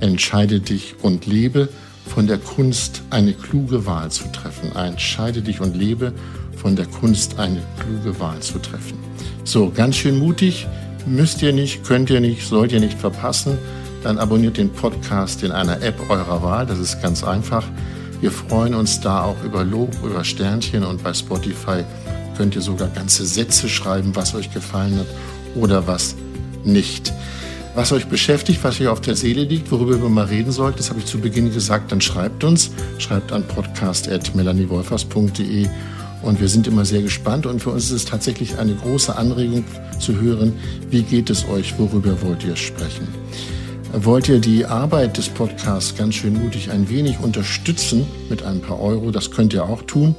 Entscheide 0.00 0.60
dich 0.60 0.94
und 1.02 1.26
lebe 1.26 1.68
von 2.06 2.28
der 2.28 2.38
Kunst, 2.38 3.02
eine 3.10 3.32
kluge 3.32 3.84
Wahl 3.84 4.10
zu 4.10 4.30
treffen. 4.30 4.74
Entscheide 4.76 5.42
dich 5.42 5.60
und 5.60 5.76
lebe 5.76 6.12
von 6.56 6.76
der 6.76 6.86
Kunst, 6.86 7.38
eine 7.38 7.62
kluge 7.80 8.18
Wahl 8.20 8.38
zu 8.40 8.60
treffen. 8.60 8.98
So, 9.44 9.70
ganz 9.70 9.96
schön 9.96 10.18
mutig, 10.18 10.66
müsst 11.04 11.42
ihr 11.42 11.52
nicht, 11.52 11.84
könnt 11.84 12.10
ihr 12.10 12.20
nicht, 12.20 12.46
sollt 12.46 12.72
ihr 12.72 12.80
nicht 12.80 12.98
verpassen. 12.98 13.58
Dann 14.02 14.18
abonniert 14.18 14.56
den 14.56 14.70
Podcast 14.70 15.42
in 15.42 15.52
einer 15.52 15.82
App 15.82 16.08
eurer 16.08 16.42
Wahl, 16.42 16.64
das 16.66 16.78
ist 16.78 17.02
ganz 17.02 17.22
einfach. 17.24 17.64
Wir 18.20 18.30
freuen 18.30 18.74
uns 18.74 19.00
da 19.00 19.22
auch 19.22 19.42
über 19.44 19.64
Lob, 19.64 19.96
über 20.04 20.24
Sternchen 20.24 20.84
und 20.84 21.02
bei 21.02 21.14
Spotify 21.14 21.84
könnt 22.36 22.54
ihr 22.54 22.62
sogar 22.62 22.88
ganze 22.88 23.26
Sätze 23.26 23.68
schreiben, 23.68 24.14
was 24.14 24.34
euch 24.34 24.52
gefallen 24.52 24.98
hat 24.98 25.06
oder 25.54 25.86
was 25.86 26.14
nicht. 26.64 27.12
Was 27.74 27.92
euch 27.92 28.06
beschäftigt, 28.06 28.64
was 28.64 28.80
euch 28.80 28.88
auf 28.88 29.00
der 29.00 29.14
Seele 29.14 29.44
liegt, 29.44 29.70
worüber 29.70 30.02
wir 30.02 30.08
mal 30.08 30.26
reden 30.26 30.52
sollten, 30.52 30.78
das 30.78 30.90
habe 30.90 31.00
ich 31.00 31.06
zu 31.06 31.18
Beginn 31.18 31.52
gesagt, 31.52 31.92
dann 31.92 32.00
schreibt 32.00 32.44
uns. 32.44 32.70
Schreibt 32.98 33.32
an 33.32 33.44
podcast.melaniewolfers.de 33.46 35.68
und 36.22 36.40
wir 36.40 36.48
sind 36.48 36.66
immer 36.66 36.84
sehr 36.84 37.02
gespannt 37.02 37.46
und 37.46 37.60
für 37.60 37.70
uns 37.70 37.84
ist 37.84 37.92
es 37.92 38.04
tatsächlich 38.04 38.58
eine 38.58 38.74
große 38.74 39.14
Anregung 39.14 39.64
zu 40.00 40.20
hören, 40.20 40.54
wie 40.90 41.02
geht 41.02 41.30
es 41.30 41.48
euch, 41.48 41.78
worüber 41.78 42.20
wollt 42.22 42.44
ihr 42.44 42.56
sprechen. 42.56 43.06
Wollt 43.92 44.28
ihr 44.28 44.38
die 44.38 44.66
Arbeit 44.66 45.16
des 45.16 45.30
Podcasts 45.30 45.96
ganz 45.96 46.16
schön 46.16 46.34
mutig 46.34 46.70
ein 46.70 46.90
wenig 46.90 47.20
unterstützen 47.20 48.06
mit 48.28 48.42
ein 48.42 48.60
paar 48.60 48.80
Euro? 48.80 49.10
Das 49.10 49.30
könnt 49.30 49.54
ihr 49.54 49.64
auch 49.64 49.82
tun. 49.82 50.14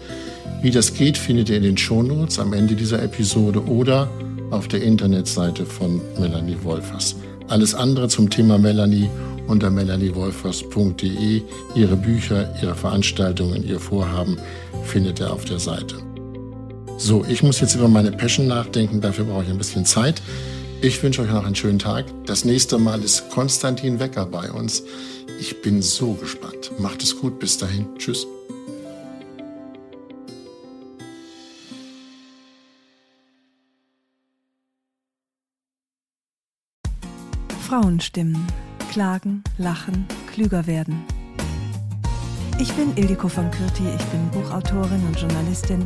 Wie 0.64 0.72
das 0.72 0.96
geht, 0.96 1.20
findet 1.20 1.50
ihr 1.50 1.58
in 1.58 1.64
den 1.64 1.78
Shownotes 1.78 2.40
am 2.40 2.54
Ende 2.54 2.74
dieser 2.74 3.02
Episode 3.04 3.64
oder 3.64 4.10
auf 4.50 4.68
der 4.68 4.82
Internetseite 4.82 5.68
von 5.68 6.02
Melanie 6.20 6.58
Wolfers. 6.64 7.16
Alles 7.48 7.76
andere 7.76 8.08
zum 8.08 8.32
Thema 8.32 8.58
Melanie 8.58 9.08
unter 9.46 9.70
melaniewolfers.de. 9.70 11.44
Ihre 11.76 11.96
Bücher, 11.96 12.54
ihre 12.62 12.74
Veranstaltungen, 12.74 13.64
ihr 13.64 13.80
Vorhaben 13.80 14.38
findet 14.84 15.20
ihr 15.20 15.32
auf 15.32 15.46
der 15.46 15.60
Seite. 15.60 15.96
So, 16.98 17.24
ich 17.30 17.44
muss 17.44 17.62
jetzt 17.62 17.76
über 17.76 17.88
meine 17.88 18.12
Passion 18.12 18.48
nachdenken, 18.48 19.00
dafür 19.00 19.26
brauche 19.26 19.44
ich 19.44 19.50
ein 19.50 19.60
bisschen 19.60 19.86
Zeit. 19.86 20.22
Ich 20.82 21.04
wünsche 21.04 21.24
euch 21.24 21.30
noch 21.30 21.46
einen 21.46 21.56
schönen 21.56 21.78
Tag. 21.78 22.06
Das 22.26 22.46
nächste 22.46 22.78
Mal 22.78 23.04
ist 23.04 23.30
Konstantin 23.32 24.00
Wecker 24.00 24.26
bei 24.26 24.50
uns. 24.50 24.82
Ich 25.38 25.62
bin 25.62 25.82
so 25.82 26.14
gespannt. 26.14 26.72
Macht 26.80 27.04
es 27.04 27.20
gut. 27.20 27.38
Bis 27.38 27.58
dahin. 27.58 27.86
Tschüss. 27.98 28.26
Frauenstimmen. 37.68 38.48
Klagen, 38.90 39.44
lachen, 39.58 40.08
klüger 40.32 40.66
werden. 40.66 41.04
Ich 42.58 42.72
bin 42.74 42.96
Ildiko 42.96 43.28
von 43.28 43.52
Kürti, 43.52 43.84
ich 43.96 44.06
bin 44.06 44.30
Buchautorin 44.32 45.06
und 45.06 45.20
Journalistin 45.20 45.86